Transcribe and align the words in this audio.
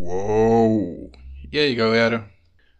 Uou! 0.00 1.10
E 1.50 1.58
aí, 1.58 1.74
galera? 1.74 2.30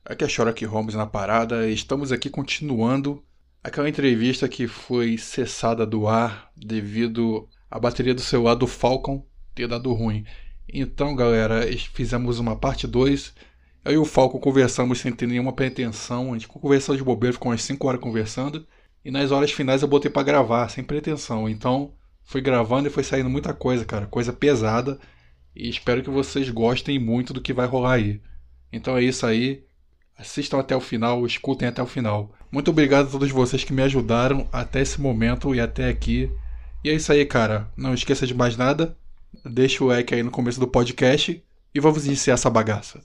Aqui 0.04 0.22
é 0.22 0.28
Choroque 0.28 0.64
Holmes 0.64 0.94
na 0.94 1.04
parada. 1.04 1.68
Estamos 1.68 2.12
aqui 2.12 2.30
continuando 2.30 3.24
aquela 3.62 3.88
entrevista 3.88 4.48
que 4.48 4.68
foi 4.68 5.18
cessada 5.18 5.84
do 5.84 6.06
ar 6.06 6.48
devido 6.56 7.48
à 7.68 7.76
bateria 7.76 8.14
do 8.14 8.20
celular 8.20 8.54
do 8.54 8.68
Falcon 8.68 9.26
ter 9.52 9.66
dado 9.66 9.92
ruim. 9.92 10.24
Então, 10.72 11.16
galera, 11.16 11.62
fizemos 11.92 12.38
uma 12.38 12.54
parte 12.54 12.86
2. 12.86 13.34
Eu 13.84 13.92
e 13.92 13.98
o 13.98 14.04
Falcon 14.04 14.38
conversamos 14.38 15.00
sem 15.00 15.10
ter 15.10 15.26
nenhuma 15.26 15.52
pretensão. 15.52 16.30
A 16.30 16.34
gente 16.34 16.46
conversou 16.46 16.96
de 16.96 17.02
bobeira, 17.02 17.32
ficou 17.32 17.50
umas 17.50 17.62
5 17.62 17.84
horas 17.84 18.00
conversando. 18.00 18.64
E 19.04 19.10
nas 19.10 19.32
horas 19.32 19.50
finais 19.50 19.82
eu 19.82 19.88
botei 19.88 20.08
para 20.10 20.22
gravar, 20.22 20.68
sem 20.68 20.84
pretensão. 20.84 21.48
Então, 21.48 21.94
fui 22.22 22.40
gravando 22.40 22.86
e 22.86 22.92
foi 22.92 23.02
saindo 23.02 23.28
muita 23.28 23.52
coisa, 23.52 23.84
cara. 23.84 24.06
Coisa 24.06 24.32
pesada. 24.32 25.00
E 25.58 25.68
espero 25.68 26.04
que 26.04 26.08
vocês 26.08 26.48
gostem 26.50 27.00
muito 27.00 27.32
do 27.32 27.40
que 27.40 27.52
vai 27.52 27.66
rolar 27.66 27.94
aí. 27.94 28.20
Então 28.72 28.96
é 28.96 29.02
isso 29.02 29.26
aí. 29.26 29.64
Assistam 30.16 30.60
até 30.60 30.76
o 30.76 30.80
final, 30.80 31.26
escutem 31.26 31.66
até 31.66 31.82
o 31.82 31.86
final. 31.86 32.32
Muito 32.50 32.70
obrigado 32.70 33.08
a 33.08 33.10
todos 33.10 33.28
vocês 33.32 33.64
que 33.64 33.72
me 33.72 33.82
ajudaram 33.82 34.48
até 34.52 34.80
esse 34.80 35.00
momento 35.00 35.52
e 35.52 35.60
até 35.60 35.88
aqui. 35.88 36.30
E 36.84 36.90
é 36.90 36.94
isso 36.94 37.10
aí, 37.10 37.26
cara. 37.26 37.68
Não 37.76 37.92
esqueça 37.92 38.24
de 38.24 38.34
mais 38.34 38.56
nada. 38.56 38.96
Deixa 39.44 39.82
o 39.82 39.88
like 39.88 40.14
aí 40.14 40.22
no 40.22 40.30
começo 40.30 40.60
do 40.60 40.68
podcast 40.68 41.42
e 41.74 41.80
vamos 41.80 42.06
iniciar 42.06 42.34
essa 42.34 42.48
bagaça. 42.48 43.00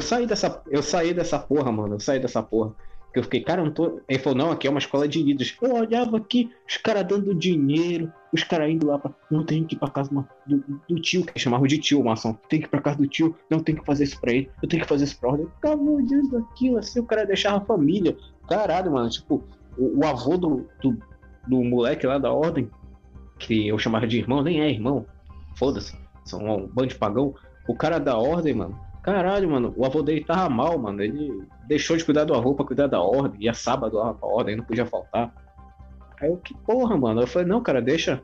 Eu 0.00 0.02
saí 0.02 0.26
dessa, 0.26 0.62
eu 0.70 0.82
saí 0.82 1.12
dessa 1.12 1.38
porra, 1.38 1.70
mano. 1.70 1.96
Eu 1.96 2.00
saí 2.00 2.18
dessa 2.18 2.42
porra. 2.42 2.74
Que 3.12 3.18
eu 3.18 3.24
fiquei, 3.24 3.42
cara, 3.42 3.60
eu 3.60 3.66
não 3.66 3.72
tô. 3.72 4.00
Ele 4.08 4.18
falou, 4.18 4.38
não, 4.38 4.50
aqui 4.50 4.66
é 4.66 4.70
uma 4.70 4.78
escola 4.78 5.06
de 5.06 5.22
líderes. 5.22 5.54
Eu 5.60 5.74
olhava 5.74 6.16
aqui, 6.16 6.50
os 6.66 6.78
caras 6.78 7.04
dando 7.06 7.34
dinheiro, 7.34 8.10
os 8.32 8.42
caras 8.42 8.70
indo 8.70 8.86
lá 8.86 8.98
pra. 8.98 9.12
Não 9.30 9.44
tem 9.44 9.62
que 9.62 9.74
ir 9.74 9.78
pra 9.78 9.90
casa 9.90 10.08
do, 10.46 10.64
do 10.88 11.00
tio, 11.00 11.26
que 11.26 11.38
chamava 11.38 11.68
de 11.68 11.76
tio, 11.76 12.02
maçom. 12.02 12.32
Tem 12.48 12.60
que 12.60 12.66
ir 12.66 12.70
pra 12.70 12.80
casa 12.80 12.96
do 12.96 13.06
tio, 13.06 13.36
não 13.50 13.60
tem 13.60 13.74
que 13.74 13.84
fazer 13.84 14.04
isso 14.04 14.18
pra 14.18 14.32
ele, 14.32 14.48
eu 14.62 14.68
tenho 14.68 14.82
que 14.82 14.88
fazer 14.88 15.04
isso 15.04 15.18
pra 15.20 15.30
ordem. 15.30 15.44
Eu 15.44 15.50
ficava 15.50 15.82
olhando 15.82 16.38
aquilo, 16.38 16.78
assim, 16.78 17.00
o 17.00 17.04
cara 17.04 17.26
deixava 17.26 17.58
a 17.58 17.66
família. 17.66 18.16
Caralho, 18.48 18.92
mano. 18.92 19.10
Tipo, 19.10 19.44
o, 19.76 19.98
o 19.98 20.06
avô 20.06 20.38
do, 20.38 20.66
do, 20.80 20.96
do 21.46 21.62
moleque 21.62 22.06
lá 22.06 22.16
da 22.16 22.32
ordem, 22.32 22.70
que 23.38 23.68
eu 23.68 23.78
chamava 23.78 24.06
de 24.06 24.18
irmão, 24.18 24.42
nem 24.42 24.62
é 24.62 24.70
irmão. 24.70 25.04
Foda-se. 25.56 25.94
São 26.24 26.40
um 26.40 26.66
bando 26.68 26.88
de 26.88 26.94
pagão. 26.94 27.34
O 27.68 27.74
cara 27.74 27.98
da 27.98 28.16
ordem, 28.16 28.54
mano. 28.54 28.89
Caralho, 29.10 29.50
mano, 29.50 29.74
o 29.76 29.84
avô 29.84 30.02
dele 30.02 30.24
tava 30.24 30.48
mal, 30.48 30.78
mano. 30.78 31.02
Ele 31.02 31.42
deixou 31.66 31.96
de 31.96 32.04
cuidar 32.04 32.22
do 32.22 32.32
avô 32.32 32.54
pra 32.54 32.64
cuidar 32.64 32.86
da 32.86 33.00
ordem. 33.00 33.42
Ia 33.42 33.52
sábado 33.52 33.96
lá 33.96 34.14
pra 34.14 34.28
ordem, 34.28 34.54
não 34.54 34.64
podia 34.64 34.86
faltar. 34.86 35.34
Aí 36.20 36.28
eu, 36.28 36.36
que 36.36 36.54
porra, 36.58 36.96
mano. 36.96 37.20
Eu 37.20 37.26
falei, 37.26 37.48
não, 37.48 37.60
cara, 37.60 37.82
deixa. 37.82 38.22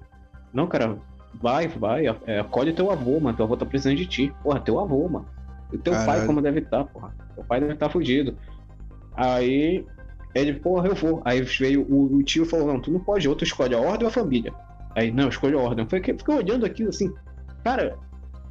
Não, 0.52 0.68
cara, 0.68 0.96
vai, 1.34 1.66
vai. 1.66 2.04
É, 2.24 2.38
acolhe 2.38 2.72
teu 2.72 2.88
avô, 2.88 3.18
mano. 3.18 3.36
Teu 3.36 3.44
avô 3.44 3.56
tá 3.56 3.66
precisando 3.66 3.96
de 3.96 4.06
ti. 4.06 4.32
Porra, 4.44 4.60
teu 4.60 4.78
avô, 4.78 5.08
mano. 5.08 5.26
E 5.72 5.78
teu 5.78 5.92
Caralho. 5.92 6.18
pai, 6.18 6.26
como 6.26 6.40
deve 6.40 6.60
estar, 6.60 6.84
tá, 6.84 6.84
porra. 6.84 7.12
Teu 7.34 7.42
pai 7.42 7.58
deve 7.58 7.72
estar 7.72 7.86
tá 7.86 7.92
fugido. 7.92 8.38
Aí 9.16 9.84
ele, 10.36 10.52
porra, 10.52 10.86
eu 10.86 10.94
vou. 10.94 11.20
Aí 11.24 11.42
veio 11.42 11.82
o, 11.82 12.14
o 12.14 12.22
tio 12.22 12.44
e 12.44 12.46
falou, 12.46 12.68
não, 12.68 12.80
tu 12.80 12.92
não 12.92 13.00
pode, 13.00 13.28
outro 13.28 13.44
escolhe 13.44 13.74
a 13.74 13.80
ordem 13.80 14.04
ou 14.04 14.08
a 14.08 14.12
família. 14.12 14.54
Aí, 14.94 15.10
não, 15.10 15.28
escolhe 15.28 15.56
a 15.56 15.58
ordem. 15.58 15.84
Eu 15.84 15.90
falei, 15.90 16.04
fiquei 16.04 16.34
olhando 16.34 16.64
aquilo 16.64 16.90
assim, 16.90 17.12
cara, 17.64 17.98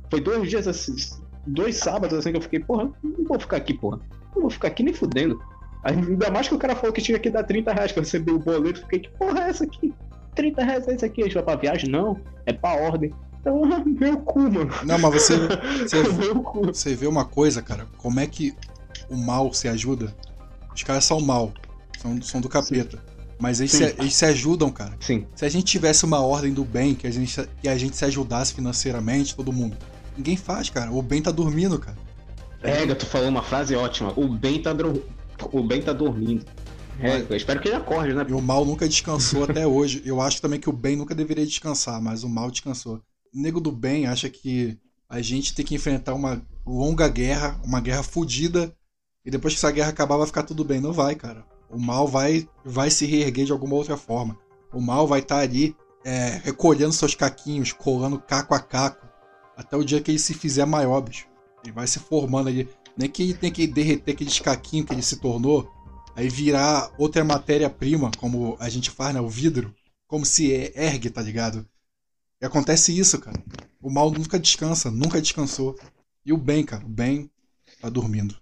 foi 0.10 0.20
dois 0.20 0.50
dias 0.50 0.68
assim, 0.68 0.96
dois 1.46 1.78
sábados 1.78 2.18
assim 2.18 2.32
que 2.32 2.38
eu 2.38 2.42
fiquei, 2.42 2.60
porra, 2.60 2.92
não 3.04 3.26
vou 3.26 3.40
ficar 3.40 3.58
aqui, 3.58 3.74
porra. 3.74 4.00
Não 4.34 4.42
vou 4.42 4.50
ficar 4.50 4.68
aqui 4.70 4.84
nem 4.84 4.94
fudendo. 4.94 5.40
Ainda 5.84 6.32
mais 6.32 6.48
que 6.48 6.56
o 6.56 6.58
cara 6.58 6.76
falou 6.76 6.92
que 6.92 7.02
tinha 7.02 7.20
que 7.20 7.30
dar 7.30 7.44
30 7.44 7.72
reais 7.72 7.92
pra 7.92 8.02
receber 8.02 8.32
o 8.32 8.40
boleto. 8.40 8.82
Fiquei, 8.82 9.00
que 9.00 9.10
porra 9.12 9.46
é 9.46 9.50
essa 9.50 9.64
aqui? 9.64 9.94
30 10.34 10.64
reais 10.64 10.88
é 10.88 10.96
isso 10.96 11.06
aqui? 11.06 11.22
A 11.22 11.26
gente 11.26 11.36
vai 11.36 11.44
pra 11.44 11.56
viagem? 11.56 11.90
Não, 11.90 12.20
é 12.46 12.52
pra 12.52 12.74
ordem. 12.74 13.14
Então, 13.40 13.62
meu 13.86 14.18
cu, 14.22 14.40
mano. 14.40 14.72
Não, 14.84 14.98
mas 14.98 15.14
você. 15.14 15.38
Você, 15.84 16.04
você 16.66 16.96
vê 16.96 17.06
uma 17.06 17.26
coisa, 17.26 17.62
cara. 17.62 17.88
Como 17.98 18.20
é 18.20 18.26
que 18.26 18.56
o 19.10 19.16
mal 19.16 19.54
se 19.54 19.68
ajuda? 19.68 20.16
Os 20.74 20.82
caras 20.82 21.06
são 21.06 21.22
mal. 21.22 21.54
São, 22.00 22.22
são 22.22 22.42
do 22.42 22.50
capeta. 22.50 22.98
Sim. 22.98 23.16
Mas 23.38 23.60
eles 23.60 23.72
se, 23.72 23.84
eles 23.84 24.16
se, 24.16 24.26
ajudam, 24.26 24.72
cara. 24.72 24.94
Sim. 25.00 25.28
Se 25.36 25.46
a 25.46 25.50
gente 25.50 25.66
tivesse 25.66 26.06
uma 26.06 26.20
ordem 26.20 26.54
do 26.54 26.64
bem, 26.64 26.96
que 26.96 27.06
a 27.06 27.12
gente, 27.12 27.48
que 27.62 27.68
a 27.68 27.78
gente 27.78 27.96
se 27.96 28.06
ajudasse 28.06 28.54
financeiramente, 28.54 29.36
todo 29.36 29.52
mundo. 29.52 29.78
Ninguém 30.18 30.38
faz, 30.38 30.70
cara. 30.70 30.92
O 30.92 31.02
Ben 31.02 31.22
tá 31.22 31.32
dormindo, 31.32 31.78
cara. 31.80 31.98
É, 32.62 32.86
tu 32.96 33.06
falou 33.06 33.30
uma 33.30 33.44
frase 33.44 33.76
ótima. 33.76 34.14
O 34.16 34.28
Ben 34.28 34.62
tá, 34.62 34.72
o 35.52 35.64
ben 35.64 35.82
tá 35.82 35.94
dormindo. 35.94 36.46
É, 37.00 37.22
eu 37.30 37.36
espero 37.36 37.60
que 37.60 37.68
ele 37.68 37.76
acorde, 37.76 38.14
né? 38.14 38.26
E 38.28 38.34
o 38.34 38.42
mal 38.42 38.64
nunca 38.66 38.88
descansou 38.88 39.44
até 39.44 39.66
hoje. 39.68 40.02
Eu 40.06 40.22
acho 40.22 40.42
também 40.42 40.60
que 40.60 40.70
o 40.70 40.74
bem 40.74 40.96
nunca 40.96 41.14
deveria 41.14 41.46
descansar, 41.46 42.02
mas 42.02 42.24
o 42.24 42.30
mal 42.30 42.50
descansou. 42.50 43.02
O 43.34 43.40
nego 43.40 43.60
do 43.60 43.72
bem 43.72 44.08
acha 44.08 44.30
que 44.30 44.78
a 45.10 45.22
gente 45.22 45.54
tem 45.54 45.66
que 45.66 45.76
enfrentar 45.76 46.14
uma 46.14 46.42
longa 46.66 47.08
guerra, 47.08 47.60
uma 47.64 47.82
guerra 47.82 48.02
fodida, 48.02 48.74
e 49.26 49.30
depois 49.30 49.54
que 49.54 49.60
essa 49.60 49.72
guerra 49.72 49.90
acabar 49.90 50.18
vai 50.18 50.28
ficar 50.28 50.44
tudo 50.44 50.64
bem. 50.64 50.80
Não 50.80 50.94
vai, 50.94 51.16
cara. 51.16 51.46
O 51.70 51.80
mal 51.80 52.08
vai, 52.08 52.48
vai 52.64 52.90
se 52.90 53.06
reerguer 53.06 53.46
de 53.46 53.52
alguma 53.52 53.76
outra 53.76 53.98
forma. 53.98 54.38
O 54.74 54.80
mal 54.80 55.06
vai 55.06 55.20
estar 55.20 55.38
tá 55.38 55.42
ali 55.42 55.76
é, 56.04 56.40
recolhendo 56.44 56.94
seus 56.94 57.16
caquinhos, 57.16 57.74
colando 57.74 58.20
caco 58.20 58.54
a 58.54 58.60
caco, 58.60 59.06
até 59.56 59.76
o 59.76 59.84
dia 59.84 60.02
que 60.02 60.12
ele 60.12 60.20
se 60.20 60.34
fizer 60.34 60.66
maior, 60.66 61.02
bicho. 61.02 61.28
Ele 61.64 61.72
vai 61.72 61.88
se 61.88 62.00
formando 62.00 62.50
ali. 62.50 62.70
Nem 62.98 63.10
que 63.10 63.24
ele 63.24 63.34
tenha 63.34 63.52
que 63.52 63.68
derreter 63.68 64.12
aquele 64.12 64.32
caquinho 64.40 64.86
que 64.86 64.94
ele 64.94 65.02
se 65.02 65.18
tornou, 65.18 65.70
aí 66.16 66.30
virar 66.30 66.92
outra 66.98 67.24
matéria-prima, 67.24 68.12
como 68.18 68.56
a 68.60 68.70
gente 68.70 68.90
faz, 68.90 69.14
né? 69.14 69.20
O 69.20 69.30
vidro. 69.30 69.74
Como 70.08 70.26
se 70.26 70.52
ergue, 70.76 71.10
tá 71.10 71.22
ligado? 71.22 71.68
E 72.42 72.46
acontece 72.46 72.98
isso, 72.98 73.20
cara. 73.20 73.42
O 73.82 73.90
mal 73.90 74.12
nunca 74.12 74.40
descansa, 74.40 74.92
nunca 74.92 75.22
descansou. 75.22 75.76
E 76.26 76.32
o 76.32 76.38
bem, 76.38 76.64
cara, 76.64 76.86
o 76.86 76.90
bem 76.90 77.30
tá 77.82 77.90
dormindo. 77.90 78.36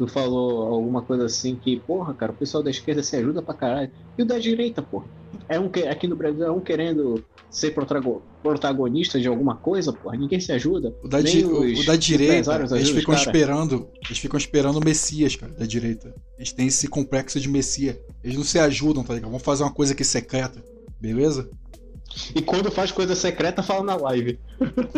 Tu 0.00 0.06
falou 0.06 0.62
alguma 0.72 1.02
coisa 1.02 1.26
assim 1.26 1.54
que, 1.54 1.78
porra, 1.78 2.14
cara, 2.14 2.32
o 2.32 2.34
pessoal 2.34 2.62
da 2.62 2.70
esquerda 2.70 3.02
se 3.02 3.16
ajuda 3.16 3.42
pra 3.42 3.52
caralho. 3.52 3.90
E 4.16 4.22
o 4.22 4.24
da 4.24 4.38
direita, 4.38 4.80
porra? 4.80 5.04
É 5.46 5.60
um 5.60 5.68
que 5.68 5.82
aqui 5.82 6.08
no 6.08 6.16
Brasil 6.16 6.42
é 6.42 6.50
um 6.50 6.58
querendo 6.58 7.22
ser 7.50 7.74
protagonista 8.42 9.20
de 9.20 9.28
alguma 9.28 9.56
coisa, 9.56 9.92
porra. 9.92 10.16
Ninguém 10.16 10.40
se 10.40 10.52
ajuda. 10.52 10.96
O 11.04 11.08
da, 11.08 11.20
di 11.20 11.44
os, 11.44 11.80
o 11.80 11.86
da 11.86 11.96
direita, 11.96 12.66
eles 12.74 12.88
ficam 12.88 13.14
esperando, 13.14 13.88
eles 14.06 14.18
ficam 14.18 14.38
esperando 14.38 14.76
o 14.76 14.84
Messias, 14.84 15.36
cara, 15.36 15.52
da 15.52 15.66
direita. 15.66 16.14
Eles 16.38 16.50
têm 16.50 16.68
esse 16.68 16.88
complexo 16.88 17.38
de 17.38 17.48
Messias. 17.50 17.98
Eles 18.24 18.38
não 18.38 18.44
se 18.44 18.58
ajudam, 18.58 19.04
tá 19.04 19.12
ligado? 19.12 19.28
Vamos 19.28 19.44
fazer 19.44 19.64
uma 19.64 19.72
coisa 19.72 19.92
aqui 19.92 20.02
secreta, 20.02 20.64
beleza? 20.98 21.50
E 22.34 22.42
quando 22.42 22.70
faz 22.70 22.90
coisa 22.90 23.14
secreta, 23.14 23.62
fala 23.62 23.84
na 23.84 23.96
live. 23.96 24.38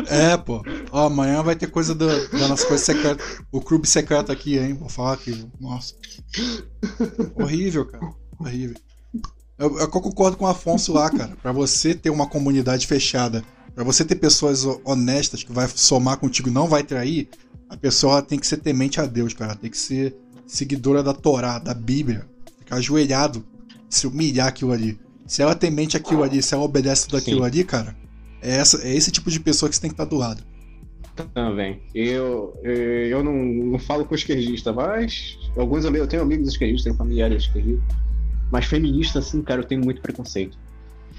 É, 0.09 0.37
pô. 0.37 0.63
Ó, 0.91 1.07
amanhã 1.07 1.43
vai 1.43 1.55
ter 1.55 1.67
coisa 1.71 1.95
do, 1.95 2.07
da 2.29 2.49
nossa 2.49 2.67
coisa 2.67 2.83
secreta. 2.83 3.23
O 3.51 3.61
clube 3.61 3.87
secreto 3.89 4.33
aqui, 4.33 4.59
hein? 4.59 4.75
Vou 4.75 4.89
falar 4.89 5.15
aqui. 5.15 5.47
Nossa. 5.61 5.95
Horrível, 7.35 7.87
cara. 7.87 8.13
Horrível. 8.39 8.77
Eu, 9.59 9.79
eu 9.79 9.89
concordo 9.89 10.37
com 10.37 10.45
o 10.45 10.49
Afonso 10.49 10.93
lá, 10.93 11.11
cara. 11.11 11.37
Pra 11.41 11.53
você 11.53 11.95
ter 11.95 12.11
uma 12.11 12.27
comunidade 12.27 12.87
fechada, 12.87 13.45
pra 13.75 13.85
você 13.85 14.05
ter 14.05 14.17
pessoas 14.17 14.65
honestas 14.85 15.43
que 15.43 15.53
vai 15.53 15.69
somar 15.69 16.17
contigo 16.17 16.49
e 16.49 16.53
não 16.53 16.67
vai 16.67 16.83
trair, 16.83 17.29
a 17.69 17.77
pessoa 17.77 18.23
tem 18.23 18.39
que 18.39 18.47
ser 18.47 18.59
temente 18.59 19.01
a 19.01 19.07
Deus, 19.07 19.35
cara. 19.35 19.55
Tem 19.55 19.71
que 19.71 19.79
ser 19.79 20.17
seguidora 20.47 21.03
da 21.03 21.15
Torá, 21.15 21.59
da 21.59 21.75
Bíblia. 21.75 22.27
ficar 22.59 22.77
ajoelhado, 22.77 23.45
se 23.89 24.07
humilhar 24.07 24.49
aquilo 24.49 24.73
ali. 24.73 24.99
Se 25.27 25.43
ela 25.43 25.55
tem 25.55 25.71
mente 25.71 25.97
aquilo 25.97 26.23
ali, 26.23 26.43
se 26.43 26.55
ela 26.55 26.65
obedece 26.65 27.07
tudo 27.07 27.19
aquilo 27.19 27.41
Sim. 27.41 27.47
ali, 27.47 27.65
cara, 27.65 27.97
é, 28.41 28.57
essa, 28.57 28.87
é 28.87 28.95
esse 28.95 29.11
tipo 29.11 29.31
de 29.31 29.39
pessoa 29.41 29.69
que 29.69 29.77
você 29.77 29.81
tem 29.81 29.91
que 29.91 29.95
estar 29.95 30.05
do 30.05 30.17
lado. 30.17 30.43
Também. 31.35 31.81
Eu, 31.95 32.59
eu 32.65 33.23
não, 33.23 33.35
não 33.35 33.79
falo 33.79 34.05
com 34.05 34.15
esquerdista, 34.15 34.73
mas 34.73 35.39
alguns 35.57 35.85
amigos, 35.85 36.07
eu 36.07 36.09
tenho 36.09 36.23
amigos 36.23 36.49
esquerdistas, 36.49 36.85
tenho 36.85 36.97
familiares 36.97 37.45
esquerdistas. 37.45 37.85
Mas 38.51 38.65
feminista, 38.65 39.19
assim, 39.19 39.43
cara, 39.43 39.61
eu 39.61 39.67
tenho 39.67 39.83
muito 39.83 40.01
preconceito. 40.01 40.59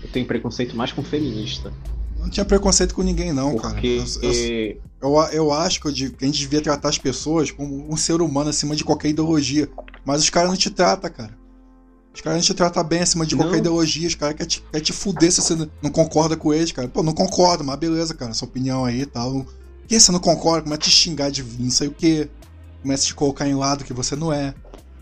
Eu 0.01 0.09
tenho 0.09 0.25
preconceito 0.25 0.75
mais 0.75 0.91
com 0.91 1.03
feminista. 1.03 1.71
Não 2.19 2.29
tinha 2.29 2.45
preconceito 2.45 2.95
com 2.95 3.03
ninguém, 3.03 3.31
não, 3.33 3.51
Porque... 3.51 3.97
cara. 3.97 4.13
Eu, 4.21 4.31
eu, 4.31 4.79
eu, 5.01 5.31
eu 5.31 5.53
acho 5.53 5.79
que, 5.79 5.87
eu, 5.87 5.93
que 5.93 6.23
a 6.23 6.25
gente 6.25 6.39
devia 6.39 6.61
tratar 6.61 6.89
as 6.89 6.97
pessoas 6.97 7.51
como 7.51 7.91
um 7.91 7.97
ser 7.97 8.21
humano 8.21 8.49
acima 8.49 8.75
de 8.75 8.83
qualquer 8.83 9.09
ideologia. 9.09 9.69
Mas 10.05 10.21
os 10.21 10.29
caras 10.29 10.49
não 10.49 10.57
te 10.57 10.69
tratam, 10.69 11.11
cara. 11.11 11.42
Os 12.13 12.21
caras 12.21 12.37
não 12.37 12.45
te 12.45 12.53
tratam 12.53 12.83
bem 12.83 13.01
acima 13.01 13.25
de 13.25 13.35
qualquer 13.35 13.53
não. 13.53 13.59
ideologia. 13.59 14.07
Os 14.07 14.15
caras 14.15 14.35
querem 14.35 14.47
te, 14.47 14.63
quer 14.71 14.79
te 14.81 14.93
fuder 14.93 15.31
se 15.31 15.41
você 15.41 15.55
não 15.81 15.89
concorda 15.89 16.37
com 16.37 16.53
eles, 16.53 16.71
cara. 16.71 16.87
Pô, 16.87 17.01
não 17.01 17.13
concordo, 17.13 17.63
mas 17.63 17.75
beleza, 17.77 18.13
cara. 18.13 18.33
Sua 18.33 18.47
opinião 18.47 18.85
aí 18.85 19.01
e 19.01 19.05
tal. 19.05 19.45
Que 19.87 19.99
você 19.99 20.11
não 20.11 20.19
concorda? 20.19 20.63
Começa 20.63 20.81
a 20.81 20.83
te 20.83 20.91
xingar 20.91 21.31
de 21.31 21.43
não 21.43 21.71
sei 21.71 21.87
o 21.87 21.91
que. 21.91 22.29
Começa 22.81 23.03
a 23.03 23.07
te 23.07 23.15
colocar 23.15 23.47
em 23.47 23.55
lado 23.55 23.83
que 23.83 23.93
você 23.93 24.15
não 24.15 24.31
é. 24.31 24.53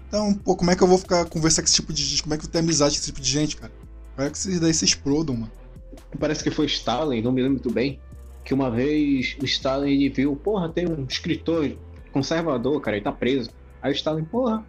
Então, 0.07 0.33
pô, 0.33 0.55
como 0.55 0.71
é 0.71 0.75
que 0.75 0.83
eu 0.83 0.87
vou 0.87 0.97
ficar 0.97 1.25
conversar 1.25 1.61
com 1.61 1.67
esse 1.67 1.75
tipo 1.75 1.91
de 1.91 2.03
gente? 2.03 2.23
Como 2.23 2.33
é 2.33 2.37
que 2.37 2.45
eu 2.45 2.49
tenho 2.49 2.63
amizade 2.63 2.95
com 2.95 2.99
esse 2.99 3.05
tipo 3.07 3.21
de 3.21 3.29
gente, 3.29 3.57
cara? 3.57 3.71
Como 4.15 4.27
é 4.27 4.31
que 4.31 4.37
esses 4.37 4.59
daí 4.59 4.73
se 4.73 4.85
explodam, 4.85 5.35
mano? 5.35 5.51
Parece 6.19 6.43
que 6.43 6.51
foi 6.51 6.65
Stalin, 6.65 7.21
não 7.21 7.31
me 7.31 7.41
lembro 7.41 7.59
muito 7.63 7.71
bem. 7.71 7.99
Que 8.43 8.53
uma 8.53 8.69
vez 8.69 9.37
o 9.41 9.45
Stalin 9.45 9.91
ele 9.91 10.09
viu, 10.09 10.35
porra, 10.35 10.67
tem 10.69 10.87
um 10.87 11.05
escritor 11.05 11.77
conservador, 12.11 12.79
cara, 12.81 12.97
ele 12.97 13.03
tá 13.03 13.11
preso. 13.11 13.49
Aí 13.81 13.91
o 13.91 13.95
Stalin, 13.95 14.23
porra, 14.25 14.65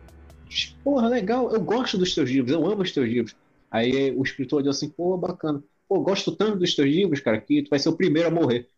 porra, 0.82 1.08
legal, 1.08 1.50
eu 1.52 1.60
gosto 1.60 1.99
dos 1.99 2.14
teus 2.14 2.28
livros, 2.28 2.52
eu 2.52 2.66
amo 2.66 2.82
os 2.82 2.93
teus 2.93 3.08
livros. 3.08 3.34
Aí 3.70 4.14
o 4.16 4.22
escritor 4.22 4.62
disse 4.62 4.84
assim, 4.84 4.88
pô, 4.88 5.16
bacana. 5.16 5.62
Pô, 5.88 6.00
gosto 6.00 6.32
tanto 6.32 6.58
dos 6.58 6.75
teus 6.75 6.88
livros, 6.88 7.20
cara, 7.20 7.40
que 7.40 7.62
tu 7.62 7.70
vai 7.70 7.78
ser 7.78 7.88
o 7.88 7.96
primeiro 7.96 8.28
a 8.28 8.31
morrer. 8.31 8.69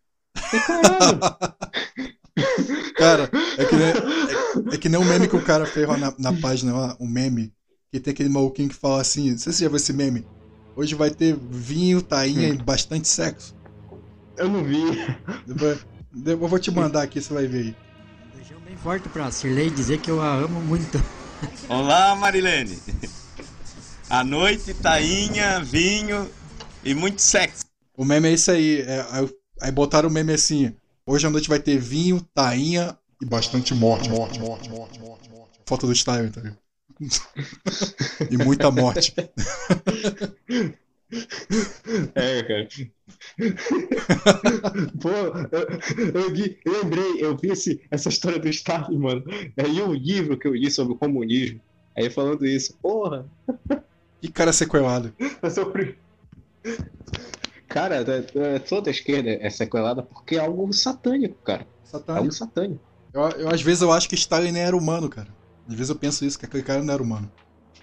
caralho! 0.67 1.19
cara, 2.97 3.31
é 3.59 3.65
que, 3.65 3.77
nem, 3.77 3.87
é, 3.87 4.75
é, 4.75 4.79
que 4.79 4.89
nem 4.89 5.01
um 5.01 5.05
meme 5.05 5.29
que 5.29 5.37
o 5.37 5.45
cara 5.45 5.67
fez 5.67 5.87
na, 5.89 6.15
na 6.19 6.33
página 6.41 6.73
lá, 6.73 6.97
um 7.01 7.09
meme, 7.09 7.53
que 7.91 8.01
tem 8.01 8.13
aquele 8.13 8.29
maluquinho 8.29 8.69
que 8.69 8.75
fala 8.75 9.01
assim, 9.01 9.33
não 9.33 9.39
sei 9.39 9.53
se 9.53 9.59
você 9.59 9.65
já 9.65 9.69
viu 9.69 9.77
esse 9.77 9.93
meme. 9.93 10.25
Hoje 10.77 10.95
vai 10.95 11.11
ter 11.11 11.37
vinho, 11.37 12.03
tainha 12.03 12.51
hum. 12.51 12.55
e 12.55 12.63
bastante 12.63 13.09
sexo. 13.09 13.55
Eu 14.37 14.49
não 14.49 14.65
vi. 14.65 14.83
Depois, 15.47 15.87
eu 16.27 16.39
vou 16.39 16.59
te 16.59 16.71
mandar 16.71 17.03
aqui, 17.03 17.21
você 17.21 17.33
vai 17.33 17.47
ver 17.47 17.59
aí. 17.59 17.77
Deixou 18.35 18.59
bem 18.61 18.77
forte 18.77 19.09
pra 19.09 19.31
Cirlei 19.31 19.71
dizer 19.71 20.01
que 20.01 20.11
eu 20.11 20.21
a 20.21 20.35
amo 20.35 20.61
muito. 20.61 20.99
Olá, 21.69 22.15
Marilene. 22.15 22.79
A 24.09 24.23
noite, 24.23 24.75
tainha, 24.75 25.61
vinho 25.61 26.31
e 26.85 26.95
muito 26.95 27.21
sexo. 27.23 27.65
O 27.97 28.05
meme 28.05 28.29
é 28.29 28.33
isso 28.33 28.51
aí. 28.51 28.83
É, 28.83 29.05
aí 29.61 29.73
botaram 29.73 30.09
o 30.09 30.13
meme 30.13 30.33
assim: 30.33 30.75
hoje 31.07 31.27
à 31.27 31.31
noite 31.31 31.49
vai 31.49 31.59
ter 31.59 31.79
vinho, 31.79 32.21
tainha 32.35 32.97
e 33.21 33.27
bastante 33.27 33.75
morte, 33.75 34.11
morte, 34.11 34.39
morte, 34.39 34.69
morte, 34.69 35.01
morte, 35.01 35.31
morte. 35.31 35.61
Foto 35.67 35.87
do 35.87 35.95
Style, 35.95 36.31
tá 36.31 36.41
ligado? 36.41 36.59
e 38.31 38.37
muita 38.37 38.71
morte. 38.71 39.15
É, 42.15 42.43
cara. 42.43 42.69
Pô, 45.01 45.09
eu, 45.09 45.69
eu, 46.15 46.35
eu, 46.65 46.83
lembrei, 46.83 47.25
eu 47.25 47.37
vi 47.37 47.51
esse, 47.51 47.81
essa 47.91 48.09
história 48.09 48.39
do 48.39 48.49
Stalin, 48.49 48.99
mano. 48.99 49.25
Aí 49.57 49.83
um 49.83 49.93
livro 49.93 50.39
que 50.39 50.47
eu 50.47 50.55
li 50.55 50.71
sobre 50.71 50.95
o 50.95 50.99
comunismo. 50.99 51.61
Aí 51.97 52.11
falando 52.11 52.45
isso, 52.47 52.77
porra. 52.83 53.27
Que 54.21 54.31
cara 54.31 54.53
sequelado. 54.53 55.15
Cara, 57.69 57.97
é, 57.97 58.39
é, 58.39 58.59
toda 58.59 58.89
a 58.89 58.93
esquerda 58.93 59.31
é 59.31 59.51
sequelada 59.51 60.03
porque 60.03 60.37
é 60.37 60.41
algo 60.41 60.73
satânico, 60.73 61.37
cara. 61.43 61.67
Satânico. 61.85 62.13
É 62.13 62.19
algo 62.19 62.33
satânico. 62.33 62.81
Eu, 63.13 63.23
eu, 63.31 63.49
às 63.49 63.63
vezes 63.63 63.83
eu 63.83 63.93
acho 63.93 64.09
que 64.09 64.15
Stalin 64.15 64.53
nem 64.53 64.63
era 64.63 64.77
humano, 64.77 65.09
cara. 65.09 65.29
Às 65.69 65.75
vezes 65.75 65.91
eu 65.91 65.97
penso 65.97 66.25
isso, 66.25 66.39
que 66.39 66.47
aquele 66.47 66.63
cara 66.63 66.83
não 66.83 66.93
era 66.93 67.03
humano. 67.03 67.31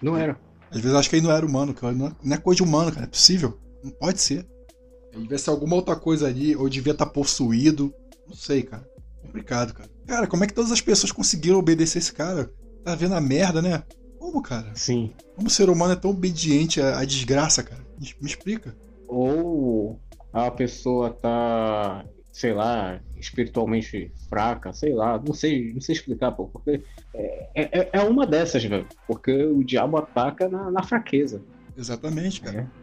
Não 0.01 0.17
era. 0.17 0.37
Às 0.71 0.77
vezes 0.77 0.93
eu 0.93 0.97
acho 0.97 1.09
que 1.09 1.17
ele 1.17 1.27
não 1.27 1.35
era 1.35 1.45
humano, 1.45 1.73
cara. 1.73 1.93
Não 1.93 2.07
é, 2.07 2.15
não 2.23 2.35
é 2.35 2.39
coisa 2.39 2.57
de 2.57 2.63
humano, 2.63 2.91
cara. 2.91 3.05
É 3.05 3.09
possível. 3.09 3.59
Não 3.83 3.91
pode 3.91 4.21
ser. 4.21 4.47
Ele 5.11 5.23
devia 5.23 5.37
ser 5.37 5.49
alguma 5.49 5.75
outra 5.75 5.95
coisa 5.95 6.27
ali, 6.27 6.55
ou 6.55 6.69
devia 6.69 6.93
estar 6.93 7.05
tá 7.05 7.11
possuído. 7.11 7.93
Não 8.27 8.35
sei, 8.35 8.63
cara. 8.63 8.87
Complicado, 9.21 9.73
cara. 9.73 9.89
Cara, 10.07 10.27
como 10.27 10.43
é 10.43 10.47
que 10.47 10.53
todas 10.53 10.71
as 10.71 10.81
pessoas 10.81 11.11
conseguiram 11.11 11.59
obedecer 11.59 11.99
esse 11.99 12.13
cara? 12.13 12.51
Tá 12.83 12.95
vendo 12.95 13.13
a 13.13 13.21
merda, 13.21 13.61
né? 13.61 13.83
Como, 14.17 14.41
cara? 14.41 14.71
Sim. 14.73 15.11
Como 15.35 15.47
o 15.47 15.51
ser 15.51 15.69
humano 15.69 15.93
é 15.93 15.95
tão 15.97 16.11
obediente 16.11 16.81
à, 16.81 16.99
à 16.99 17.05
desgraça, 17.05 17.61
cara? 17.61 17.85
Me, 17.99 18.15
me 18.21 18.27
explica. 18.27 18.75
Ou 19.07 19.99
a 20.31 20.49
pessoa 20.49 21.09
tá 21.09 22.05
sei 22.31 22.53
lá, 22.53 22.99
espiritualmente 23.17 24.11
fraca, 24.29 24.71
sei 24.73 24.93
lá, 24.93 25.21
não 25.25 25.33
sei, 25.33 25.73
não 25.73 25.81
sei 25.81 25.95
explicar, 25.95 26.31
pô, 26.31 26.47
porque 26.47 26.81
é, 27.13 27.79
é, 27.79 27.89
é 27.93 28.01
uma 28.01 28.25
dessas, 28.25 28.63
velho, 28.63 28.87
porque 29.05 29.45
o 29.45 29.63
diabo 29.63 29.97
ataca 29.97 30.47
na, 30.47 30.71
na 30.71 30.83
fraqueza. 30.83 31.41
Exatamente, 31.77 32.41
cara. 32.41 32.61
É. 32.77 32.81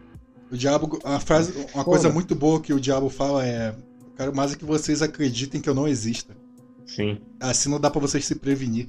O 0.50 0.56
diabo, 0.56 0.98
a 1.04 1.20
frase, 1.20 1.52
uma 1.52 1.68
Foda. 1.68 1.84
coisa 1.84 2.10
muito 2.10 2.34
boa 2.34 2.60
que 2.60 2.72
o 2.72 2.80
diabo 2.80 3.08
fala 3.10 3.46
é: 3.46 3.70
eu 3.70 4.12
quero 4.16 4.34
mais 4.34 4.52
é 4.52 4.56
que 4.56 4.64
vocês 4.64 5.02
acreditem 5.02 5.60
que 5.60 5.68
eu 5.68 5.74
não 5.74 5.86
exista. 5.86 6.34
Sim. 6.86 7.20
Assim 7.38 7.70
não 7.70 7.78
dá 7.78 7.90
para 7.90 8.00
vocês 8.00 8.24
se 8.24 8.34
prevenir. 8.34 8.88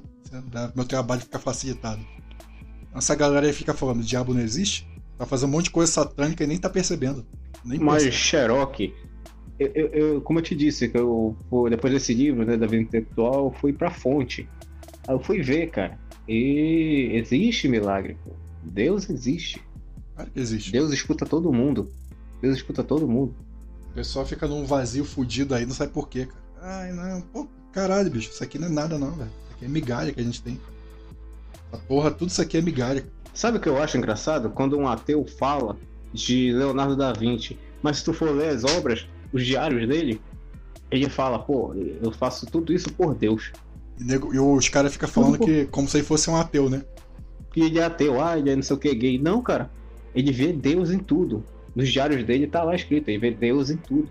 Meu 0.73 0.85
trabalho 0.85 1.21
fica 1.21 1.37
facilitado. 1.37 2.01
Essa 2.95 3.13
galera 3.13 3.45
aí 3.45 3.53
fica 3.53 3.73
falando: 3.73 3.99
o 3.99 4.03
diabo 4.03 4.33
não 4.33 4.41
existe? 4.41 4.87
Tá 5.17 5.25
fazendo 5.25 5.49
um 5.49 5.51
monte 5.53 5.65
de 5.65 5.71
coisa 5.71 5.91
satânica 5.91 6.43
e 6.43 6.47
nem 6.47 6.57
tá 6.57 6.69
percebendo. 6.69 7.25
Nem 7.65 7.77
Mas 7.77 8.03
Xerox 8.03 8.89
eu, 9.59 9.71
eu, 9.75 9.87
eu, 9.87 10.21
como 10.21 10.39
eu 10.39 10.43
te 10.43 10.55
disse, 10.55 10.87
que 10.87 10.97
eu, 10.97 11.35
depois 11.69 11.93
desse 11.93 12.13
livro, 12.13 12.45
né, 12.45 12.55
da 12.55 12.65
vida 12.65 12.83
intelectual, 12.83 13.45
eu 13.45 13.51
fui 13.51 13.73
pra 13.73 13.91
fonte. 13.91 14.47
Aí 15.07 15.13
eu 15.13 15.19
fui 15.19 15.41
ver, 15.41 15.69
cara. 15.69 15.99
E 16.27 17.11
existe 17.13 17.67
milagre, 17.67 18.17
pô. 18.23 18.31
Deus 18.63 19.09
existe. 19.09 19.61
Claro 20.15 20.31
que 20.31 20.39
existe. 20.39 20.71
Deus 20.71 20.91
escuta 20.91 21.25
todo 21.25 21.51
mundo. 21.51 21.91
Deus 22.41 22.57
escuta 22.57 22.83
todo 22.83 23.07
mundo. 23.07 23.35
O 23.91 23.93
pessoal 23.93 24.25
fica 24.25 24.47
num 24.47 24.65
vazio 24.65 25.03
fudido 25.03 25.53
aí, 25.55 25.65
não 25.65 25.73
sabe 25.73 25.91
por 25.91 26.07
quê, 26.07 26.25
cara. 26.25 26.39
Ai, 26.61 26.91
não. 26.93 27.21
Pô, 27.21 27.47
caralho, 27.71 28.09
bicho. 28.09 28.29
Isso 28.29 28.43
aqui 28.43 28.57
não 28.57 28.67
é 28.67 28.71
nada, 28.71 28.97
não, 28.97 29.11
velho. 29.11 29.29
Isso 29.29 29.55
aqui 29.55 29.65
é 29.65 29.67
migalha 29.67 30.13
que 30.13 30.19
a 30.19 30.23
gente 30.23 30.41
tem. 30.41 30.59
A 31.71 31.77
porra, 31.77 32.11
tudo 32.11 32.29
isso 32.29 32.41
aqui 32.41 32.57
é 32.57 32.61
migalha. 32.61 33.05
Sabe 33.33 33.57
o 33.57 33.61
que 33.61 33.69
eu 33.69 33.81
acho 33.81 33.97
engraçado? 33.97 34.49
Quando 34.49 34.77
um 34.77 34.87
ateu 34.87 35.25
fala 35.25 35.77
de 36.13 36.51
Leonardo 36.51 36.95
da 36.95 37.13
Vinci, 37.13 37.57
mas 37.81 37.97
se 37.97 38.05
tu 38.05 38.13
for 38.13 38.31
ler 38.31 38.49
as 38.49 38.63
obras, 38.63 39.07
os 39.31 39.45
diários 39.45 39.87
dele, 39.87 40.21
ele 40.91 41.09
fala, 41.09 41.39
pô, 41.39 41.73
eu 41.73 42.11
faço 42.11 42.45
tudo 42.45 42.73
isso 42.73 42.91
por 42.93 43.15
Deus. 43.15 43.51
E, 43.99 44.03
nego, 44.03 44.33
e 44.33 44.39
os 44.39 44.69
caras 44.69 44.93
ficam 44.93 45.09
falando 45.09 45.37
por... 45.37 45.45
que 45.45 45.65
como 45.65 45.87
se 45.87 45.97
ele 45.97 46.05
fosse 46.05 46.29
um 46.29 46.35
ateu, 46.35 46.69
né? 46.69 46.83
Que 47.51 47.61
ele 47.61 47.79
é 47.79 47.83
ateu, 47.83 48.21
ah, 48.21 48.37
ele 48.37 48.49
é 48.49 48.55
não 48.55 48.63
sei 48.63 48.75
o 48.75 48.79
que, 48.79 48.93
gay. 48.93 49.19
Não, 49.19 49.41
cara. 49.41 49.69
Ele 50.15 50.31
vê 50.31 50.51
Deus 50.51 50.91
em 50.91 50.99
tudo. 50.99 51.43
Nos 51.75 51.89
diários 51.89 52.23
dele 52.23 52.47
tá 52.47 52.63
lá 52.63 52.75
escrito, 52.75 53.09
ele 53.09 53.19
vê 53.19 53.31
Deus 53.31 53.69
em 53.69 53.77
tudo. 53.77 54.09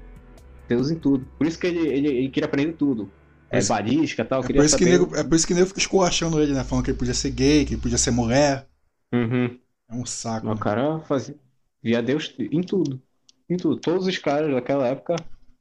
Deus 0.69 0.91
em 0.91 0.97
tudo. 0.97 1.27
Por 1.37 1.47
isso 1.47 1.59
que 1.59 1.67
ele, 1.67 1.89
ele, 1.89 2.09
ele 2.09 2.29
queria 2.29 2.47
aprender 2.47 2.75
tudo. 2.75 3.11
É, 3.51 3.63
balística 3.65 4.23
e 4.23 4.25
tal. 4.25 4.45
É 4.45 4.47
por, 4.47 4.65
isso 4.65 4.77
que 4.77 4.85
nego, 4.85 5.17
é 5.17 5.25
por 5.25 5.35
isso 5.35 5.47
que 5.47 5.55
nego 5.55 5.67
fica 5.67 5.81
esculachando 5.81 6.41
ele, 6.41 6.53
né? 6.53 6.63
Falando 6.63 6.85
que 6.85 6.91
ele 6.91 6.99
podia 6.99 7.15
ser 7.15 7.31
gay, 7.31 7.65
que 7.65 7.75
ele 7.75 7.81
podia 7.81 7.99
ser 7.99 8.11
mulher. 8.11 8.67
Uhum. 9.13 9.59
É 9.91 9.95
um 9.95 10.05
saco. 10.05 10.47
O 10.47 10.51
né? 10.51 10.61
cara 10.61 11.01
fazia. 11.01 11.35
Via 11.83 12.03
Deus 12.03 12.35
em 12.39 12.61
tudo 12.61 13.01
em 13.49 13.57
tudo. 13.57 13.81
Todos 13.81 14.07
os 14.07 14.19
caras 14.19 14.53
daquela 14.53 14.87
época 14.87 15.17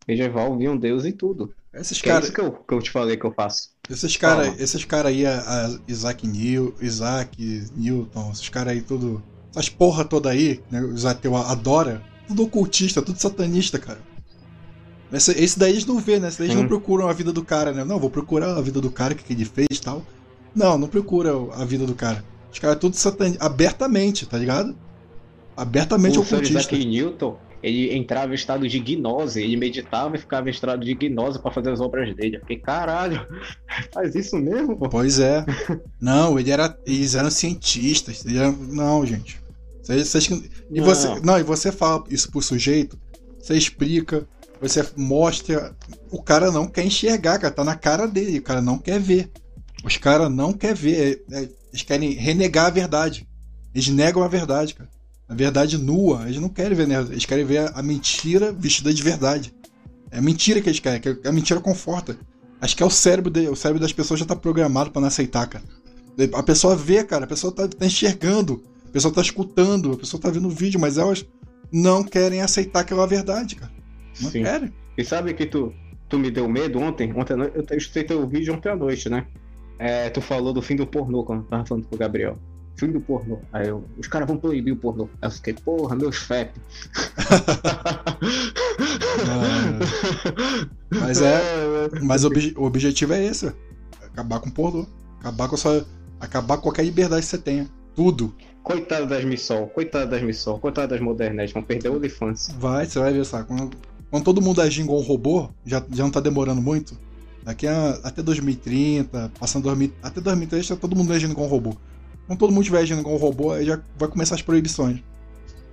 medieval 0.08 0.58
viam 0.58 0.78
Deus 0.78 1.06
em 1.06 1.12
tudo. 1.12 1.54
Esses 1.74 2.02
caras. 2.02 2.24
É 2.24 2.28
isso 2.28 2.34
que 2.34 2.42
eu, 2.42 2.52
que 2.52 2.74
eu 2.74 2.82
te 2.82 2.92
falei 2.92 3.18
que 3.18 3.26
eu 3.26 3.34
faço. 3.34 3.70
Esses 3.90 4.18
caras 4.18 4.60
esses 4.60 4.84
cara 4.84 5.10
aí, 5.10 5.26
a, 5.26 5.40
a 5.40 5.78
Isaac, 5.88 6.28
New, 6.28 6.74
Isaac 6.82 7.70
Newton, 7.76 8.32
esses 8.32 8.50
caras 8.50 8.74
aí, 8.74 8.82
tudo. 8.82 9.24
Essas 9.52 9.70
porra 9.70 10.04
toda 10.04 10.30
aí, 10.30 10.62
né, 10.70 10.82
os 10.82 11.06
ateus 11.06 11.36
adora, 11.50 12.04
tudo 12.28 12.44
ocultista, 12.44 13.02
tudo 13.02 13.20
satanista, 13.20 13.80
cara. 13.80 14.00
Esse, 15.12 15.32
esse 15.32 15.58
daí 15.58 15.72
eles 15.72 15.86
não 15.86 16.00
vê, 16.00 16.20
né? 16.20 16.28
Esse 16.28 16.40
daí 16.40 16.48
eles 16.48 16.58
hum. 16.58 16.62
não 16.62 16.68
procuram 16.68 17.08
a 17.08 17.14
vida 17.14 17.32
do 17.32 17.44
cara, 17.44 17.72
né? 17.72 17.84
Não, 17.84 18.00
vou 18.00 18.10
procurar 18.10 18.58
a 18.58 18.62
vida 18.62 18.82
do 18.82 18.92
cara, 18.92 19.14
o 19.14 19.16
que 19.16 19.34
ele 19.34 19.46
fez 19.46 19.68
e 19.72 19.82
tal. 19.82 20.06
Não, 20.54 20.78
não 20.78 20.88
procura 20.88 21.32
a 21.54 21.64
vida 21.64 21.86
do 21.86 21.96
cara. 21.96 22.24
Os 22.52 22.60
caras 22.60 22.78
tudo 22.78 22.96
satanista, 22.96 23.46
abertamente, 23.46 24.26
tá 24.26 24.38
ligado? 24.38 24.76
Abertamente 25.56 26.18
o 26.18 26.22
ocultista. 26.22 26.60
Isaac 26.60 26.86
Newton, 26.86 27.38
ele 27.62 27.96
entrava 27.96 28.32
em 28.32 28.36
estado 28.36 28.68
de 28.68 28.80
gnose, 28.80 29.42
ele 29.42 29.58
meditava 29.58 30.16
e 30.16 30.20
ficava 30.20 30.48
em 30.48 30.52
estado 30.52 30.86
de 30.86 30.94
gnose 30.94 31.40
para 31.40 31.52
fazer 31.52 31.72
as 31.72 31.82
obras 31.82 32.16
dele. 32.16 32.38
Eu 32.38 32.42
fiquei, 32.42 32.60
caralho, 32.60 33.26
faz 33.92 34.16
isso 34.16 34.38
mesmo? 34.38 34.78
Pô? 34.78 34.90
Pois 34.90 35.20
é. 35.20 35.46
Não, 36.00 36.40
ele 36.40 36.52
era, 36.52 36.78
eles 36.86 37.16
eram 37.16 37.32
cientistas. 37.32 38.26
Eram, 38.26 38.52
não, 38.52 39.06
gente. 39.06 39.40
Vocês, 39.82 40.08
vocês, 40.08 40.28
e 40.70 40.80
não. 40.80 40.86
você, 40.86 41.20
não, 41.22 41.40
e 41.40 41.44
você 41.44 41.72
fala 41.72 42.04
isso 42.10 42.30
pro 42.30 42.42
sujeito, 42.42 43.00
você 43.40 43.56
explica, 43.56 44.28
você 44.62 44.86
mostra. 44.96 45.76
O 46.12 46.22
cara 46.22 46.52
não 46.52 46.68
quer 46.68 46.86
enxergar, 46.86 47.40
cara, 47.40 47.54
tá 47.54 47.64
na 47.64 47.76
cara 47.76 48.08
dele, 48.08 48.40
o 48.40 48.44
cara 48.44 48.62
não 48.62 48.78
quer 48.78 49.00
ver. 49.00 49.32
Os 49.84 49.98
caras 49.98 50.30
não 50.30 50.54
quer 50.54 50.76
ver, 50.76 51.24
é, 51.32 51.38
é, 51.38 51.50
eles 51.72 51.84
querem 51.84 52.12
renegar 52.12 52.66
a 52.66 52.72
verdade. 52.72 53.28
Eles 53.74 53.88
negam 53.88 54.24
a 54.24 54.28
verdade, 54.28 54.74
cara. 54.74 54.90
A 55.28 55.34
verdade 55.34 55.78
nua. 55.78 56.24
Eles 56.26 56.40
não 56.40 56.50
querem 56.50 56.76
ver, 56.76 56.88
né? 56.88 57.00
Eles 57.02 57.26
querem 57.26 57.46
ver 57.46 57.72
a 57.74 57.84
mentira 57.84 58.52
vestida 58.52 58.94
de 58.94 59.04
verdade. 59.04 59.54
É 60.12 60.20
a 60.20 60.22
mentira 60.22 60.62
que 60.62 60.70
eles 60.70 60.80
querem, 60.80 61.02
que 61.02 61.28
a 61.28 61.32
mentira 61.32 61.60
conforta. 61.60 62.18
Acho 62.62 62.76
que 62.76 62.82
é 62.82 62.86
o 62.86 62.90
cérebro, 62.90 63.30
de, 63.30 63.48
o 63.50 63.56
cérebro 63.56 63.82
das 63.82 63.94
pessoas 63.94 64.20
já 64.20 64.26
tá 64.26 64.36
programado 64.36 64.92
para 64.92 65.02
não 65.02 65.08
aceitar, 65.08 65.46
cara. 65.48 65.64
A 66.34 66.42
pessoa 66.42 66.76
vê, 66.76 67.04
cara, 67.04 67.26
a 67.26 67.28
pessoa 67.28 67.54
tá, 67.54 67.68
tá 67.68 67.86
enxergando, 67.86 68.64
a 68.88 68.92
pessoa 68.92 69.14
tá 69.14 69.22
escutando, 69.22 69.92
a 69.92 69.98
pessoa 69.98 70.20
tá 70.20 70.32
vendo 70.32 70.48
o 70.48 70.52
vídeo, 70.52 70.80
mas 70.80 70.98
elas 70.98 71.26
não 71.72 72.04
querem 72.04 72.42
aceitar 72.42 72.80
aquela 72.80 73.06
verdade, 73.06 73.56
cara. 73.56 73.72
Não 74.20 74.32
Sim. 74.32 74.44
querem. 74.44 74.74
E 74.98 75.04
sabe 75.04 75.34
que 75.34 75.46
tu, 75.46 75.72
tu 76.10 76.18
me 76.18 76.32
deu 76.32 76.48
medo 76.48 76.80
ontem? 76.80 77.14
Ontem 77.16 77.34
eu, 77.34 77.66
eu 77.70 77.78
escutei 77.78 78.04
teu 78.04 78.28
vídeo 78.28 78.56
ontem 78.56 78.70
à 78.70 78.76
noite, 78.76 79.10
né? 79.10 79.28
É, 79.78 80.10
tu 80.10 80.22
falou 80.22 80.52
do 80.52 80.62
fim 80.62 80.76
do 80.76 80.88
pornô 80.88 81.24
quando 81.24 81.44
tava 81.44 81.66
falando 81.66 81.86
com 81.86 81.96
o 81.96 82.00
Gabriel. 82.00 82.36
Fim 82.78 82.92
do 82.92 83.02
pornô. 83.02 83.40
Aí 83.52 83.68
eu, 83.68 83.84
os 83.98 84.08
caras 84.08 84.28
vão 84.28 84.38
proibir 84.38 84.72
o 84.72 84.76
pornô. 84.76 85.10
Aí 85.20 85.28
eu 85.28 85.32
fiquei, 85.32 85.54
porra, 85.54 85.96
meus 85.96 86.16
FEP. 86.22 86.52
mas 90.92 91.22
é. 91.22 91.42
Mas 92.04 92.24
o, 92.24 92.30
o, 92.56 92.64
objetivo 92.66 93.14
é 93.14 93.26
esse: 93.26 93.52
acabar 94.04 94.40
com 94.40 94.50
o 94.50 94.52
pornô. 94.52 94.86
Acabar 95.20 95.50
com 95.50 95.58
sua. 95.58 95.86
Acabar 96.20 96.58
com 96.58 96.64
qualquer 96.64 96.84
liberdade 96.84 97.24
que 97.24 97.28
você 97.28 97.38
tenha. 97.40 97.68
Tudo. 97.96 98.36
Coitado 98.62 99.08
das 99.08 99.24
missões, 99.24 99.72
coitado 99.74 100.12
das 100.12 100.22
missões, 100.22 100.60
coitado 100.60 100.90
das 100.90 101.00
modernas, 101.00 101.52
vão 101.52 101.64
perder 101.64 101.90
o 101.90 101.96
OnlyFans. 101.96 102.50
Vai, 102.60 102.86
você 102.86 103.00
vai 103.00 103.14
ver, 103.14 103.26
sabe? 103.26 103.48
Quando, 103.48 103.78
quando 104.12 104.24
todo 104.24 104.42
mundo 104.42 104.62
agir 104.62 104.82
igual 104.82 105.00
um 105.00 105.04
robô, 105.04 105.50
já, 105.66 105.84
já 105.92 106.04
não 106.04 106.12
tá 106.12 106.20
demorando 106.20 106.62
muito. 106.62 107.00
Daqui 107.44 107.66
a, 107.66 107.92
até 108.04 108.22
2030, 108.22 109.32
passando 109.40 109.64
2000, 109.64 109.94
até 110.04 110.20
2030, 110.20 110.76
todo 110.76 110.96
mundo 110.96 111.14
agindo 111.14 111.32
igual 111.32 111.48
um 111.48 111.50
robô. 111.50 111.78
Quando 112.28 112.40
todo 112.40 112.50
mundo 112.50 112.62
estiver 112.62 112.82
agindo 112.82 113.00
igual 113.00 113.16
um 113.16 113.20
robô, 113.20 113.54
aí 113.54 113.66
já 113.66 113.80
vai 113.98 114.10
começar 114.10 114.36
as 114.36 114.42
proibições. 114.42 115.00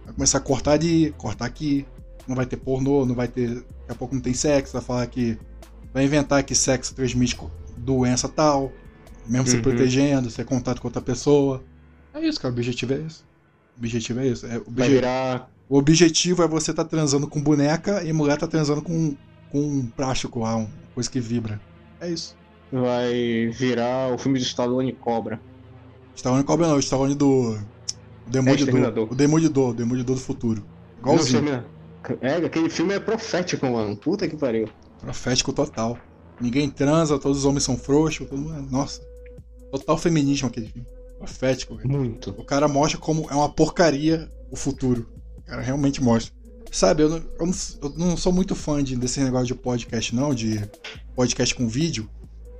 Vai 0.04 0.14
começar 0.14 0.38
a 0.38 0.40
cortar 0.40 0.72
ali, 0.72 1.12
cortar 1.18 1.44
aqui. 1.44 1.84
Não 2.26 2.36
vai 2.36 2.46
ter 2.46 2.56
pornô, 2.56 3.04
não 3.04 3.14
vai 3.14 3.28
ter. 3.28 3.48
Daqui 3.48 3.64
a 3.90 3.94
pouco 3.94 4.14
não 4.14 4.22
tem 4.22 4.32
sexo, 4.32 4.72
vai 4.72 4.82
falar 4.82 5.06
que. 5.08 5.36
Vai 5.92 6.04
inventar 6.04 6.42
que 6.42 6.54
sexo 6.54 6.94
transmite 6.94 7.36
doença 7.76 8.28
tal. 8.28 8.72
Mesmo 9.26 9.46
uhum. 9.46 9.56
se 9.56 9.60
protegendo, 9.60 10.28
é 10.36 10.44
contato 10.44 10.80
com 10.80 10.88
outra 10.88 11.02
pessoa. 11.02 11.62
É 12.12 12.20
isso, 12.20 12.40
cara. 12.40 12.52
O 12.52 12.56
objetivo 12.56 12.92
é 12.92 12.98
esse. 12.98 13.22
O 13.76 13.78
objetivo 13.78 14.20
é 14.20 14.26
isso. 14.28 14.46
É, 14.46 14.58
o, 14.58 14.64
Vai 14.68 14.88
virar... 14.88 15.50
o 15.68 15.76
objetivo 15.76 16.42
é 16.42 16.48
você 16.48 16.72
tá 16.72 16.84
transando 16.84 17.26
com 17.26 17.42
boneca 17.42 18.02
e 18.02 18.10
a 18.10 18.14
mulher 18.14 18.38
tá 18.38 18.46
transando 18.46 18.82
com, 18.82 19.16
com 19.50 19.60
um 19.60 19.86
plástico 19.86 20.40
lá, 20.40 20.56
uma 20.56 20.70
coisa 20.94 21.10
que 21.10 21.20
vibra. 21.20 21.60
É 22.00 22.10
isso. 22.10 22.36
Vai 22.70 23.50
virar 23.52 24.12
o 24.12 24.18
filme 24.18 24.38
de 24.38 24.44
Stallone 24.44 24.92
Cobra. 24.92 25.40
Stallone 26.14 26.44
Cobra 26.44 26.68
não, 26.68 26.76
o 26.76 26.80
Stallone 26.80 27.14
do. 27.14 27.58
O 28.26 28.30
Demolidor. 28.30 28.80
É, 28.80 29.00
o 29.00 29.14
Demolidor, 29.14 29.70
o 29.70 29.74
Demolidor 29.74 30.16
do 30.16 30.22
futuro. 30.22 30.64
Igualzinho. 30.98 31.64
É, 32.20 32.34
aquele 32.36 32.68
filme 32.68 32.94
é 32.94 33.00
profético, 33.00 33.66
mano. 33.66 33.96
Puta 33.96 34.28
que 34.28 34.36
pariu. 34.36 34.68
Profético 35.00 35.52
total. 35.52 35.98
Ninguém 36.40 36.68
transa, 36.68 37.18
todos 37.18 37.38
os 37.38 37.44
homens 37.44 37.64
são 37.64 37.76
frouxos. 37.76 38.28
Todo... 38.28 38.40
Nossa. 38.70 39.00
Total 39.70 39.96
feminismo 39.98 40.48
aquele 40.48 40.66
filme. 40.68 40.86
Profético, 41.18 41.76
velho. 41.76 41.88
Muito. 41.88 42.30
O 42.30 42.44
cara 42.44 42.68
mostra 42.68 42.98
como 42.98 43.26
é 43.30 43.34
uma 43.34 43.48
porcaria 43.48 44.30
o 44.50 44.56
futuro. 44.56 45.06
O 45.38 45.42
cara 45.42 45.62
realmente 45.62 46.02
mostra. 46.02 46.34
Sabe, 46.70 47.04
eu 47.04 47.08
não, 47.08 47.16
eu 47.18 47.46
não, 47.46 47.54
eu 47.82 47.92
não 47.96 48.16
sou 48.16 48.32
muito 48.32 48.54
fã 48.54 48.82
de, 48.82 48.96
desse 48.96 49.20
negócio 49.20 49.46
de 49.46 49.54
podcast, 49.54 50.14
não, 50.14 50.34
de 50.34 50.60
podcast 51.14 51.54
com 51.54 51.68
vídeo. 51.68 52.10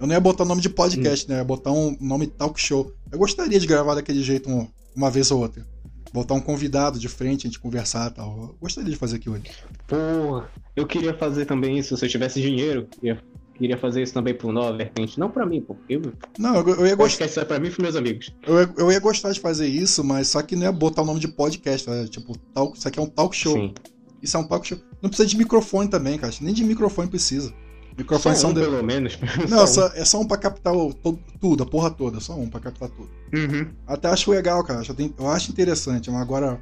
Eu 0.01 0.07
não 0.07 0.15
ia 0.15 0.21
botar 0.21 0.45
o 0.45 0.47
nome 0.47 0.61
de 0.61 0.69
podcast, 0.69 1.27
hum. 1.27 1.29
né? 1.31 1.37
Eu 1.37 1.39
ia 1.39 1.45
botar 1.45 1.73
um 1.73 1.97
nome 2.01 2.27
talk 2.27 2.61
show. 2.61 2.93
Eu 3.11 3.19
gostaria 3.19 3.59
de 3.59 3.67
gravar 3.67 3.95
daquele 3.95 4.23
jeito 4.23 4.49
uma, 4.49 4.69
uma 4.95 5.11
vez 5.11 5.31
ou 5.31 5.41
outra. 5.41 5.67
Botar 6.13 6.35
um 6.35 6.41
convidado 6.41 6.99
de 6.99 7.09
frente, 7.09 7.47
a 7.47 7.51
gente 7.51 7.59
conversar 7.59 8.11
e 8.11 8.15
tal. 8.15 8.39
Eu 8.39 8.57
gostaria 8.61 8.91
de 8.91 8.97
fazer 8.97 9.17
aquilo 9.17 9.35
ali. 9.35 9.51
Porra, 9.87 10.49
eu 10.77 10.87
queria 10.87 11.13
fazer 11.15 11.45
também 11.45 11.79
isso 11.79 11.97
se 11.97 12.05
eu 12.05 12.09
tivesse 12.09 12.41
dinheiro. 12.41 12.87
Ia 13.03 13.21
queria 13.55 13.79
fazer 13.79 14.03
isso 14.03 14.13
também 14.13 14.35
pro 14.35 14.53
Nova 14.53 14.77
Vertente. 14.77 15.19
Não 15.19 15.31
pra 15.31 15.47
mim, 15.47 15.61
pô. 15.61 15.77
Eu, 15.89 16.03
não, 16.39 16.57
eu, 16.57 16.69
eu 16.69 16.87
ia 16.87 16.95
gostar. 16.95 17.19
Podcast 17.19 17.39
é 17.39 17.45
pra 17.45 17.59
mim 17.59 17.69
e 17.69 17.71
pros 17.71 17.83
meus 17.83 17.97
amigos. 17.97 18.35
Eu, 18.47 18.57
eu 18.77 18.93
ia 18.93 19.01
gostar 19.01 19.33
de 19.33 19.41
fazer 19.41 19.67
isso, 19.67 20.03
mas 20.05 20.29
só 20.29 20.43
que 20.43 20.57
não 20.57 20.65
ia 20.65 20.73
botar 20.73 21.03
o 21.03 21.05
nome 21.05 21.21
de 21.21 21.29
podcast, 21.29 21.89
né? 21.89 22.07
Tipo, 22.07 22.37
talk, 22.53 22.77
isso 22.77 22.87
aqui 22.87 22.99
é 22.99 23.03
um 23.03 23.09
talk 23.09 23.35
show. 23.35 23.55
Sim. 23.55 23.75
Isso 24.23 24.37
é 24.37 24.41
um 24.41 24.45
talk 24.45 24.67
show. 24.67 24.79
Não 25.03 25.09
precisa 25.09 25.29
de 25.29 25.37
microfone 25.37 25.89
também, 25.89 26.19
cara. 26.19 26.33
Nem 26.41 26.55
de 26.55 26.65
microfone 26.65 27.09
precisa. 27.09 27.55
Microfone 27.97 28.35
só 28.37 28.49
um, 28.49 28.51
são 28.51 28.55
de... 28.55 28.61
pelo 28.61 28.83
menos. 28.83 29.19
Não, 29.49 29.67
só, 29.67 29.87
é 29.89 30.05
só 30.05 30.21
um 30.21 30.27
pra 30.27 30.37
captar 30.37 30.75
o, 30.75 30.93
todo, 30.93 31.19
tudo, 31.41 31.63
a 31.63 31.67
porra 31.67 31.91
toda. 31.91 32.21
Só 32.21 32.35
um 32.35 32.49
pra 32.49 32.61
captar 32.61 32.89
tudo. 32.89 33.09
Uhum. 33.33 33.69
Até 33.87 34.09
acho 34.09 34.31
legal, 34.31 34.63
cara. 34.65 34.83
Eu, 35.19 35.31
acho 35.31 35.51
interessante. 35.51 36.11
Mas 36.11 36.21
agora, 36.21 36.61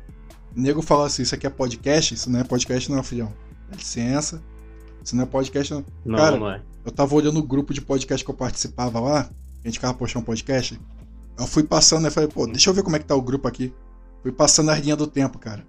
nego 0.54 0.82
fala 0.82 1.06
assim: 1.06 1.22
isso 1.22 1.34
aqui 1.34 1.46
é 1.46 1.50
podcast? 1.50 2.14
Isso 2.14 2.30
não 2.30 2.40
é 2.40 2.44
podcast, 2.44 2.90
não, 2.90 3.02
filhão. 3.02 3.32
Dá 3.70 3.76
licença. 3.76 4.42
Isso 5.02 5.16
não 5.16 5.24
é 5.24 5.26
podcast, 5.26 5.72
não. 5.72 5.84
Não, 6.04 6.18
cara, 6.18 6.36
não 6.36 6.50
é. 6.50 6.62
Eu 6.84 6.92
tava 6.92 7.14
olhando 7.14 7.38
o 7.38 7.42
grupo 7.42 7.72
de 7.72 7.80
podcast 7.80 8.24
que 8.24 8.30
eu 8.30 8.34
participava 8.34 8.98
lá, 9.00 9.30
a 9.64 9.68
gente 9.68 9.74
ficava 9.74 9.94
postando 9.94 10.22
um 10.22 10.26
podcast. 10.26 10.80
Eu 11.38 11.46
fui 11.46 11.62
passando 11.62 12.06
e 12.06 12.10
falei, 12.10 12.28
pô, 12.28 12.46
deixa 12.46 12.70
eu 12.70 12.74
ver 12.74 12.82
como 12.82 12.96
é 12.96 12.98
que 12.98 13.04
tá 13.04 13.14
o 13.14 13.22
grupo 13.22 13.48
aqui. 13.48 13.72
Fui 14.22 14.32
passando 14.32 14.70
a 14.70 14.76
linha 14.76 14.94
do 14.94 15.06
tempo, 15.06 15.38
cara. 15.38 15.64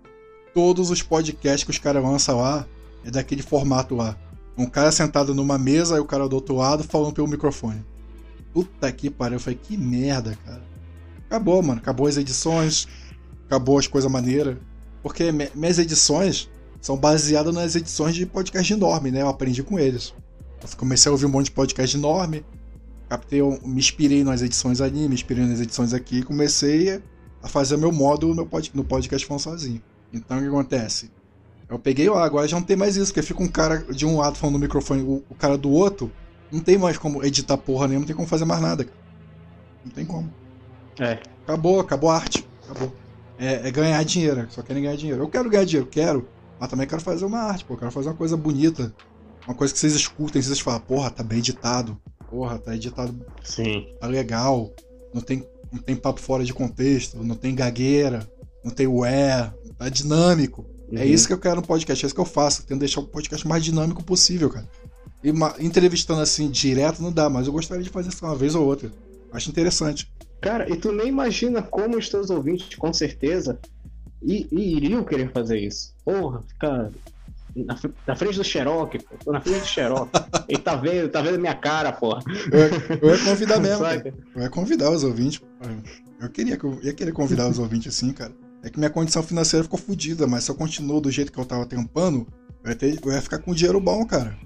Todos 0.54 0.90
os 0.92 1.02
podcasts 1.02 1.64
que 1.64 1.72
os 1.72 1.80
caras 1.80 2.04
lançam 2.04 2.38
lá 2.40 2.66
é 3.04 3.10
daquele 3.10 3.42
formato 3.42 3.96
lá. 3.96 4.18
Um 4.58 4.66
cara 4.66 4.92
sentado 4.92 5.34
numa 5.34 5.58
mesa 5.58 5.98
e 5.98 6.00
o 6.00 6.06
cara 6.06 6.28
do 6.28 6.36
outro 6.36 6.56
lado 6.56 6.84
falando 6.84 7.14
pelo 7.14 7.28
microfone. 7.28 7.84
Puta 8.54 8.92
que 8.92 9.10
pariu. 9.10 9.38
Eu 9.38 9.40
falei, 9.40 9.60
que 9.62 9.76
merda, 9.76 10.38
cara. 10.46 10.64
Acabou, 11.26 11.62
mano. 11.64 11.80
Acabou 11.80 12.08
as 12.08 12.18
edições. 12.18 12.88
Acabou 13.46 13.80
as 13.80 13.88
coisas 13.88 14.12
maneiras. 14.12 14.58
Porque 15.02 15.32
minhas 15.32 15.80
edições 15.80 16.50
são 16.80 16.98
baseadas 16.98 17.54
nas 17.54 17.76
edições 17.76 18.14
de 18.14 18.26
podcast 18.26 18.72
enorme, 18.72 19.10
né? 19.10 19.22
Eu 19.22 19.30
aprendi 19.30 19.64
com 19.64 19.80
eles. 19.80 20.14
Eu 20.62 20.78
comecei 20.78 21.10
a 21.10 21.12
ouvir 21.14 21.26
um 21.26 21.30
monte 21.30 21.46
de 21.46 21.52
podcast 21.52 21.98
enorme, 21.98 22.46
captei, 23.10 23.42
me 23.42 23.80
inspirei 23.80 24.24
nas 24.24 24.42
edições 24.42 24.80
ali, 24.82 25.08
me 25.08 25.14
inspirei 25.14 25.46
nas 25.46 25.60
edições 25.60 25.94
aqui 25.94 26.20
e 26.20 26.24
comecei 26.24 27.02
a 27.42 27.48
fazer 27.48 27.78
meu 27.78 27.92
modo 27.92 28.34
no, 28.34 28.46
pod, 28.46 28.72
no 28.74 28.84
podcast 28.84 29.28
falando 29.28 29.42
sozinho. 29.42 29.82
Então 30.12 30.38
o 30.38 30.42
que 30.42 30.48
acontece? 30.48 31.12
Eu 31.70 31.80
peguei 31.80 32.10
lá, 32.10 32.24
agora 32.24 32.48
já 32.48 32.58
não 32.58 32.66
tem 32.66 32.76
mais 32.76 32.96
isso, 32.96 33.14
porque 33.14 33.26
fica 33.26 33.42
um 33.42 33.48
cara 33.48 33.78
de 33.80 34.06
um 34.06 34.18
lado 34.18 34.38
falando 34.38 34.56
no 34.56 34.60
microfone, 34.60 35.02
o, 35.02 35.24
o 35.30 35.36
cara 35.36 35.58
do 35.58 35.72
outro, 35.72 36.12
não 36.52 36.60
tem 36.60 36.78
mais 36.78 36.98
como 36.98 37.24
editar 37.24 37.58
porra 37.58 37.88
nenhuma, 37.88 38.02
não 38.02 38.08
tem 38.08 38.16
como 38.16 38.28
fazer 38.28 38.46
mais 38.46 38.62
nada, 38.62 38.84
cara. 38.84 38.98
Não 39.84 39.92
tem 39.92 40.06
como. 40.06 40.32
É. 41.00 41.20
Acabou, 41.44 41.80
acabou 41.80 42.10
a 42.10 42.16
arte. 42.16 42.48
Acabou. 42.64 42.94
É, 43.38 43.68
é, 43.68 43.72
ganhar 43.72 44.04
dinheiro, 44.04 44.46
só 44.50 44.62
querem 44.62 44.84
ganhar 44.84 44.96
dinheiro. 44.96 45.24
Eu 45.24 45.28
quero 45.28 45.50
ganhar 45.50 45.66
dinheiro, 45.66 45.90
quero, 45.90 46.28
mas 46.60 46.70
também 46.70 46.88
quero 46.88 47.02
fazer 47.02 47.26
uma 47.26 47.40
arte, 47.40 47.66
pô, 47.66 47.76
quero 47.76 47.92
fazer 47.92 48.10
uma 48.10 48.16
coisa 48.16 48.38
bonita. 48.38 48.94
Uma 49.48 49.56
coisa 49.56 49.74
que 49.74 49.80
vocês 49.80 49.94
escutem, 49.94 50.42
vocês 50.42 50.60
falam, 50.60 50.80
porra, 50.80 51.10
tá 51.10 51.24
bem 51.24 51.40
editado. 51.40 52.00
Porra, 52.30 52.58
tá 52.58 52.76
editado. 52.76 53.14
Sim. 53.44 53.88
Tá 54.00 54.08
legal. 54.08 54.72
Não 55.14 55.22
tem, 55.22 55.46
não 55.72 55.82
tem 55.82 55.96
papo 55.96 56.22
fora 56.22 56.46
de 56.46 56.54
contexto, 56.54 57.22
não 57.24 57.36
tem 57.36 57.54
gagueira, 57.54 58.28
não 58.64 58.72
tem 58.72 58.88
ué, 58.88 59.52
tá 59.78 59.90
dinâmico. 59.90 60.66
É 60.94 60.98
uhum. 60.98 61.02
É 61.02 61.06
isso 61.06 61.28
que 61.28 61.34
eu 61.34 61.40
quero 61.40 61.58
no 61.58 61.68
podcast, 61.68 62.04
é 62.04 62.08
isso 62.08 62.16
que 62.16 62.22
eu 62.22 62.26
faço. 62.26 62.64
Tento 62.64 62.80
deixar 62.80 63.02
o 63.02 63.08
podcast 63.08 63.48
mais 63.48 63.64
dinâmico 63.64 64.04
possível, 64.04 64.50
cara. 64.50 64.68
E 65.24 65.32
uma, 65.32 65.56
entrevistando 65.60 66.22
assim 66.22 66.50
direto 66.50 67.02
não 67.02 67.12
dá, 67.12 67.30
mas 67.30 67.48
eu 67.48 67.54
gostaria 67.54 67.84
de 67.84 67.90
fazer 67.90 68.10
isso 68.10 68.24
uma 68.24 68.36
vez 68.36 68.56
ou 68.56 68.66
outra. 68.66 68.92
Acho 69.32 69.50
interessante. 69.50 70.12
Cara, 70.40 70.70
e 70.70 70.76
tu 70.76 70.92
nem 70.92 71.08
imagina 71.08 71.62
como 71.62 71.98
os 71.98 72.10
teus 72.10 72.30
ouvintes, 72.30 72.76
com 72.76 72.94
certeza, 72.94 73.58
iriam 74.22 75.04
querer 75.04 75.32
fazer 75.32 75.60
isso. 75.60 75.94
Porra, 76.04 76.44
ficar 76.48 76.92
na, 77.56 77.80
na, 78.06 78.16
frente 78.16 78.38
do 78.38 78.44
Xerox, 78.44 79.04
pô. 79.04 79.16
Tô 79.24 79.32
na 79.32 79.40
frente 79.40 79.62
do 79.62 79.66
Xerox. 79.66 80.12
Ele 80.50 80.62
tá 80.62 80.76
vendo, 80.76 81.10
tá 81.10 81.22
vendo 81.22 81.40
minha 81.40 81.56
cara, 81.56 81.92
porra. 81.92 82.22
Eu, 82.52 83.10
eu 83.10 83.16
ia 83.16 83.24
convidar 83.24 83.60
mesmo. 83.60 83.86
eu 84.36 84.42
ia 84.42 84.50
convidar 84.50 84.92
os 84.92 85.04
ouvintes. 85.04 85.42
Eu 86.20 86.30
queria 86.30 86.60
eu 86.62 86.80
ia 86.84 86.94
querer 86.94 87.14
convidar 87.14 87.48
os 87.48 87.58
ouvintes 87.58 87.96
assim, 87.96 88.12
cara. 88.12 88.34
É 88.64 88.70
que 88.70 88.80
minha 88.80 88.90
condição 88.90 89.22
financeira 89.22 89.64
ficou 89.64 89.78
fodida, 89.78 90.26
mas 90.26 90.46
se 90.46 90.52
eu 90.52 90.56
continuo 90.56 91.02
do 91.02 91.12
jeito 91.12 91.32
que 91.32 91.38
eu 91.38 91.44
tava 91.44 91.66
tampando, 91.66 92.26
eu 92.64 92.72
ia, 92.72 92.76
ter, 92.76 92.98
eu 93.04 93.12
ia 93.12 93.22
ficar 93.22 93.40
com 93.40 93.54
dinheiro 93.54 93.80
bom, 93.80 94.06
cara. 94.06 94.38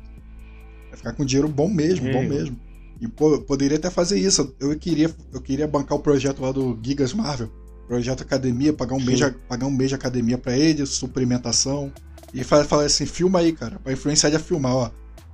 Eu 0.85 0.91
ia 0.91 0.97
ficar 0.97 1.13
com 1.13 1.23
dinheiro 1.23 1.47
bom 1.47 1.69
mesmo, 1.69 2.11
bom 2.11 2.23
mesmo. 2.23 2.59
E 2.99 3.07
pô, 3.07 3.39
poderia 3.41 3.77
até 3.77 3.91
fazer 3.91 4.19
isso. 4.19 4.55
Eu 4.59 4.75
queria, 4.77 5.13
eu 5.31 5.39
queria 5.39 5.67
bancar 5.67 5.95
o 5.95 6.01
projeto 6.01 6.41
lá 6.41 6.51
do 6.51 6.77
Gigas 6.81 7.13
Marvel. 7.13 7.49
Projeto 7.87 8.21
Academia, 8.21 8.73
pagar 8.73 8.95
um, 8.95 8.99
mês 8.99 9.19
de, 9.19 9.31
pagar 9.47 9.67
um 9.67 9.71
mês 9.71 9.89
de 9.89 9.95
academia 9.95 10.37
para 10.37 10.57
eles, 10.57 10.89
suplementação. 10.89 11.93
E 12.33 12.43
fala 12.43 12.83
assim, 12.83 13.05
filma 13.05 13.39
aí, 13.39 13.53
cara, 13.53 13.79
pra 13.79 13.93
influenciar 13.93 14.29
ele 14.29 14.37
a 14.37 14.39
filmar, 14.39 14.75
ó. 14.75 14.91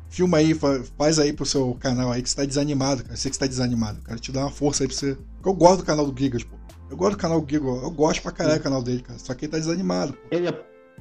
Filma 0.09 0.37
aí, 0.37 0.53
faz 0.95 1.17
aí 1.17 1.33
pro 1.33 1.45
seu 1.45 1.73
canal 1.79 2.11
aí 2.11 2.21
que 2.21 2.29
você 2.29 2.35
tá 2.35 2.45
desanimado, 2.45 3.01
cara. 3.01 3.13
Eu 3.13 3.17
sei 3.17 3.31
que 3.31 3.35
você 3.35 3.39
tá 3.39 3.47
desanimado, 3.47 4.01
cara. 4.01 4.19
Te 4.19 4.31
dá 4.31 4.41
uma 4.41 4.51
força 4.51 4.83
aí 4.83 4.87
pra 4.87 4.95
você. 4.95 5.17
Porque 5.35 5.49
eu 5.49 5.53
gosto 5.53 5.77
do 5.77 5.85
canal 5.85 6.05
do 6.05 6.19
Gigas, 6.19 6.43
pô. 6.43 6.55
Eu 6.93 6.97
gosto 6.97 7.13
do 7.13 7.17
canal 7.17 7.43
Gigas, 7.49 7.81
eu 7.81 7.89
gosto 7.89 8.21
pra 8.21 8.31
caralho 8.31 8.59
do 8.59 8.63
canal 8.63 8.83
dele, 8.83 9.01
cara. 9.01 9.17
Só 9.17 9.33
que 9.33 9.45
ele 9.45 9.51
tá 9.51 9.57
desanimado, 9.57 10.13
pô. 10.13 10.19
Ele, 10.29 10.47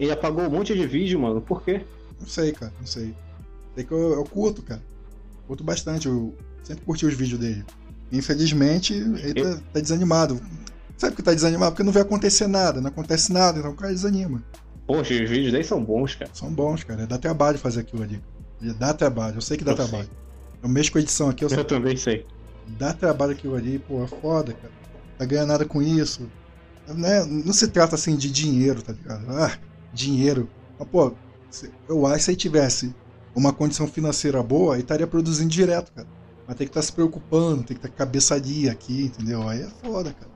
ele 0.00 0.10
apagou 0.10 0.42
um 0.42 0.48
monte 0.48 0.74
de 0.74 0.86
vídeo, 0.86 1.20
mano. 1.20 1.42
Por 1.42 1.62
quê? 1.62 1.84
Não 2.18 2.26
sei, 2.26 2.50
cara, 2.50 2.72
não 2.80 2.86
sei. 2.86 3.14
Sei 3.74 3.84
que 3.84 3.92
eu, 3.92 4.14
eu 4.14 4.24
curto, 4.24 4.62
cara. 4.62 4.82
Curto 5.46 5.62
bastante. 5.62 6.08
Eu 6.08 6.34
sempre 6.62 6.82
curti 6.86 7.04
os 7.04 7.12
vídeos 7.12 7.38
dele. 7.38 7.62
Infelizmente, 8.10 8.94
ele 8.94 9.40
eu... 9.40 9.56
tá, 9.56 9.62
tá, 9.74 9.80
desanimado. 9.80 10.40
Sabe 10.96 11.14
que 11.14 11.22
tá 11.22 11.34
desanimado? 11.34 11.72
Porque 11.72 11.82
não 11.82 11.92
vai 11.92 12.00
acontecer 12.00 12.46
nada, 12.46 12.80
não 12.80 12.88
acontece 12.88 13.30
nada, 13.30 13.58
então 13.58 13.72
o 13.72 13.76
cara 13.76 13.92
desanima. 13.92 14.42
Poxa, 14.86 15.12
os 15.12 15.28
vídeos 15.28 15.52
daí 15.52 15.62
são 15.62 15.84
bons, 15.84 16.14
cara. 16.14 16.30
São 16.32 16.50
bons, 16.50 16.84
cara. 16.84 17.06
Dá 17.06 17.18
trabalho 17.18 17.58
fazer 17.58 17.80
aquilo 17.80 18.02
ali. 18.02 18.18
Dá 18.78 18.94
trabalho, 18.94 19.36
eu 19.36 19.42
sei 19.42 19.58
que 19.58 19.64
dá 19.64 19.72
eu 19.72 19.76
trabalho. 19.76 20.04
Sei. 20.04 20.62
Eu 20.62 20.68
mexo 20.70 20.90
com 20.90 20.98
edição 20.98 21.28
aqui, 21.28 21.44
eu, 21.44 21.50
eu 21.50 21.64
também 21.66 21.98
sei. 21.98 22.24
Dá 22.66 22.94
trabalho 22.94 23.32
aquilo 23.32 23.56
ali, 23.56 23.78
pô, 23.78 24.02
é 24.02 24.06
foda, 24.06 24.54
cara. 24.54 24.81
Tá 25.22 25.26
ganhando 25.26 25.48
nada 25.48 25.64
com 25.64 25.80
isso. 25.80 26.28
Não, 26.88 27.08
é, 27.08 27.24
não 27.24 27.52
se 27.52 27.68
trata 27.68 27.94
assim 27.94 28.16
de 28.16 28.28
dinheiro, 28.28 28.82
tá 28.82 28.92
ligado? 28.92 29.24
Ah, 29.30 29.56
dinheiro. 29.92 30.50
Mas, 30.76 30.88
pô, 30.88 31.14
eu 31.88 32.04
acho 32.06 32.16
que 32.16 32.22
se 32.24 32.30
ele 32.32 32.36
tivesse 32.36 32.92
uma 33.32 33.52
condição 33.52 33.86
financeira 33.86 34.42
boa, 34.42 34.74
ele 34.74 34.82
estaria 34.82 35.06
produzindo 35.06 35.48
direto, 35.48 35.92
cara. 35.92 36.08
Mas 36.44 36.56
tem 36.56 36.66
que 36.66 36.70
estar 36.72 36.80
tá 36.80 36.86
se 36.86 36.92
preocupando, 36.92 37.62
tem 37.62 37.76
que 37.76 37.86
estar 37.86 37.88
tá 37.88 37.94
cabeçadia 37.94 38.72
aqui, 38.72 39.04
entendeu? 39.04 39.48
Aí 39.48 39.62
é 39.62 39.68
foda, 39.80 40.12
cara. 40.12 40.30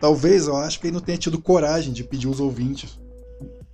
Talvez 0.00 0.46
eu 0.46 0.56
acho 0.56 0.78
que 0.78 0.86
ele 0.86 0.94
não 0.94 1.00
tenha 1.00 1.18
tido 1.18 1.42
coragem 1.42 1.92
de 1.92 2.04
pedir 2.04 2.28
os 2.28 2.38
ouvintes. 2.38 3.00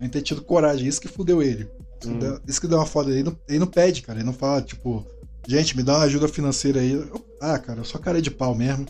Ele 0.01 0.09
tenha 0.09 0.25
tido 0.25 0.43
coragem, 0.43 0.89
isso 0.89 1.01
que 1.01 1.09
fudeu 1.09 1.43
ele. 1.43 1.69
Isso, 2.01 2.11
hum. 2.11 2.15
que, 2.15 2.19
deu, 2.21 2.41
isso 2.49 2.61
que 2.61 2.69
deu 2.69 2.79
uma 2.79 2.87
foda. 2.87 3.11
Ele 3.11 3.25
não, 3.25 3.37
ele 3.47 3.59
não 3.59 3.67
pede, 3.67 4.01
cara. 4.01 4.19
Ele 4.19 4.27
não 4.27 4.33
fala, 4.33 4.63
tipo, 4.63 5.07
gente, 5.47 5.77
me 5.77 5.83
dá 5.83 5.97
uma 5.97 6.05
ajuda 6.05 6.27
financeira 6.27 6.81
aí. 6.81 6.93
Eu, 6.93 7.23
ah, 7.39 7.59
cara, 7.59 7.81
eu 7.81 7.85
sou 7.85 8.01
cara 8.01 8.23
de 8.23 8.31
pau 8.31 8.55
mesmo. 8.55 8.87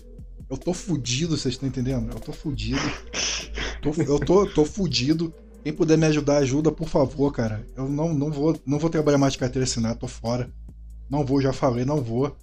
Eu 0.52 0.58
tô 0.58 0.74
fudido, 0.74 1.34
vocês 1.38 1.54
estão 1.54 1.66
entendendo? 1.66 2.12
Eu 2.12 2.20
tô 2.20 2.30
fudido. 2.30 2.78
Tô, 3.80 3.90
eu 4.02 4.20
tô, 4.20 4.46
tô 4.46 4.66
fudido. 4.66 5.32
Quem 5.64 5.72
puder 5.72 5.96
me 5.96 6.04
ajudar, 6.04 6.36
ajuda, 6.36 6.70
por 6.70 6.90
favor, 6.90 7.32
cara. 7.32 7.66
Eu 7.74 7.88
não, 7.88 8.12
não, 8.12 8.30
vou, 8.30 8.60
não 8.66 8.78
vou 8.78 8.90
trabalhar 8.90 9.16
mais 9.16 9.32
de 9.32 9.38
carteira 9.38 9.64
assinada, 9.64 9.94
tô 9.94 10.06
fora. 10.06 10.52
Não 11.08 11.24
vou, 11.24 11.40
já 11.40 11.54
falei, 11.54 11.86
não 11.86 12.02
vou. 12.02 12.36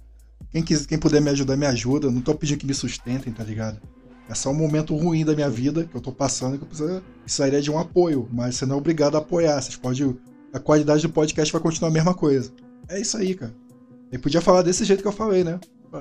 Quem, 0.50 0.60
quis, 0.60 0.86
quem 0.86 0.98
puder 0.98 1.20
me 1.20 1.30
ajudar, 1.30 1.56
me 1.56 1.66
ajuda. 1.66 2.10
Não 2.10 2.20
tô 2.20 2.34
pedindo 2.34 2.58
que 2.58 2.66
me 2.66 2.74
sustentem, 2.74 3.32
tá 3.32 3.44
ligado? 3.44 3.80
É 4.28 4.34
só 4.34 4.50
um 4.50 4.54
momento 4.54 4.96
ruim 4.96 5.24
da 5.24 5.32
minha 5.32 5.48
vida 5.48 5.84
que 5.84 5.94
eu 5.94 6.00
tô 6.00 6.10
passando 6.10 6.58
que 6.58 6.64
eu 6.64 6.68
preciso, 6.68 7.02
precisaria 7.22 7.62
de 7.62 7.70
um 7.70 7.78
apoio. 7.78 8.28
Mas 8.32 8.56
você 8.56 8.66
não 8.66 8.74
é 8.74 8.78
obrigado 8.78 9.14
a 9.14 9.18
apoiar. 9.18 9.62
Vocês 9.62 9.76
podem. 9.76 10.18
A 10.52 10.58
qualidade 10.58 11.02
do 11.02 11.12
podcast 11.12 11.52
vai 11.52 11.62
continuar 11.62 11.90
a 11.90 11.94
mesma 11.94 12.12
coisa. 12.12 12.52
É 12.88 13.00
isso 13.00 13.16
aí, 13.16 13.36
cara. 13.36 13.54
Ele 14.10 14.20
podia 14.20 14.40
falar 14.40 14.62
desse 14.62 14.84
jeito 14.84 15.00
que 15.00 15.08
eu 15.08 15.12
falei, 15.12 15.44
né? 15.44 15.60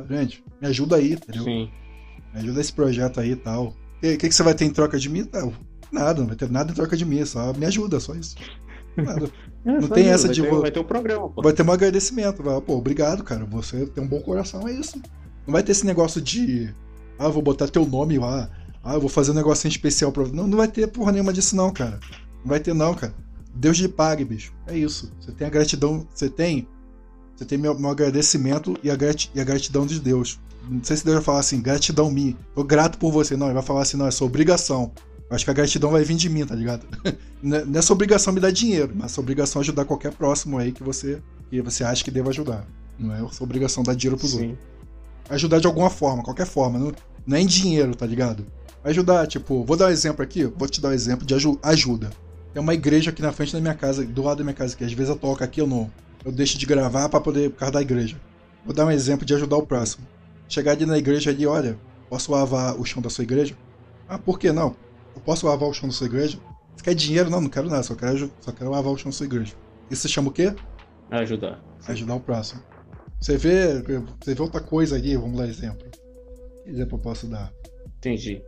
Gente, 0.10 0.44
me 0.60 0.68
ajuda 0.68 0.96
aí, 0.96 1.14
entendeu? 1.14 1.44
Sim. 1.44 1.70
Me 2.34 2.42
ajuda 2.42 2.62
esse 2.62 2.74
projeto 2.74 3.20
aí 3.20 3.32
e 3.32 3.36
tal. 3.36 3.68
O 3.68 4.02
que, 4.02 4.18
que, 4.18 4.32
você 4.32 4.44
vai 4.44 4.54
ter 4.54 4.66
em 4.66 4.70
troca 4.70 4.98
de 4.98 5.10
mim? 5.10 5.28
Não, 5.34 5.54
Nada, 5.92 6.22
não 6.22 6.28
vai 6.28 6.36
ter 6.36 6.50
nada 6.50 6.72
em 6.72 6.76
troca 6.76 6.96
de 6.96 7.06
mim, 7.06 7.24
só 7.26 7.52
me 7.54 7.66
ajuda, 7.66 8.00
só 8.00 8.14
isso. 8.14 8.36
Nada. 8.96 9.30
É, 9.66 9.74
não 9.78 9.90
tem 9.90 10.08
essa 10.08 10.30
de. 10.30 10.42
Ter, 10.42 10.56
vai 10.56 10.72
ter 10.72 10.80
um 10.80 10.86
programa, 10.86 11.30
pô. 11.30 11.42
Vai 11.42 11.52
ter 11.52 11.64
um 11.64 11.72
agradecimento. 11.72 12.42
Vai, 12.42 12.62
pô, 12.62 12.78
obrigado, 12.78 13.26
cara. 13.26 13.44
Você 13.44 13.86
tem 13.88 14.02
um 14.02 14.08
bom 14.08 14.22
coração, 14.22 14.66
é 14.66 14.72
isso. 14.72 15.02
Não 15.46 15.52
vai 15.52 15.62
ter 15.62 15.74
esse 15.74 15.86
negócio 15.86 16.22
de. 16.22 16.74
Ah, 17.20 17.28
vou 17.28 17.42
botar 17.42 17.68
teu 17.68 17.86
nome 17.86 18.18
lá. 18.18 18.50
Ah, 18.82 18.94
eu 18.94 19.02
vou 19.02 19.10
fazer 19.10 19.32
um 19.32 19.36
negocinho 19.36 19.70
especial 19.70 20.14
pra. 20.14 20.26
Não, 20.28 20.48
não 20.48 20.58
vai 20.58 20.70
ter 20.70 20.88
porra 20.88 21.12
nenhuma 21.12 21.34
disso, 21.34 21.58
não, 21.58 21.74
cara. 21.74 22.00
Não 22.42 22.46
vai 22.46 22.62
ter, 22.62 22.74
não, 22.74 22.94
cara. 22.94 23.14
Deus 23.54 23.78
lhe 23.80 23.90
pague, 23.90 24.24
bicho. 24.24 24.54
É 24.66 24.78
isso. 24.78 25.12
Você 25.20 25.34
tem 25.34 25.46
a 25.46 25.50
gratidão. 25.50 26.08
Você 26.14 26.30
tem. 26.30 26.66
Você 27.40 27.46
tem 27.46 27.58
meu, 27.58 27.80
meu 27.80 27.90
agradecimento 27.90 28.78
e 28.84 28.92
a, 28.92 28.98
grat, 28.98 29.30
e 29.34 29.40
a 29.40 29.46
gratidão 29.46 29.86
de 29.86 29.98
Deus. 29.98 30.38
Não 30.70 30.84
sei 30.84 30.98
se 30.98 31.06
Deus 31.06 31.16
vai 31.16 31.24
falar 31.24 31.40
assim, 31.40 31.62
gratidão 31.62 32.12
me. 32.12 32.36
Tô 32.54 32.66
grato 32.66 32.98
por 32.98 33.14
você. 33.14 33.38
Não, 33.38 33.48
ele 33.48 33.54
vai 33.54 33.64
falar 33.64 33.84
assim, 33.84 33.96
não, 33.96 34.06
é 34.06 34.12
sua 34.12 34.28
obrigação. 34.28 34.92
Acho 35.30 35.46
que 35.46 35.52
a 35.52 35.54
gratidão 35.54 35.90
vai 35.90 36.04
vir 36.04 36.18
de 36.18 36.28
mim, 36.28 36.46
tá 36.46 36.54
ligado? 36.54 36.86
Nessa 37.42 37.94
é 37.94 37.96
obrigação 37.96 38.34
me 38.34 38.42
dar 38.42 38.52
dinheiro, 38.52 38.92
mas 38.94 39.14
essa 39.14 39.22
obrigação 39.22 39.62
é 39.62 39.64
ajudar 39.64 39.86
qualquer 39.86 40.12
próximo 40.12 40.58
aí 40.58 40.74
que 40.74 40.84
você, 40.84 41.22
que 41.50 41.62
você 41.62 41.82
acha 41.82 42.04
que 42.04 42.12
deva 42.12 42.30
ajudar. 42.30 42.68
Não 43.00 43.16
é 43.16 43.20
sua 43.32 43.46
obrigação 43.46 43.84
dar 43.84 43.96
dinheiro 43.96 44.18
pros 44.18 44.32
Sim. 44.32 44.50
outros. 44.50 44.60
Ajudar 45.30 45.60
de 45.60 45.68
alguma 45.68 45.90
forma, 45.90 46.22
qualquer 46.22 46.46
forma. 46.46 46.78
Não, 46.78 46.92
não 47.26 47.38
é 47.38 47.42
em 47.42 47.46
dinheiro, 47.48 47.96
tá 47.96 48.06
ligado? 48.06 48.46
Ajudar, 48.84 49.26
tipo, 49.28 49.64
vou 49.64 49.78
dar 49.78 49.86
um 49.86 49.92
exemplo 49.92 50.22
aqui, 50.22 50.44
vou 50.44 50.68
te 50.68 50.82
dar 50.82 50.90
um 50.90 50.94
exemplo 50.94 51.26
de 51.26 51.34
ajuda. 51.64 52.10
Tem 52.54 52.62
uma 52.62 52.74
igreja 52.74 53.12
aqui 53.12 53.22
na 53.22 53.32
frente 53.32 53.54
da 53.54 53.62
minha 53.62 53.76
casa, 53.76 54.04
do 54.04 54.24
lado 54.24 54.40
da 54.40 54.44
minha 54.44 54.54
casa, 54.54 54.76
que 54.76 54.84
às 54.84 54.92
vezes 54.92 55.10
eu 55.10 55.16
toco 55.16 55.42
aqui, 55.42 55.62
eu 55.62 55.68
não. 55.68 55.90
Eu 56.24 56.32
deixo 56.32 56.58
de 56.58 56.66
gravar 56.66 57.08
para 57.10 57.20
poder, 57.20 57.50
por 57.52 57.60
causa 57.60 57.74
da 57.74 57.82
igreja. 57.82 58.20
Vou 58.66 58.74
dar 58.74 58.86
um 58.86 58.92
exemplo 58.92 59.26
de 59.26 59.34
ajudar 59.34 59.58
o 59.58 59.66
próximo. 59.66 60.06
Chegar 60.48 60.74
ali 60.74 60.86
na 60.86 60.98
igreja 60.98 61.30
ali, 61.30 61.46
olha, 61.46 61.80
posso 62.10 62.32
lavar 62.32 62.80
o 62.80 62.86
chão 62.86 63.02
da 63.02 63.10
sua 63.10 63.24
igreja? 63.24 63.56
Ah, 64.08 64.18
por 64.18 64.40
que 64.40 64.52
não? 64.52 64.76
Eu 65.16 65.22
posso 65.22 65.46
lavar 65.46 65.70
o 65.70 65.74
chão 65.74 65.88
da 65.88 65.96
sua 65.96 66.08
igreja? 66.08 66.40
Você 66.76 66.84
quer 66.84 66.96
dinheiro? 66.96 67.30
Não, 67.30 67.42
não 67.42 67.50
quero 67.50 67.70
nada, 67.70 67.84
só 67.84 67.96
quero, 67.96 68.32
só 68.42 68.52
quero 68.52 68.70
lavar 68.70 68.92
o 68.92 68.98
chão 68.98 69.12
da 69.12 69.16
sua 69.16 69.26
igreja. 69.26 69.54
Isso 69.90 70.02
se 70.04 70.10
chama 70.10 70.30
o 70.30 70.32
quê? 70.32 70.54
Ajudar. 71.10 71.64
Ajudar 71.88 72.16
o 72.16 72.20
próximo. 72.20 72.62
Você 73.20 73.38
vê, 73.38 73.82
você 74.20 74.34
vê 74.34 74.42
outra 74.42 74.62
coisa 74.62 74.96
ali, 74.96 75.16
vamos 75.16 75.38
dar 75.38 75.48
exemplo. 75.48 75.88
Que 76.64 76.70
exemplo 76.70 76.98
eu 76.98 77.02
posso 77.02 77.28
dar? 77.28 77.52
Entendi. 77.98 78.42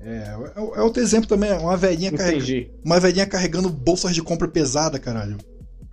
É, 0.00 0.36
é, 0.56 0.78
é 0.78 0.82
outro 0.82 1.02
exemplo 1.02 1.28
também, 1.28 1.52
uma 1.52 1.76
velhinha 1.76 2.12
carregando. 2.12 2.70
Uma 2.84 3.00
velhinha 3.00 3.26
carregando 3.26 3.68
bolsas 3.68 4.14
de 4.14 4.22
compra 4.22 4.48
pesada, 4.48 4.98
caralho. 4.98 5.36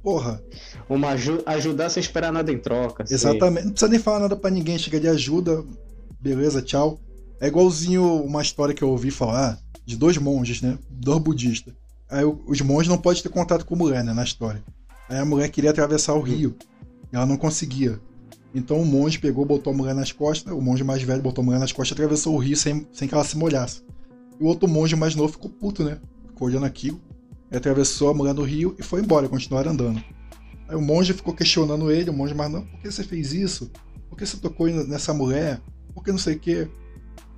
Porra. 0.05 0.39
Uma 0.87 1.09
aju 1.09 1.41
ajudar 1.47 1.89
sem 1.89 1.99
esperar 1.99 2.31
nada 2.31 2.51
em 2.51 2.59
troca. 2.59 3.03
Exatamente. 3.09 3.63
Não 3.65 3.71
precisa 3.71 3.89
nem 3.89 3.99
falar 3.99 4.19
nada 4.19 4.35
para 4.35 4.51
ninguém. 4.51 4.77
Chega 4.77 4.99
de 4.99 5.07
ajuda, 5.07 5.65
beleza, 6.21 6.61
tchau. 6.61 6.99
É 7.41 7.47
igualzinho 7.47 8.21
uma 8.23 8.43
história 8.43 8.75
que 8.75 8.83
eu 8.83 8.89
ouvi 8.91 9.09
falar 9.09 9.57
de 9.83 9.97
dois 9.97 10.15
monges, 10.19 10.61
né? 10.61 10.77
Dois 10.91 11.19
budistas. 11.19 11.73
Aí 12.07 12.23
os 12.23 12.61
monges 12.61 12.87
não 12.87 12.99
podem 12.99 13.23
ter 13.23 13.29
contato 13.29 13.65
com 13.65 13.73
a 13.73 13.77
mulher, 13.79 14.03
né? 14.03 14.13
Na 14.13 14.23
história. 14.23 14.63
Aí 15.09 15.17
a 15.17 15.25
mulher 15.25 15.49
queria 15.49 15.71
atravessar 15.71 16.13
o 16.13 16.21
rio. 16.21 16.55
E 17.11 17.15
ela 17.15 17.25
não 17.25 17.35
conseguia. 17.35 17.99
Então 18.53 18.79
o 18.79 18.85
monge 18.85 19.17
pegou, 19.17 19.43
botou 19.43 19.73
a 19.73 19.75
mulher 19.75 19.95
nas 19.95 20.11
costas. 20.11 20.53
O 20.53 20.61
monge 20.61 20.83
mais 20.83 21.01
velho 21.01 21.23
botou 21.23 21.41
a 21.41 21.45
mulher 21.45 21.59
nas 21.59 21.71
costas 21.71 21.97
e 21.97 21.99
atravessou 21.99 22.35
o 22.35 22.37
rio 22.37 22.55
sem, 22.55 22.87
sem 22.93 23.07
que 23.07 23.15
ela 23.15 23.23
se 23.23 23.35
molhasse. 23.35 23.81
E 24.39 24.43
o 24.43 24.45
outro 24.45 24.69
monge 24.69 24.95
mais 24.95 25.15
novo 25.15 25.33
ficou 25.33 25.49
puto, 25.49 25.83
né? 25.83 25.97
Ficou 26.27 26.47
olhando 26.47 26.67
aquilo. 26.67 27.01
Atravessou 27.55 28.09
a 28.09 28.13
mulher 28.13 28.33
no 28.33 28.43
rio 28.43 28.75
e 28.77 28.83
foi 28.83 29.01
embora, 29.01 29.29
continuaram 29.29 29.71
andando. 29.71 30.03
Aí 30.67 30.75
o 30.75 30.81
monge 30.81 31.13
ficou 31.13 31.33
questionando 31.33 31.91
ele, 31.91 32.09
o 32.09 32.13
monge 32.13 32.33
mais 32.33 32.51
novo, 32.51 32.65
por 32.65 32.79
que 32.81 32.91
você 32.91 33.03
fez 33.03 33.33
isso? 33.33 33.71
Por 34.09 34.17
que 34.17 34.25
você 34.25 34.37
tocou 34.37 34.67
nessa 34.67 35.13
mulher? 35.13 35.61
Por 35.93 36.03
que 36.03 36.11
não 36.11 36.17
sei 36.17 36.35
o 36.35 36.39
quê? 36.39 36.67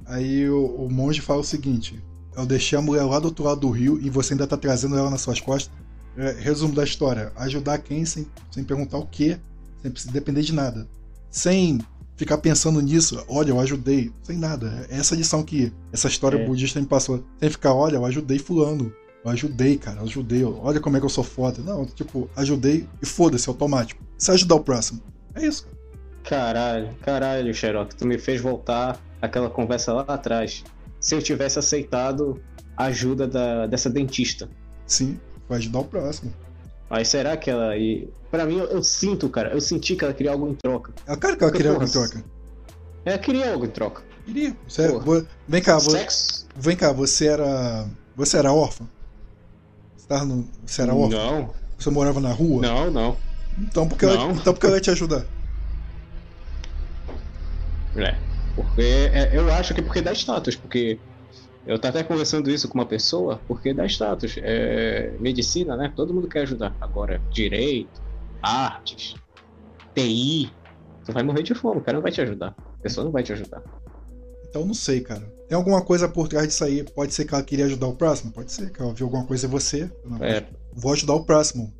Aí 0.06 0.50
o, 0.50 0.66
o 0.66 0.92
monge 0.92 1.22
fala 1.22 1.42
o 1.42 1.44
seguinte: 1.44 2.02
eu 2.36 2.46
deixei 2.46 2.78
a 2.78 2.82
mulher 2.82 3.04
lá 3.04 3.20
do 3.20 3.26
outro 3.26 3.44
lado 3.44 3.62
do 3.62 3.70
rio 3.70 4.00
e 4.02 4.10
você 4.10 4.34
ainda 4.34 4.48
tá 4.48 4.56
trazendo 4.56 4.98
ela 4.98 5.10
nas 5.10 5.22
suas 5.22 5.42
costas. 5.42 5.76
É, 6.16 6.32
resumo 6.32 6.74
da 6.74 6.84
história: 6.84 7.32
ajudar 7.36 7.80
quem 7.80 8.06
sem, 8.06 8.28
sem 8.52 8.64
perguntar 8.64 8.98
o 8.98 9.06
que, 9.06 9.38
sem 9.82 10.12
depender 10.12 10.42
de 10.42 10.54
nada. 10.54 10.88
Sem 11.30 11.80
ficar 12.16 12.38
pensando 12.40 12.82
nisso, 12.82 13.24
olha, 13.28 13.52
eu 13.52 13.60
ajudei, 13.60 14.12
sem 14.24 14.38
nada. 14.38 14.86
Essa 14.90 15.16
lição 15.16 15.44
que 15.44 15.72
essa 15.92 16.08
história 16.08 16.38
é. 16.38 16.46
budista 16.46 16.80
me 16.80 16.88
passou. 16.88 17.24
Sem 17.40 17.50
ficar, 17.50 17.74
olha, 17.74 17.98
eu 17.98 18.06
ajudei 18.06 18.40
fulano. 18.40 18.94
Eu 19.24 19.32
ajudei, 19.32 19.78
cara, 19.78 20.00
eu 20.00 20.04
ajudei. 20.04 20.44
Olha 20.44 20.80
como 20.80 20.98
é 20.98 21.00
que 21.00 21.06
eu 21.06 21.10
sou 21.10 21.24
foda. 21.24 21.62
Não, 21.62 21.86
tipo, 21.86 22.30
ajudei 22.36 22.88
e 23.02 23.06
foda-se, 23.06 23.50
automático. 23.50 24.02
Se 24.18 24.32
ajudar 24.32 24.56
o 24.56 24.64
próximo. 24.64 25.02
É 25.36 25.46
isso, 25.46 25.64
cara. 25.64 25.78
Caralho, 26.24 26.94
caralho, 27.02 27.54
Xerox, 27.54 27.96
tu 27.96 28.06
me 28.06 28.18
fez 28.18 28.42
voltar 28.42 29.00
aquela 29.22 29.50
conversa 29.50 29.94
lá 29.94 30.04
atrás 30.08 30.64
se 31.00 31.16
eu 31.16 31.22
tivesse 31.22 31.58
aceitado 31.58 32.42
a 32.76 32.86
ajuda 32.86 33.28
da, 33.28 33.66
dessa 33.66 33.90
dentista. 33.90 34.50
Sim, 34.86 35.20
vai 35.48 35.58
ajudar 35.60 35.80
o 35.80 35.86
próximo. 35.86 36.34
Mas 36.90 37.08
será 37.08 37.36
que 37.38 37.50
ela. 37.50 37.78
E... 37.78 38.10
Pra 38.30 38.46
mim, 38.46 38.58
eu, 38.58 38.66
eu, 38.66 38.84
sinto, 38.84 39.30
cara, 39.30 39.54
eu 39.54 39.62
senti 39.62 39.96
que 39.96 40.04
ela 40.04 40.14
queria 40.14 40.32
algo 40.32 40.48
em 40.50 40.56
troca. 40.56 40.94
É 41.08 41.16
claro 41.16 41.38
que 41.38 41.44
ela 41.44 41.54
queria 41.54 41.72
algo 41.72 41.84
em 41.84 41.88
troca. 41.88 42.24
Ela 43.06 43.18
queria 43.18 43.54
algo 43.54 43.66
em 43.66 43.70
troca. 43.70 44.02
Queria. 44.26 44.56
Você, 44.68 44.88
vem 45.48 45.62
cá, 45.62 45.76
você, 45.76 46.08
vem 46.56 46.76
cá, 46.76 46.92
você 46.92 47.28
era. 47.28 47.88
Você 48.16 48.38
era 48.38 48.52
órfã? 48.52 48.86
Você, 50.08 50.14
tava 50.14 50.26
no, 50.26 50.50
você 50.66 50.82
era? 50.82 50.94
Não. 50.94 51.54
Você 51.78 51.90
morava 51.90 52.22
na 52.22 52.32
rua? 52.32 52.62
Não, 52.62 52.90
não. 52.90 53.18
Então 53.58 53.88
por 53.88 53.98
que. 53.98 54.06
Ela, 54.06 54.32
então 54.32 54.54
por 54.54 54.60
que 54.60 54.66
ela 54.66 54.76
ia 54.76 54.82
te 54.82 54.92
ajudar? 54.92 55.26
É. 57.98 58.16
Porque 58.56 58.82
é, 58.82 59.38
eu 59.38 59.52
acho 59.52 59.74
que 59.74 59.82
é 59.82 59.84
porque 59.84 60.02
dá 60.02 60.14
status, 60.14 60.56
porque 60.56 61.00
eu 61.66 61.78
tava 61.78 62.00
até 62.00 62.08
conversando 62.08 62.50
isso 62.50 62.70
com 62.70 62.78
uma 62.78 62.86
pessoa, 62.86 63.42
porque 63.48 63.74
dá 63.74 63.86
status. 63.86 64.36
É, 64.38 65.18
medicina, 65.20 65.76
né? 65.76 65.92
Todo 65.96 66.14
mundo 66.14 66.30
quer 66.30 66.44
ajudar. 66.44 66.76
Agora, 66.80 67.22
direito, 67.30 68.02
artes, 68.42 69.16
TI, 69.94 70.52
tu 71.06 71.12
vai 71.12 71.24
morrer 71.24 71.44
de 71.44 71.54
fome, 71.54 71.82
o 71.82 71.84
cara 71.84 71.98
não 71.98 72.04
vai 72.04 72.12
te 72.12 72.22
ajudar. 72.22 72.56
A 72.58 72.82
pessoa 72.82 73.04
não 73.04 73.12
vai 73.12 73.24
te 73.24 73.34
ajudar. 73.34 73.62
Então 74.50 74.66
não 74.66 74.74
sei, 74.74 75.02
cara. 75.02 75.22
Tem 75.48 75.56
alguma 75.56 75.82
coisa 75.82 76.08
por 76.10 76.28
trás 76.28 76.48
disso 76.48 76.64
aí? 76.64 76.84
Pode 76.84 77.14
ser 77.14 77.26
que 77.26 77.34
ela 77.34 77.44
queria 77.44 77.66
ajudar 77.66 77.88
o 77.88 77.96
próximo? 77.96 78.32
Pode 78.32 78.52
ser 78.52 78.72
que 78.72 78.82
ela 78.82 78.94
viu 78.94 79.06
alguma 79.06 79.26
coisa 79.26 79.48
em 79.48 79.50
você. 79.50 79.90
É. 80.22 80.44
Vou 80.74 80.92
ajudar 80.94 81.14
o 81.14 81.24
próximo. 81.24 81.74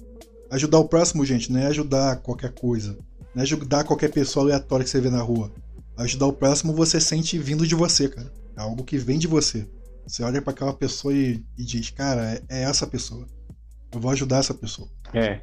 Ajudar 0.50 0.80
o 0.80 0.88
próximo, 0.88 1.26
gente, 1.26 1.52
não 1.52 1.60
é 1.60 1.68
ajudar 1.68 2.18
qualquer 2.18 2.54
coisa. 2.54 2.98
Não 3.36 3.42
é 3.42 3.44
ajudar 3.44 3.84
qualquer 3.84 4.12
pessoa 4.12 4.46
aleatória 4.46 4.84
que 4.84 4.90
você 4.90 5.02
vê 5.02 5.10
na 5.10 5.22
rua. 5.22 5.52
Ajudar 5.98 6.28
o 6.28 6.34
próximo 6.34 6.74
você 6.74 7.02
sente 7.02 7.38
vindo 7.38 7.68
de 7.68 7.76
você, 7.76 8.08
cara. 8.08 8.32
É 8.56 8.62
algo 8.62 8.84
que 8.84 8.98
vem 8.98 9.20
de 9.20 9.28
você. 9.28 9.68
Você 10.08 10.24
olha 10.24 10.42
para 10.42 10.54
aquela 10.54 10.74
pessoa 10.74 11.14
e, 11.14 11.44
e 11.58 11.64
diz, 11.64 11.90
cara, 11.90 12.34
é, 12.34 12.42
é, 12.48 12.64
essa 12.64 12.88
pessoa. 12.88 13.28
Eu 13.92 14.00
vou 14.00 14.12
ajudar 14.12 14.38
essa 14.38 14.54
pessoa. 14.54 14.88
É. 15.14 15.40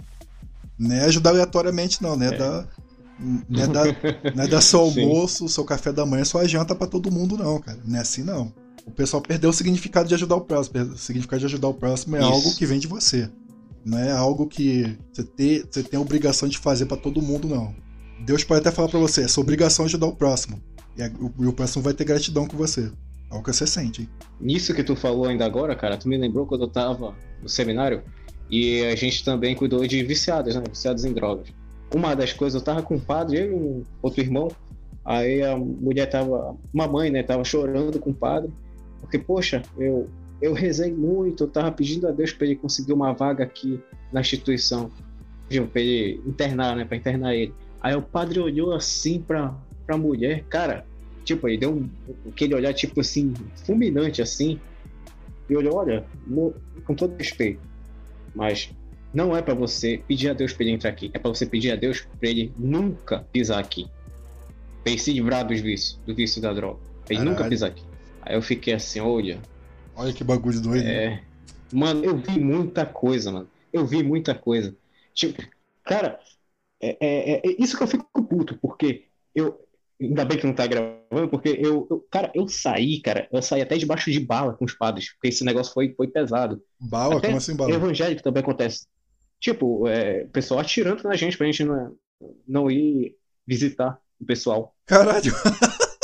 Não 0.79 0.95
é 0.95 1.05
ajudar 1.05 1.31
aleatoriamente, 1.31 2.03
não, 2.03 2.17
né? 2.17 2.29
É. 2.29 2.39
Da, 2.39 2.67
não 3.18 3.62
é 3.62 3.66
dar, 3.66 3.87
não 4.35 4.44
é 4.44 4.48
dar 4.48 4.61
seu 4.62 4.81
almoço, 4.81 5.48
seu 5.48 5.64
café 5.64 5.92
da 5.92 6.05
manhã, 6.05 6.24
sua 6.24 6.46
janta 6.46 6.74
para 6.74 6.87
todo 6.87 7.11
mundo, 7.11 7.37
não, 7.37 7.61
cara. 7.61 7.79
Não 7.85 7.96
é 7.96 8.00
assim, 8.00 8.22
não. 8.22 8.53
o 8.87 8.90
pessoal 8.90 9.22
perdeu 9.22 9.50
o 9.50 9.53
significado 9.53 10.09
de 10.09 10.14
ajudar 10.14 10.37
o 10.37 10.40
próximo. 10.40 10.81
O 10.83 10.98
significado 10.98 11.40
de 11.40 11.46
ajudar 11.46 11.68
o 11.68 11.74
próximo 11.74 12.16
é 12.16 12.20
Isso. 12.20 12.29
algo 12.29 12.55
que 12.55 12.66
vem 12.66 12.79
de 12.79 12.87
você. 12.87 13.31
Não 13.85 13.98
é 13.98 14.12
algo 14.12 14.46
que 14.46 14.96
você, 15.12 15.22
ter, 15.22 15.66
você 15.70 15.83
tem 15.83 15.98
a 15.98 16.00
obrigação 16.00 16.48
de 16.48 16.59
fazer 16.59 16.87
para 16.87 16.96
todo 16.96 17.20
mundo, 17.20 17.46
não. 17.46 17.74
Deus 18.24 18.42
pode 18.42 18.61
até 18.61 18.70
falar 18.70 18.88
para 18.88 18.98
você, 18.98 19.22
é 19.22 19.29
sua 19.29 19.42
obrigação 19.42 19.85
ajudar 19.85 20.07
o 20.07 20.16
próximo. 20.16 20.61
E, 20.96 21.03
a, 21.03 21.11
o, 21.18 21.48
o, 21.48 21.53
próximo 21.53 21.83
vai 21.83 21.92
ter 21.92 22.05
gratidão 22.05 22.46
com 22.46 22.57
você. 22.57 22.90
É 23.31 23.35
o 23.35 23.42
que 23.42 23.53
você 23.53 23.66
sente, 23.66 24.03
hein? 24.03 24.09
Nisso 24.40 24.72
que 24.72 24.83
tu 24.83 24.96
falou 24.96 25.27
ainda 25.27 25.44
agora, 25.44 25.74
cara, 25.77 25.98
tu 25.98 26.09
me 26.09 26.16
lembrou 26.16 26.46
quando 26.46 26.62
eu 26.62 26.68
tava 26.68 27.14
no 27.42 27.48
seminário 27.48 28.03
e 28.50 28.83
a 28.85 28.94
gente 28.94 29.24
também 29.24 29.55
cuidou 29.55 29.87
de 29.87 30.03
viciados, 30.03 30.55
né? 30.55 30.62
Viciados 30.68 31.05
em 31.05 31.12
drogas. 31.12 31.48
Uma 31.94 32.14
das 32.14 32.33
coisas, 32.33 32.61
eu 32.61 32.64
tava 32.64 32.83
com 32.83 32.96
um 32.96 33.00
padre, 33.00 33.38
eu 33.38 33.50
e 33.50 33.54
um 33.54 33.85
outro 34.02 34.20
irmão, 34.20 34.48
aí 35.04 35.42
a 35.42 35.57
mulher 35.57 36.07
tava, 36.07 36.57
uma 36.72 36.88
mãe, 36.88 37.11
né, 37.11 37.22
tava 37.22 37.44
chorando 37.44 38.00
com 38.00 38.11
o 38.11 38.14
padre, 38.14 38.50
porque, 39.00 39.18
poxa, 39.18 39.62
eu, 39.78 40.09
eu 40.42 40.52
rezei 40.52 40.92
muito, 40.92 41.44
eu 41.44 41.48
tava 41.48 41.70
pedindo 41.70 42.09
a 42.09 42.11
Deus 42.11 42.33
para 42.33 42.46
ele 42.46 42.57
conseguir 42.57 42.92
uma 42.92 43.12
vaga 43.12 43.44
aqui 43.44 43.80
na 44.12 44.20
instituição, 44.22 44.90
para 45.48 45.80
ele 45.80 46.20
internar, 46.26 46.74
né, 46.74 46.85
para 46.85 46.96
internar 46.96 47.35
ele. 47.35 47.54
Aí 47.80 47.94
o 47.94 48.02
padre 48.02 48.40
olhou 48.40 48.72
assim 48.72 49.20
pra, 49.20 49.54
pra 49.87 49.96
mulher, 49.96 50.42
cara, 50.44 50.85
tipo, 51.24 51.46
ele 51.48 51.59
deu 51.59 51.70
um, 51.70 51.88
aquele 52.28 52.54
olhar, 52.54 52.72
tipo 52.72 53.00
assim, 53.00 53.33
fulminante 53.64 54.20
assim, 54.20 54.59
e 55.48 55.57
olhou, 55.57 55.76
olha, 55.76 56.04
com 56.85 56.94
todo 56.94 57.16
respeito, 57.16 57.61
mas 58.35 58.70
não 59.14 59.37
é 59.37 59.40
para 59.40 59.55
você 59.55 60.03
pedir 60.09 60.29
a 60.29 60.33
Deus 60.35 60.53
para 60.53 60.64
ele 60.64 60.72
entrar 60.72 60.90
aqui, 60.90 61.11
é 61.14 61.18
para 61.18 61.31
você 61.31 61.46
pedir 61.46 61.70
a 61.70 61.77
Deus 61.77 62.07
para 62.18 62.29
ele 62.29 62.53
nunca 62.59 63.20
pisar 63.33 63.61
aqui. 63.61 63.87
Pra 64.83 64.92
ele 64.92 65.00
se 65.00 65.12
livrar 65.12 65.46
dos 65.46 65.61
vícios, 65.61 65.98
do 66.05 66.14
vício 66.14 66.42
da 66.42 66.53
droga. 66.53 66.81
Pra 67.07 67.14
ele 67.14 67.24
nunca 67.24 67.48
pisar 67.48 67.68
aqui. 67.68 67.85
Aí 68.20 68.35
eu 68.35 68.42
fiquei 68.42 68.74
assim, 68.74 69.00
olha. 69.00 69.40
Olha 69.94 70.12
que 70.12 70.24
bagulho 70.24 70.61
doido. 70.61 70.85
É. 70.87 71.11
Né? 71.11 71.24
Mano, 71.72 72.05
eu 72.05 72.16
vi 72.16 72.40
muita 72.40 72.85
coisa, 72.85 73.31
mano. 73.31 73.48
Eu 73.72 73.87
vi 73.87 74.03
muita 74.03 74.35
coisa. 74.35 74.74
Tipo, 75.14 75.42
cara, 75.85 76.18
é, 76.81 76.96
é, 77.00 77.37
é 77.37 77.57
isso 77.59 77.77
que 77.77 77.83
eu 77.83 77.88
fico 77.88 78.24
puto, 78.24 78.59
porque 78.61 79.05
eu. 79.35 79.61
Ainda 80.00 80.24
bem 80.24 80.37
que 80.37 80.46
não 80.46 80.53
tá 80.53 80.66
gravando, 80.66 81.29
porque 81.31 81.48
eu, 81.50 81.87
eu, 81.88 82.05
Cara, 82.11 82.31
eu 82.35 82.48
saí, 82.48 83.00
cara. 83.00 83.29
Eu 83.33 83.40
saí 83.40 83.62
até 83.62 83.77
debaixo 83.79 84.11
de 84.11 84.18
bala 84.18 84.55
com 84.55 84.64
os 84.64 84.74
padres, 84.74 85.12
porque 85.12 85.29
esse 85.29 85.44
negócio 85.44 85.72
foi, 85.72 85.94
foi 85.94 86.09
pesado. 86.09 86.61
Bala? 86.81 87.18
Até 87.18 87.29
Como 87.29 87.38
assim 87.38 87.57
bala? 87.57 87.72
Evangélico 87.72 88.22
também 88.22 88.42
acontece. 88.42 88.87
Tipo, 89.44 89.87
é, 89.87 90.22
o 90.22 90.28
pessoal 90.30 90.61
atirando 90.61 91.02
na 91.02 91.14
gente 91.16 91.37
pra 91.37 91.44
gente 91.44 91.64
não, 91.64 91.94
não 92.48 92.70
ir 92.70 93.14
visitar 93.46 93.98
o 94.18 94.24
pessoal. 94.24 94.74
Caralho! 94.87 95.35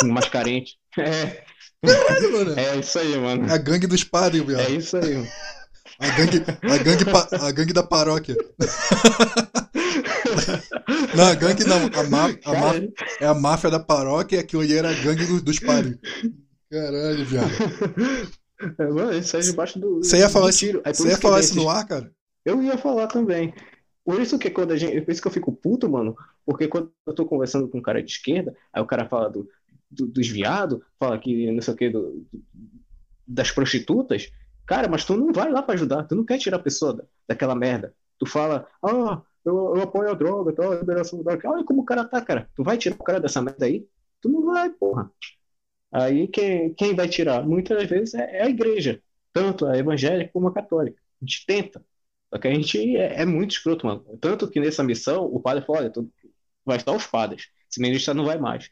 Mais 0.04 0.28
carente. 0.28 0.76
É. 0.98 1.42
Caralho, 1.82 2.32
mano. 2.32 2.60
É 2.60 2.76
isso 2.76 2.98
aí, 2.98 3.16
mano. 3.16 3.48
É 3.48 3.54
a 3.54 3.56
gangue 3.56 3.86
dos 3.86 4.04
padres, 4.04 4.44
viado. 4.44 4.60
É 4.60 4.70
isso 4.72 4.94
aí, 4.94 5.14
mano. 5.14 5.28
A 5.98 6.08
gangue, 6.10 6.36
a 6.38 6.78
gangue, 6.82 7.04
a 7.40 7.50
gangue 7.50 7.72
da 7.72 7.82
paróquia. 7.82 8.36
Não, 11.16 11.26
a 11.26 11.34
gangue 11.34 11.64
não. 11.64 11.78
A, 11.78 12.02
má, 12.08 12.26
a 12.44 12.52
má, 12.52 12.72
é 13.20 13.26
a 13.26 13.34
máfia 13.34 13.70
da 13.70 13.80
paróquia 13.80 14.36
e 14.36 14.38
aquilo 14.38 14.62
ali 14.62 14.74
era 14.74 14.90
a 14.90 14.94
gangue 14.94 15.26
dos, 15.26 15.42
dos 15.42 15.58
padres. 15.58 15.98
Caralho, 16.70 17.24
viado. 17.24 17.50
É, 18.78 18.86
mano, 18.86 19.12
isso 19.14 19.36
aí 19.36 19.42
debaixo 19.42 19.78
do. 19.78 19.98
Você 19.98 20.18
ia 20.18 20.28
falar, 20.28 20.50
isso, 20.50 20.80
você 20.84 21.08
ia 21.08 21.18
falar 21.18 21.40
isso 21.40 21.56
no 21.56 21.68
ar, 21.68 21.86
cara? 21.86 22.10
Eu 22.44 22.62
ia 22.62 22.78
falar 22.78 23.06
também. 23.06 23.54
Por 24.04 24.20
isso 24.20 24.38
que 24.38 24.50
quando 24.50 24.72
a 24.72 24.76
gente. 24.76 25.00
Por 25.02 25.12
isso 25.12 25.20
que 25.22 25.28
eu 25.28 25.32
fico 25.32 25.52
puto, 25.52 25.88
mano. 25.88 26.16
Porque 26.44 26.68
quando 26.68 26.92
eu 27.06 27.14
tô 27.14 27.26
conversando 27.26 27.68
com 27.68 27.78
um 27.78 27.82
cara 27.82 28.02
de 28.02 28.10
esquerda, 28.10 28.56
aí 28.72 28.82
o 28.82 28.86
cara 28.86 29.08
fala 29.08 29.28
do, 29.30 29.48
do 29.90 30.06
dos 30.06 30.28
viados, 30.28 30.80
fala 30.98 31.18
que 31.18 31.50
não 31.52 31.60
sei 31.62 31.74
o 31.74 31.76
que, 31.76 31.90
do, 31.90 32.26
das 33.26 33.50
prostitutas. 33.50 34.32
Cara, 34.66 34.88
mas 34.88 35.04
tu 35.04 35.16
não 35.16 35.32
vai 35.32 35.50
lá 35.50 35.62
para 35.62 35.74
ajudar, 35.74 36.04
tu 36.04 36.14
não 36.14 36.24
quer 36.24 36.38
tirar 36.38 36.56
a 36.58 36.62
pessoa 36.62 36.94
da, 36.94 37.04
daquela 37.28 37.54
merda. 37.54 37.94
Tu 38.18 38.26
fala, 38.26 38.68
ah, 38.82 39.22
eu, 39.44 39.76
eu 39.76 39.82
apoio 39.82 40.10
a 40.10 40.14
droga, 40.14 40.52
tal, 40.52 40.72
a 40.72 40.76
liberação 40.76 41.22
da 41.22 41.32
droga. 41.32 41.50
Olha 41.56 41.64
como 41.64 41.82
o 41.82 41.84
cara 41.84 42.04
tá, 42.04 42.20
cara. 42.20 42.48
Tu 42.54 42.62
vai 42.62 42.78
tirar 42.78 42.96
o 42.96 43.04
cara 43.04 43.20
dessa 43.20 43.42
merda 43.42 43.66
aí? 43.66 43.86
Tu 44.20 44.28
não 44.28 44.44
vai, 44.46 44.70
porra. 44.70 45.10
Aí 45.92 46.28
quem, 46.28 46.74
quem 46.74 46.94
vai 46.94 47.08
tirar? 47.08 47.46
Muitas 47.46 47.88
vezes 47.88 48.14
é, 48.14 48.38
é 48.38 48.42
a 48.44 48.48
igreja, 48.50 49.02
tanto 49.32 49.66
a 49.66 49.76
evangélica 49.76 50.30
como 50.32 50.48
a 50.48 50.52
católica. 50.54 51.00
A 51.20 51.24
gente 51.24 51.44
tenta. 51.46 51.84
Só 52.32 52.38
que 52.38 52.48
a 52.48 52.54
gente 52.54 52.96
é, 52.96 53.22
é, 53.22 53.26
muito 53.26 53.52
escroto, 53.52 53.86
mano. 53.86 54.04
Tanto 54.20 54.48
que 54.48 54.60
nessa 54.60 54.84
missão, 54.84 55.24
o 55.24 55.40
padre 55.40 55.64
falou: 55.64 55.82
olha, 55.82 55.90
tu, 55.90 56.10
vai 56.64 56.76
estar 56.76 56.92
os 56.92 57.06
padres. 57.06 57.48
Esse 57.70 57.80
ministro 57.80 58.14
não 58.14 58.24
vai 58.24 58.38
mais. 58.38 58.70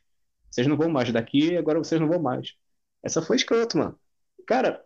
Vocês 0.51 0.67
não 0.67 0.77
vão 0.77 0.89
mais 0.89 1.13
daqui, 1.13 1.57
agora 1.57 1.79
vocês 1.79 2.01
não 2.01 2.09
vão 2.09 2.21
mais. 2.21 2.55
Essa 3.03 3.21
foi 3.21 3.37
escroto, 3.37 3.77
mano. 3.79 3.99
Cara, 4.47 4.83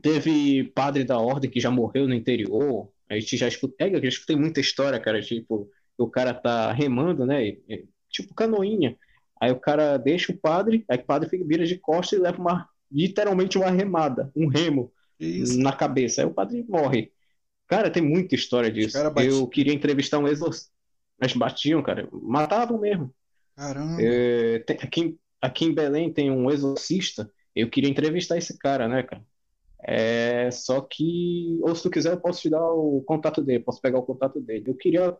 teve 0.00 0.64
padre 0.74 1.04
da 1.04 1.18
ordem 1.18 1.50
que 1.50 1.60
já 1.60 1.70
morreu 1.70 2.08
no 2.08 2.14
interior. 2.14 2.90
A 3.10 3.14
gente 3.18 3.36
já 3.36 3.48
escutei, 3.48 3.88
é, 3.88 3.96
eu 3.96 4.02
já 4.02 4.08
escutei 4.08 4.36
muita 4.36 4.60
história, 4.60 4.98
cara. 5.00 5.20
Tipo, 5.20 5.68
o 5.96 6.08
cara 6.08 6.32
tá 6.32 6.72
remando, 6.72 7.26
né? 7.26 7.56
Tipo 8.08 8.34
canoinha. 8.34 8.96
Aí 9.40 9.52
o 9.52 9.60
cara 9.60 9.96
deixa 9.98 10.32
o 10.32 10.36
padre, 10.36 10.84
aí 10.88 10.98
o 10.98 11.04
padre 11.04 11.28
fica, 11.28 11.44
vira 11.44 11.64
de 11.64 11.78
costas 11.78 12.18
e 12.18 12.22
leva 12.22 12.38
uma, 12.38 12.68
literalmente 12.90 13.56
uma 13.56 13.70
remada, 13.70 14.32
um 14.34 14.48
remo 14.48 14.92
Isso. 15.18 15.58
na 15.60 15.72
cabeça. 15.72 16.22
Aí 16.22 16.26
o 16.26 16.34
padre 16.34 16.64
morre. 16.68 17.12
Cara, 17.68 17.90
tem 17.90 18.02
muita 18.02 18.34
história 18.34 18.70
disso. 18.70 18.96
Eu 19.22 19.46
queria 19.46 19.74
entrevistar 19.74 20.18
um 20.18 20.26
exorcista. 20.26 20.72
Mas 21.20 21.34
batiam, 21.34 21.82
cara. 21.82 22.08
Matavam 22.10 22.80
mesmo. 22.80 23.14
Caramba. 23.54 24.00
É, 24.00 24.60
tem, 24.60 24.76
aqui, 24.80 25.18
aqui 25.40 25.64
em 25.66 25.74
Belém 25.74 26.12
tem 26.12 26.30
um 26.30 26.50
exorcista. 26.50 27.30
Eu 27.54 27.68
queria 27.68 27.90
entrevistar 27.90 28.38
esse 28.38 28.56
cara, 28.56 28.88
né, 28.88 29.02
cara? 29.02 29.22
É, 29.84 30.50
só 30.50 30.80
que, 30.80 31.58
ou 31.62 31.74
se 31.74 31.82
tu 31.82 31.90
quiser, 31.90 32.12
eu 32.12 32.20
posso 32.20 32.40
te 32.40 32.50
dar 32.50 32.64
o 32.64 33.02
contato 33.02 33.42
dele, 33.42 33.62
posso 33.62 33.80
pegar 33.80 33.98
o 33.98 34.04
contato 34.04 34.40
dele. 34.40 34.64
Eu 34.66 34.74
queria 34.74 35.16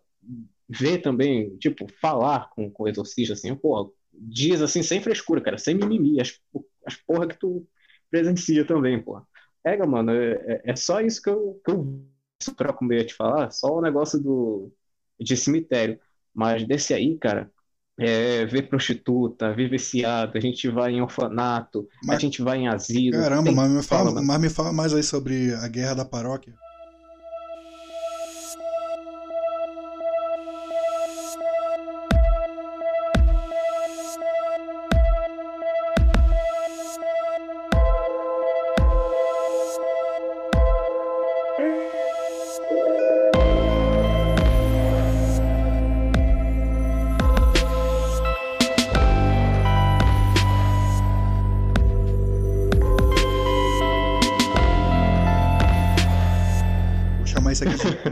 ver 0.68 0.98
também, 0.98 1.56
tipo, 1.58 1.86
falar 2.00 2.50
com, 2.50 2.70
com 2.70 2.84
o 2.84 2.88
exorcista, 2.88 3.34
assim, 3.34 3.54
pô, 3.54 3.94
dias 4.12 4.60
assim, 4.62 4.82
sem 4.82 5.00
frescura, 5.00 5.40
cara, 5.40 5.58
sem 5.58 5.74
mimimi, 5.74 6.20
as, 6.20 6.40
as 6.84 6.96
porra 6.96 7.28
que 7.28 7.38
tu 7.38 7.66
presencia 8.10 8.64
também, 8.64 9.00
pô. 9.00 9.20
Pega, 9.62 9.86
mano, 9.86 10.12
é, 10.12 10.32
é, 10.32 10.62
é 10.72 10.76
só 10.76 11.00
isso 11.00 11.22
que 11.22 11.30
eu, 11.30 11.60
que 11.64 11.70
eu 11.70 12.04
troco 12.56 12.84
meio 12.84 13.02
a 13.02 13.06
te 13.06 13.14
falar, 13.14 13.50
só 13.50 13.74
o 13.74 13.80
negócio 13.80 14.18
do, 14.18 14.72
de 15.20 15.36
cemitério. 15.36 15.98
Mas 16.34 16.66
desse 16.66 16.94
aí, 16.94 17.16
cara, 17.18 17.50
é, 17.98 18.46
ver 18.46 18.68
prostituta, 18.68 19.52
ver 19.52 19.68
viciado, 19.68 20.38
a 20.38 20.40
gente 20.40 20.68
vai 20.68 20.92
em 20.92 21.02
orfanato, 21.02 21.88
mas, 22.04 22.16
a 22.16 22.20
gente 22.20 22.42
vai 22.42 22.58
em 22.58 22.68
asilo. 22.68 23.20
Caramba, 23.20 23.44
tem... 23.44 23.54
mas, 23.54 23.70
me 23.70 23.82
fala, 23.82 24.22
mas 24.22 24.40
me 24.40 24.48
fala 24.48 24.72
mais 24.72 24.94
aí 24.94 25.02
sobre 25.02 25.52
a 25.54 25.66
guerra 25.66 25.94
da 25.94 26.04
paróquia. 26.04 26.54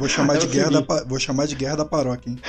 Chamar, 0.08 0.36
é 0.36 0.38
de 0.38 0.46
guerra 0.46 0.80
da, 0.80 1.04
vou 1.04 1.18
chamar 1.18 1.46
de 1.46 1.54
guerra 1.54 1.76
da 1.76 1.84
paróquia, 1.84 2.30
hein? 2.30 2.38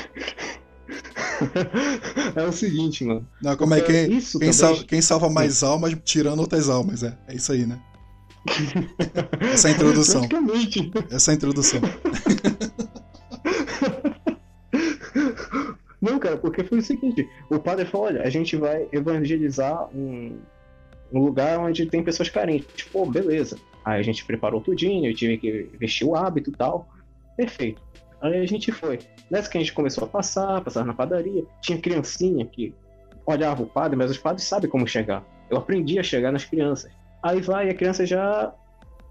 É 2.35 2.43
o 2.43 2.51
seguinte, 2.51 3.03
mano. 3.03 3.27
Não, 3.41 3.55
como 3.55 3.75
é 3.75 3.81
que 3.81 3.91
isso 4.07 4.39
quem, 4.39 4.51
salva, 4.51 4.83
quem 4.83 5.01
salva 5.01 5.29
mais 5.29 5.61
almas 5.61 5.95
tirando 6.03 6.39
outras 6.39 6.67
almas, 6.69 7.03
é. 7.03 7.15
É 7.27 7.35
isso 7.35 7.51
aí, 7.51 7.65
né? 7.65 7.79
Essa 9.53 9.67
é 9.67 9.71
a 9.71 9.75
introdução. 9.75 10.21
Essa 11.11 11.31
é 11.31 11.33
a 11.33 11.35
introdução. 11.35 11.81
Não, 16.01 16.19
cara, 16.19 16.37
porque 16.37 16.63
foi 16.63 16.77
o 16.79 16.81
seguinte: 16.81 17.27
o 17.49 17.59
padre 17.59 17.85
falou: 17.85 18.07
olha, 18.07 18.21
a 18.21 18.29
gente 18.29 18.55
vai 18.55 18.87
evangelizar 18.91 19.89
um, 19.95 20.37
um 21.11 21.19
lugar 21.19 21.59
onde 21.59 21.85
tem 21.85 22.03
pessoas 22.03 22.29
carentes. 22.29 22.83
Pô, 22.91 23.05
beleza. 23.05 23.57
Aí 23.83 23.99
a 23.99 24.03
gente 24.03 24.25
preparou 24.25 24.61
tudinho, 24.61 25.09
eu 25.09 25.15
tive 25.15 25.37
que 25.37 25.69
vestir 25.77 26.05
o 26.05 26.15
hábito 26.15 26.49
e 26.49 26.53
tal. 26.53 26.87
Perfeito. 27.37 27.81
Aí 28.19 28.37
a 28.37 28.45
gente 28.45 28.71
foi. 28.71 28.99
Nessa 29.29 29.49
que 29.49 29.57
a 29.57 29.61
gente 29.61 29.73
começou 29.73 30.03
a 30.03 30.07
passar, 30.07 30.61
passar 30.61 30.83
na 30.83 30.93
padaria, 30.93 31.45
tinha 31.61 31.79
criancinha 31.79 32.45
que 32.45 32.73
olhava 33.25 33.61
o 33.61 33.67
padre, 33.67 33.95
mas 33.95 34.09
os 34.09 34.17
padres 34.17 34.47
sabem 34.47 34.69
como 34.69 34.87
chegar. 34.87 35.23
Eu 35.49 35.57
aprendi 35.57 35.99
a 35.99 36.03
chegar 36.03 36.31
nas 36.31 36.43
crianças. 36.43 36.91
Aí 37.21 37.39
vai, 37.39 37.69
a 37.69 37.73
criança 37.73 38.05
já 38.05 38.53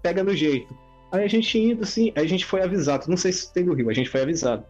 pega 0.01 0.23
no 0.23 0.35
jeito. 0.35 0.75
Aí 1.11 1.23
a 1.23 1.27
gente 1.27 1.57
indo 1.57 1.83
assim, 1.83 2.11
a 2.15 2.25
gente 2.25 2.45
foi 2.45 2.61
avisado. 2.61 3.05
Não 3.07 3.17
sei 3.17 3.31
se 3.31 3.51
tem 3.53 3.63
no 3.63 3.73
Rio, 3.73 3.89
a 3.89 3.93
gente 3.93 4.09
foi 4.09 4.21
avisado. 4.21 4.65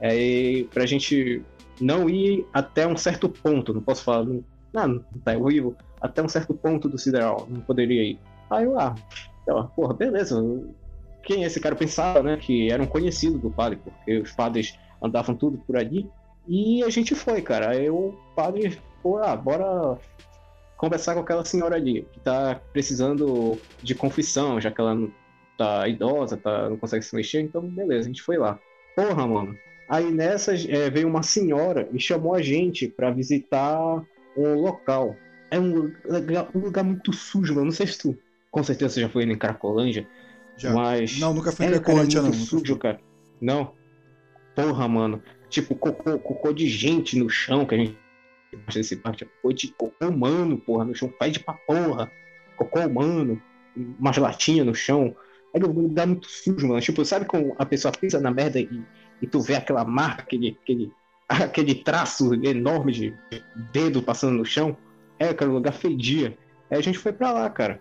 Aí 0.00 0.64
pra 0.72 0.86
gente 0.86 1.42
não 1.80 2.08
ir 2.08 2.46
até 2.52 2.86
um 2.86 2.96
certo 2.96 3.28
ponto, 3.28 3.74
não 3.74 3.82
posso 3.82 4.04
falar, 4.04 4.24
não, 4.24 4.42
não 4.72 5.04
tá 5.24 5.36
horrível, 5.36 5.76
até 6.00 6.22
um 6.22 6.28
certo 6.28 6.54
ponto 6.54 6.88
do 6.88 6.98
Sideral, 6.98 7.46
não 7.50 7.60
poderia 7.60 8.02
ir. 8.02 8.18
Aí 8.50 8.64
eu, 8.64 8.78
ah, 8.78 8.94
então, 9.42 9.66
porra, 9.74 9.94
beleza. 9.94 10.40
Quem 11.22 11.44
esse 11.44 11.60
cara? 11.60 11.74
Pensava, 11.74 12.22
né, 12.22 12.36
que 12.36 12.70
era 12.70 12.82
um 12.82 12.86
conhecido 12.86 13.38
do 13.38 13.50
padre, 13.50 13.78
porque 13.82 14.18
os 14.18 14.32
padres 14.32 14.78
andavam 15.02 15.34
tudo 15.34 15.58
por 15.58 15.76
ali. 15.76 16.08
E 16.48 16.82
a 16.82 16.90
gente 16.90 17.14
foi, 17.14 17.40
cara. 17.40 17.70
Aí 17.70 17.88
o 17.88 18.14
padre, 18.34 18.78
pô, 19.02 19.18
ah, 19.18 19.36
bora 19.36 19.98
conversar 20.76 21.14
com 21.14 21.20
aquela 21.20 21.44
senhora 21.44 21.76
ali, 21.76 22.04
que 22.12 22.18
tá 22.18 22.60
precisando 22.72 23.56
de 23.80 23.94
confissão, 23.94 24.60
já 24.60 24.68
que 24.68 24.80
ela 24.80 24.94
não 24.94 25.12
tá 25.56 25.86
idosa, 25.86 26.36
tá, 26.36 26.68
não 26.68 26.76
consegue 26.76 27.04
se 27.04 27.14
mexer, 27.14 27.40
então 27.40 27.62
beleza, 27.62 28.08
a 28.08 28.12
gente 28.12 28.22
foi 28.22 28.36
lá. 28.36 28.58
Porra, 28.96 29.26
mano. 29.26 29.56
Aí 29.88 30.10
nessa 30.10 30.54
é, 30.54 30.90
veio 30.90 31.06
uma 31.06 31.22
senhora 31.22 31.88
e 31.92 32.00
chamou 32.00 32.34
a 32.34 32.42
gente 32.42 32.88
para 32.88 33.12
visitar 33.12 34.02
um 34.36 34.54
local. 34.54 35.14
É 35.52 35.60
um 35.60 35.92
lugar, 36.04 36.48
um 36.54 36.58
lugar 36.58 36.82
muito 36.82 37.12
sujo, 37.12 37.54
mano. 37.54 37.66
Não 37.66 37.72
sei 37.72 37.86
se 37.86 37.98
tu, 37.98 38.18
com 38.50 38.62
certeza, 38.64 39.00
já 39.00 39.08
foi 39.08 39.24
em 39.24 39.36
Cracolândia. 39.36 40.06
Já. 40.62 40.72
Mas. 40.72 41.18
Não, 41.18 41.34
nunca 41.34 41.50
fui 41.50 41.66
em 41.66 41.70
Cracolândia, 41.70 42.18
é, 42.18 42.22
não. 42.22 42.30
Muito 42.30 42.44
sujo, 42.44 42.76
cara. 42.76 43.00
Não. 43.40 43.74
Porra, 44.54 44.86
mano. 44.86 45.20
Tipo, 45.48 45.74
cocô, 45.74 46.18
cocô 46.20 46.52
de 46.52 46.68
gente 46.68 47.18
no 47.18 47.28
chão 47.28 47.66
que 47.66 47.74
a 47.74 47.78
gente. 47.78 47.98
Desse 48.72 48.96
parte, 48.96 49.24
cocô 49.24 49.52
de 49.52 49.68
cocô 49.68 50.06
humano, 50.06 50.56
porra, 50.58 50.84
no 50.84 50.94
chão. 50.94 51.12
Fede 51.20 51.40
pra 51.40 51.54
porra. 51.54 52.10
Cocô 52.56 52.78
humano. 52.80 53.42
Umas 53.76 54.16
latinhas 54.16 54.64
no 54.64 54.74
chão. 54.74 55.16
É 55.52 55.58
um 55.58 55.68
lugar 55.68 56.06
muito 56.06 56.28
sujo, 56.28 56.68
mano. 56.68 56.80
Tipo, 56.80 57.04
sabe 57.04 57.26
como 57.26 57.56
a 57.58 57.66
pessoa 57.66 57.92
pisa 57.92 58.20
na 58.20 58.30
merda 58.30 58.60
e, 58.60 58.82
e 59.20 59.26
tu 59.26 59.40
vê 59.40 59.56
aquela 59.56 59.84
marca, 59.84 60.22
aquele, 60.22 60.56
aquele, 60.62 60.92
aquele 61.28 61.74
traço 61.74 62.32
enorme 62.34 62.92
de 62.92 63.14
dedo 63.72 64.00
passando 64.00 64.38
no 64.38 64.44
chão? 64.44 64.76
É, 65.18 65.34
cara, 65.34 65.50
o 65.50 65.54
lugar 65.54 65.72
fedia. 65.72 66.38
Aí 66.70 66.78
a 66.78 66.82
gente 66.82 66.98
foi 66.98 67.12
pra 67.12 67.32
lá, 67.32 67.50
cara. 67.50 67.80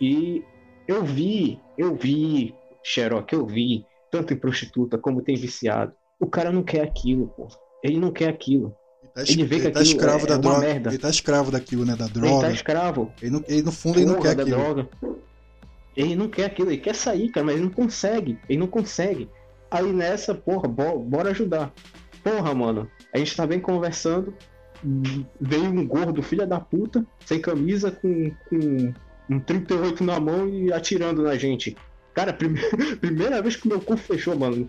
E 0.00 0.44
eu 0.90 1.04
vi, 1.04 1.60
eu 1.78 1.94
vi, 1.94 2.52
Xerox, 2.82 3.32
eu 3.32 3.46
vi, 3.46 3.86
tanto 4.10 4.34
em 4.34 4.36
prostituta 4.36 4.98
como 4.98 5.22
tem 5.22 5.36
viciado. 5.36 5.92
O 6.18 6.26
cara 6.26 6.50
não 6.50 6.64
quer 6.64 6.82
aquilo, 6.82 7.28
pô. 7.28 7.46
Ele 7.82 7.96
não 7.96 8.10
quer 8.10 8.28
aquilo. 8.28 8.74
Ele, 9.02 9.12
tá, 9.14 9.32
ele 9.32 9.44
vê 9.44 9.54
ele 9.56 9.64
que 9.66 9.70
tá 9.70 9.82
escravo 9.82 10.24
é, 10.24 10.28
da 10.28 10.34
é 10.34 10.38
droga. 10.38 10.60
Merda. 10.60 10.90
Ele 10.90 10.98
tá 10.98 11.08
escravo 11.08 11.50
daquilo, 11.52 11.86
né? 11.86 11.94
Da 11.94 12.06
droga. 12.06 12.28
Ele 12.28 12.40
tá 12.40 12.50
escravo. 12.50 13.12
Ele, 13.22 13.30
não, 13.30 13.44
ele 13.46 13.62
no 13.62 13.70
fundo, 13.70 14.00
ele 14.00 14.06
não 14.06 14.20
quer 14.20 14.34
da 14.34 14.42
aquilo. 14.42 14.58
Droga. 14.58 14.88
Ele 15.96 16.16
não 16.16 16.28
quer 16.28 16.46
aquilo, 16.46 16.70
ele 16.70 16.78
quer 16.78 16.94
sair, 16.94 17.28
cara, 17.30 17.46
mas 17.46 17.54
ele 17.54 17.64
não 17.64 17.70
consegue. 17.70 18.38
Ele 18.48 18.58
não 18.58 18.66
consegue. 18.66 19.28
Aí 19.70 19.92
nessa, 19.92 20.34
porra, 20.34 20.68
bora 20.68 21.30
ajudar. 21.30 21.72
Porra, 22.24 22.52
mano, 22.52 22.90
a 23.14 23.18
gente 23.18 23.36
tá 23.36 23.46
bem 23.46 23.60
conversando. 23.60 24.34
Veio 25.40 25.64
um 25.64 25.86
gordo, 25.86 26.22
filha 26.22 26.46
da 26.46 26.58
puta, 26.58 27.06
sem 27.24 27.40
camisa, 27.40 27.90
com, 27.90 28.30
com 28.48 28.92
um 29.30 29.38
38 29.38 30.02
na 30.02 30.18
mão 30.18 30.48
e 30.48 30.72
atirando 30.72 31.22
na 31.22 31.36
gente. 31.36 31.76
Cara, 32.12 32.32
prime... 32.32 32.60
primeira 33.00 33.40
vez 33.40 33.54
que 33.54 33.68
meu 33.68 33.80
cu 33.80 33.96
fechou, 33.96 34.36
mano. 34.36 34.68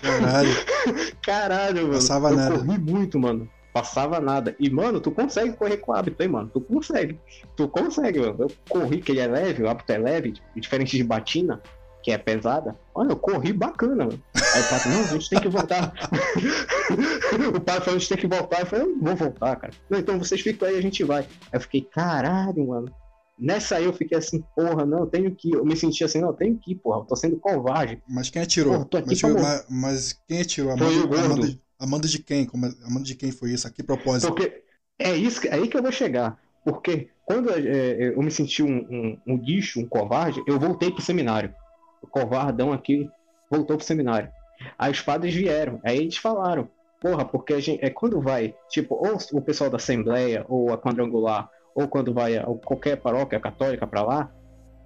Caralho. 0.00 0.50
Caralho, 1.20 1.82
mano. 1.82 1.94
Passava 1.94 2.30
eu 2.30 2.36
nada. 2.36 2.58
corri 2.58 2.78
muito, 2.78 3.18
mano. 3.18 3.50
Passava 3.72 4.20
nada. 4.20 4.54
E, 4.60 4.70
mano, 4.70 5.00
tu 5.00 5.10
consegue 5.10 5.52
correr 5.54 5.78
com 5.78 5.90
o 5.90 5.94
hábito, 5.96 6.22
hein, 6.22 6.28
mano? 6.28 6.48
Tu 6.54 6.60
consegue. 6.60 7.18
Tu 7.56 7.66
consegue, 7.66 8.20
mano. 8.20 8.36
Eu 8.38 8.50
corri, 8.68 9.02
que 9.02 9.10
ele 9.10 9.20
é 9.20 9.26
leve, 9.26 9.64
o 9.64 9.68
hábito 9.68 9.92
é 9.92 9.98
leve, 9.98 10.34
diferente 10.54 10.96
de 10.96 11.02
batina, 11.02 11.60
que 12.00 12.12
é 12.12 12.18
pesada. 12.18 12.78
Olha, 12.94 13.10
eu 13.10 13.16
corri 13.16 13.52
bacana, 13.52 14.04
mano. 14.04 14.22
Aí 14.54 14.62
o 14.62 14.68
pai 14.68 14.78
falou, 14.78 14.98
não, 14.98 15.04
a 15.04 15.08
gente 15.08 15.28
tem 15.28 15.40
que 15.40 15.48
voltar. 15.48 15.92
o 17.52 17.60
pai 17.60 17.80
falou, 17.80 17.96
a 17.96 17.98
gente 17.98 18.08
tem 18.08 18.18
que 18.18 18.28
voltar. 18.28 18.60
Eu 18.60 18.66
falei, 18.66 18.86
eu 18.86 18.96
vou 18.96 19.16
voltar, 19.16 19.56
cara. 19.56 19.72
Não, 19.90 19.98
então 19.98 20.18
vocês 20.20 20.40
ficam 20.40 20.68
aí, 20.68 20.78
a 20.78 20.82
gente 20.82 21.02
vai. 21.02 21.22
Aí 21.22 21.26
eu 21.54 21.60
fiquei, 21.60 21.80
caralho, 21.80 22.68
mano. 22.68 22.94
Nessa 23.38 23.76
aí 23.76 23.84
eu 23.84 23.92
fiquei 23.92 24.16
assim, 24.16 24.44
porra, 24.54 24.86
não, 24.86 25.00
eu 25.00 25.06
tenho 25.06 25.34
que 25.34 25.48
ir. 25.48 25.54
Eu 25.54 25.64
me 25.64 25.76
senti 25.76 26.04
assim, 26.04 26.20
não, 26.20 26.28
eu 26.28 26.34
tenho 26.34 26.56
que 26.56 26.72
ir, 26.72 26.76
porra, 26.76 27.00
eu 27.00 27.04
tô 27.04 27.16
sendo 27.16 27.36
covarde. 27.36 28.00
Mas 28.08 28.30
quem 28.30 28.42
atirou? 28.42 28.84
Porra, 28.84 29.04
mas, 29.06 29.22
mas, 29.22 29.66
mas, 29.68 30.20
quem 30.26 30.40
atirou? 30.40 30.72
A 30.72 30.78
Foi 30.78 30.86
Amanda, 30.86 31.18
Amanda, 31.18 31.58
Amanda 31.78 32.08
de 32.08 32.18
quem? 32.20 32.46
Como, 32.46 32.66
Amanda 32.84 33.04
de 33.04 33.14
quem 33.14 33.32
foi 33.32 33.50
isso? 33.50 33.66
A 33.66 33.70
que 33.70 33.82
propósito? 33.82 34.32
Porque 34.32 34.62
é 34.98 35.16
isso, 35.16 35.46
é 35.46 35.54
aí 35.54 35.68
que 35.68 35.76
eu 35.76 35.82
vou 35.82 35.92
chegar. 35.92 36.38
Porque 36.64 37.10
quando 37.26 37.50
é, 37.50 37.60
é, 37.60 38.08
eu 38.14 38.22
me 38.22 38.30
senti 38.30 38.62
um, 38.62 38.76
um, 38.76 39.18
um 39.26 39.36
lixo, 39.36 39.80
um 39.80 39.86
covarde, 39.86 40.42
eu 40.46 40.58
voltei 40.58 40.90
pro 40.90 41.02
seminário. 41.02 41.52
O 42.00 42.06
covardão 42.06 42.72
aqui 42.72 43.10
voltou 43.50 43.76
pro 43.76 43.86
seminário. 43.86 44.30
Aí 44.78 44.92
os 44.92 45.00
padres 45.00 45.34
vieram, 45.34 45.80
aí 45.84 45.98
eles 45.98 46.16
falaram, 46.16 46.68
porra, 47.00 47.24
porque 47.24 47.52
a 47.52 47.60
gente, 47.60 47.84
é 47.84 47.90
quando 47.90 48.20
vai, 48.20 48.54
tipo, 48.68 48.94
ou 48.94 49.18
o 49.32 49.42
pessoal 49.42 49.68
da 49.68 49.76
Assembleia, 49.76 50.44
ou 50.48 50.72
a 50.72 50.78
quadrangular, 50.78 51.50
ou 51.74 51.88
quando 51.88 52.14
vai 52.14 52.36
a 52.36 52.44
qualquer 52.44 52.96
paróquia 52.96 53.40
católica 53.40 53.86
para 53.86 54.02
lá, 54.02 54.32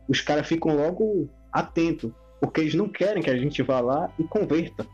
os 0.09 0.20
caras 0.20 0.46
ficam 0.46 0.74
logo 0.74 1.29
atentos, 1.53 2.11
porque 2.40 2.62
eles 2.62 2.74
não 2.74 2.88
querem 2.88 3.22
que 3.22 3.31
a 3.31 3.37
gente 3.37 3.62
vá 3.62 3.81
lá 3.81 4.11
e 4.18 4.24
converta, 4.24 4.87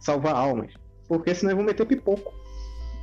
salvar 0.00 0.34
almas, 0.34 0.72
porque 1.06 1.34
senão 1.34 1.54
vão 1.54 1.64
meter 1.64 1.86
pipoco. 1.86 2.32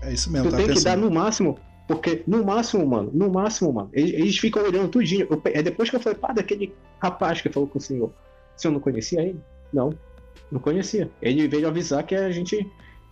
É 0.02 0.12
isso 0.12 0.32
mesmo. 0.32 0.48
Tu 0.48 0.52
tá 0.52 0.58
tem 0.58 0.68
pensando. 0.68 0.80
que 0.80 0.90
dar 0.90 0.98
no 0.98 1.12
máximo, 1.12 1.60
porque 1.88 2.24
no 2.26 2.44
máximo, 2.44 2.86
mano, 2.88 3.12
no 3.14 3.30
máximo, 3.30 3.72
mano, 3.72 3.90
eles, 3.94 4.14
eles 4.14 4.38
ficam 4.38 4.64
olhando 4.64 4.90
tudinho. 4.90 5.28
Eu, 5.30 5.42
é 5.46 5.62
depois 5.62 5.90
que 5.90 5.96
eu 5.96 6.00
falei, 6.00 6.18
pá, 6.18 6.34
daquele 6.34 6.74
rapaz 7.00 7.42
que 7.42 7.50
falou 7.50 7.70
com 7.70 7.78
o 7.78 7.82
senhor, 7.82 8.10
o 8.10 8.60
senhor 8.60 8.74
não 8.74 8.80
conhecia 8.80 9.22
ele? 9.22 9.40
Não, 9.72 9.94
não 10.52 10.60
conhecia. 10.60 11.10
Ele 11.22 11.48
veio 11.48 11.68
avisar 11.68 12.04
que 12.04 12.16
a 12.16 12.32
gente, 12.32 12.68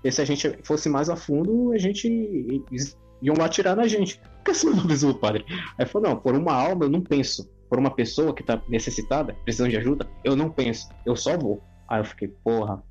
se 0.10 0.22
a 0.22 0.26
gente 0.26 0.58
fosse 0.64 0.90
mais 0.90 1.10
a 1.10 1.16
fundo, 1.16 1.72
a 1.72 1.78
gente 1.78 2.64
iam 3.22 3.36
atirar 3.44 3.76
na 3.76 3.88
gente. 3.88 4.20
Por 4.20 4.44
que 4.46 4.54
você 4.54 4.70
não 4.70 4.80
avisou 4.80 5.12
o 5.12 5.16
padre? 5.16 5.46
Aí 5.78 5.86
falou, 5.86 6.10
não, 6.10 6.16
por 6.18 6.36
uma 6.36 6.54
alma 6.54 6.86
eu 6.86 6.90
não 6.90 7.02
penso. 7.02 7.50
Por 7.70 7.78
uma 7.78 7.92
pessoa 7.92 8.34
que 8.34 8.44
tá 8.44 8.62
necessitada, 8.68 9.36
precisando 9.44 9.70
de 9.70 9.78
ajuda, 9.78 10.08
eu 10.24 10.36
não 10.36 10.50
penso. 10.50 10.90
Eu 11.06 11.16
só 11.16 11.38
vou. 11.38 11.62
Aí 11.88 12.00
eu 12.00 12.06
fiquei, 12.06 12.28
porra. 12.28 12.84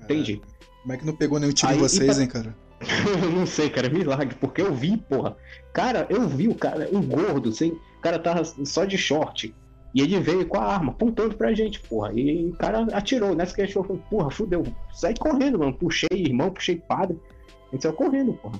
Entendi. 0.00 0.40
Como 0.82 0.94
é 0.94 0.96
que 0.96 1.06
não 1.06 1.16
pegou 1.16 1.38
nenhum 1.38 1.52
tiro 1.52 1.72
em 1.72 1.78
vocês, 1.78 2.14
pra... 2.14 2.22
hein, 2.22 2.28
cara? 2.28 2.56
eu 3.22 3.30
não 3.30 3.46
sei, 3.46 3.70
cara, 3.70 3.88
milagre, 3.88 4.36
porque 4.40 4.60
eu 4.60 4.74
vi, 4.74 4.96
porra. 4.96 5.36
Cara, 5.72 6.06
eu 6.10 6.26
vi 6.26 6.48
o 6.48 6.54
cara, 6.54 6.88
um 6.92 7.00
gordo, 7.00 7.50
assim, 7.50 7.70
o 7.70 8.00
cara 8.00 8.18
tava 8.18 8.44
só 8.44 8.84
de 8.84 8.98
short. 8.98 9.54
E 9.94 10.00
ele 10.00 10.18
veio 10.20 10.46
com 10.46 10.58
a 10.58 10.64
arma, 10.64 10.90
apontando 10.90 11.36
pra 11.36 11.52
gente, 11.52 11.78
porra. 11.80 12.12
E 12.14 12.46
o 12.46 12.56
cara 12.56 12.86
atirou, 12.92 13.34
nessa 13.34 13.54
que 13.54 13.62
achou, 13.62 13.84
porra, 13.84 14.30
fudeu. 14.30 14.64
Saí 14.92 15.14
correndo, 15.14 15.58
mano. 15.58 15.74
Puxei 15.74 16.08
irmão, 16.12 16.50
puxei 16.50 16.76
padre. 16.76 17.18
A 17.68 17.74
gente 17.74 17.82
saiu 17.82 17.94
correndo, 17.94 18.32
porra. 18.34 18.58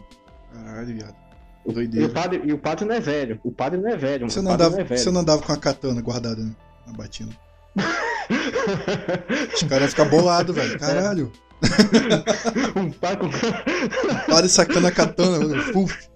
Caralho, 0.52 0.94
viado. 0.94 1.22
E 1.64 2.04
o, 2.04 2.10
padre, 2.10 2.42
e 2.44 2.52
o 2.52 2.58
padre 2.58 2.84
não 2.84 2.94
é 2.94 3.00
velho. 3.00 3.40
O 3.44 3.52
padre 3.52 3.80
não 3.80 3.88
é 3.88 3.96
velho. 3.96 4.28
Você, 4.28 4.42
não 4.42 4.52
andava, 4.52 4.74
não 4.74 4.80
é 4.80 4.84
velho. 4.84 5.00
você 5.00 5.10
não 5.10 5.20
andava 5.20 5.42
com 5.42 5.52
a 5.52 5.56
katana 5.56 6.00
guardada 6.00 6.42
né? 6.42 6.52
na 6.86 6.92
batina. 6.92 7.30
Os 9.54 9.62
caras 9.62 9.90
ficam 9.90 10.08
bolados, 10.08 10.54
velho. 10.54 10.78
Caralho. 10.78 11.32
É. 11.36 11.42
um 12.78 12.90
padre 12.90 13.18
com. 13.18 14.30
Padre 14.30 14.48
sacando 14.48 14.88
a 14.88 14.90
katana. 14.90 15.72
Puf. 15.72 16.08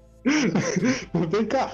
Vem 1.31 1.46
cá. 1.46 1.70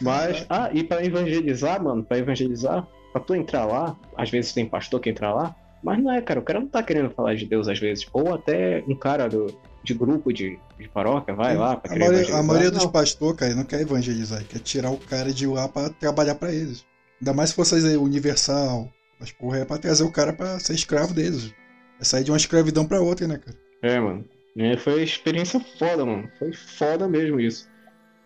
Mas, 0.00 0.44
ah, 0.50 0.68
e 0.72 0.84
pra 0.84 1.02
evangelizar, 1.02 1.82
mano, 1.82 2.04
pra 2.04 2.18
evangelizar, 2.18 2.86
pra 3.12 3.22
tu 3.22 3.34
entrar 3.34 3.64
lá, 3.64 3.96
às 4.16 4.28
vezes 4.28 4.52
tem 4.52 4.66
pastor 4.66 5.00
que 5.00 5.08
entra 5.08 5.32
lá, 5.32 5.56
mas 5.82 6.02
não 6.02 6.12
é, 6.12 6.20
cara, 6.20 6.40
o 6.40 6.42
cara 6.42 6.60
não 6.60 6.68
tá 6.68 6.82
querendo 6.82 7.10
falar 7.10 7.34
de 7.34 7.46
Deus 7.46 7.68
às 7.68 7.78
vezes. 7.78 8.06
Ou 8.12 8.34
até 8.34 8.84
um 8.86 8.94
cara 8.94 9.28
do, 9.28 9.46
de 9.82 9.94
grupo 9.94 10.32
de, 10.32 10.58
de 10.78 10.88
paróquia, 10.88 11.34
vai 11.34 11.56
lá 11.56 11.76
pra 11.76 11.92
a 11.92 11.98
maioria, 11.98 12.36
a 12.36 12.42
maioria 12.42 12.70
dos 12.70 12.86
pastores, 12.86 13.38
cara, 13.38 13.54
não 13.54 13.64
quer 13.64 13.80
evangelizar, 13.80 14.44
quer 14.44 14.60
tirar 14.60 14.90
o 14.90 14.98
cara 14.98 15.32
de 15.32 15.46
lá 15.46 15.68
pra 15.68 15.90
trabalhar 15.90 16.36
para 16.36 16.52
eles. 16.52 16.84
Ainda 17.20 17.32
mais 17.32 17.50
se 17.50 17.56
fosse 17.56 17.74
aí 17.74 17.96
universal. 17.96 18.88
Mas 19.18 19.30
porra, 19.30 19.58
é 19.58 19.64
pra 19.64 19.78
trazer 19.78 20.02
o 20.02 20.10
cara 20.10 20.32
pra 20.32 20.58
ser 20.58 20.74
escravo 20.74 21.14
deles. 21.14 21.54
É 22.00 22.04
sair 22.04 22.24
de 22.24 22.32
uma 22.32 22.36
escravidão 22.36 22.84
pra 22.84 23.00
outra, 23.00 23.28
né, 23.28 23.38
cara? 23.38 23.56
É, 23.82 24.00
mano. 24.00 24.24
É, 24.56 24.76
foi 24.76 25.02
experiência 25.02 25.60
foda, 25.78 26.04
mano. 26.04 26.28
Foi 26.38 26.52
foda 26.52 27.08
mesmo 27.08 27.38
isso. 27.38 27.70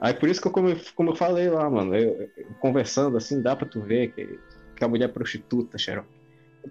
Aí 0.01 0.15
por 0.15 0.29
isso 0.29 0.41
que 0.41 0.49
eu, 0.49 0.53
como, 0.53 0.75
como 0.95 1.11
eu 1.11 1.15
falei 1.17 1.49
lá, 1.49 1.69
mano, 1.69 1.95
eu, 1.95 2.31
eu, 2.37 2.47
conversando 2.61 3.17
assim, 3.17 3.41
dá 3.41 3.55
pra 3.55 3.67
tu 3.67 3.81
ver 3.81 4.13
que, 4.13 4.39
que 4.75 4.85
a 4.85 4.89
mulher 4.89 5.07
é 5.07 5.09
prostituta, 5.09 5.79
Xerox. 5.79 6.09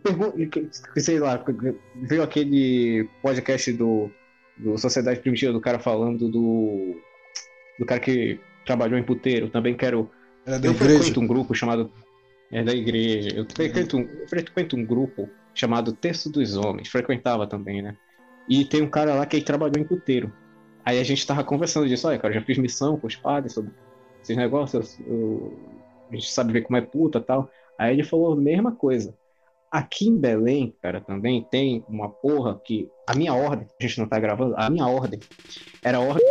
Pergunto, 0.03 0.69
sei 0.97 1.19
lá, 1.19 1.43
veio 1.95 2.23
aquele 2.23 3.07
podcast 3.21 3.71
do 3.73 4.11
do 4.57 4.77
Sociedade 4.77 5.19
Primitiva, 5.19 5.53
do 5.53 5.61
cara 5.61 5.79
falando 5.79 6.29
do. 6.29 6.95
do 7.79 7.85
cara 7.85 7.99
que 7.99 8.39
trabalhou 8.65 8.97
em 8.97 9.03
puteiro. 9.03 9.49
Também 9.49 9.75
quero. 9.75 10.09
É 10.45 10.59
da 10.59 10.67
eu 10.67 10.71
igreja. 10.71 10.95
frequento 10.95 11.19
um 11.19 11.27
grupo 11.27 11.53
chamado. 11.53 11.91
É 12.51 12.63
da 12.63 12.73
igreja. 12.73 13.29
Eu 13.35 13.45
frequento, 13.45 13.97
um, 13.97 14.01
eu 14.01 14.27
frequento 14.27 14.75
um 14.75 14.85
grupo 14.85 15.29
chamado 15.53 15.93
Texto 15.93 16.29
dos 16.29 16.55
Homens. 16.55 16.89
Frequentava 16.89 17.47
também, 17.47 17.81
né? 17.81 17.95
E 18.47 18.63
tem 18.63 18.81
um 18.81 18.89
cara 18.89 19.15
lá 19.15 19.25
que 19.25 19.41
trabalhou 19.41 19.77
em 19.77 19.83
puteiro. 19.83 20.31
Aí 20.85 20.99
a 20.99 21.03
gente 21.03 21.25
tava 21.25 21.43
conversando 21.43 21.87
disso, 21.87 22.07
olha, 22.07 22.19
cara, 22.19 22.33
já 22.33 22.41
fiz 22.41 22.59
missão 22.59 22.97
com 22.97 23.07
os 23.07 23.15
padres 23.15 23.53
sobre 23.53 23.71
esses 24.21 24.37
negócios, 24.37 24.99
eu, 25.07 25.57
a 26.11 26.15
gente 26.15 26.31
sabe 26.31 26.53
ver 26.53 26.61
como 26.61 26.77
é 26.77 26.81
puta 26.81 27.19
tal. 27.19 27.49
Aí 27.77 27.93
ele 27.93 28.03
falou 28.03 28.33
a 28.33 28.35
mesma 28.35 28.71
coisa. 28.71 29.15
Aqui 29.71 30.08
em 30.08 30.17
Belém, 30.17 30.73
cara, 30.82 31.01
também 31.01 31.45
tem 31.49 31.84
uma 31.89 32.10
porra 32.10 32.60
que 32.63 32.89
a 33.08 33.15
minha 33.15 33.34
ordem, 33.34 33.67
a 33.80 33.84
gente 33.84 33.99
não 33.99 34.08
tá 34.08 34.19
gravando, 34.19 34.56
a 34.58 34.69
minha 34.69 34.88
ordem 34.88 35.19
era 35.84 35.97
a 35.97 36.01
ordem 36.01 36.23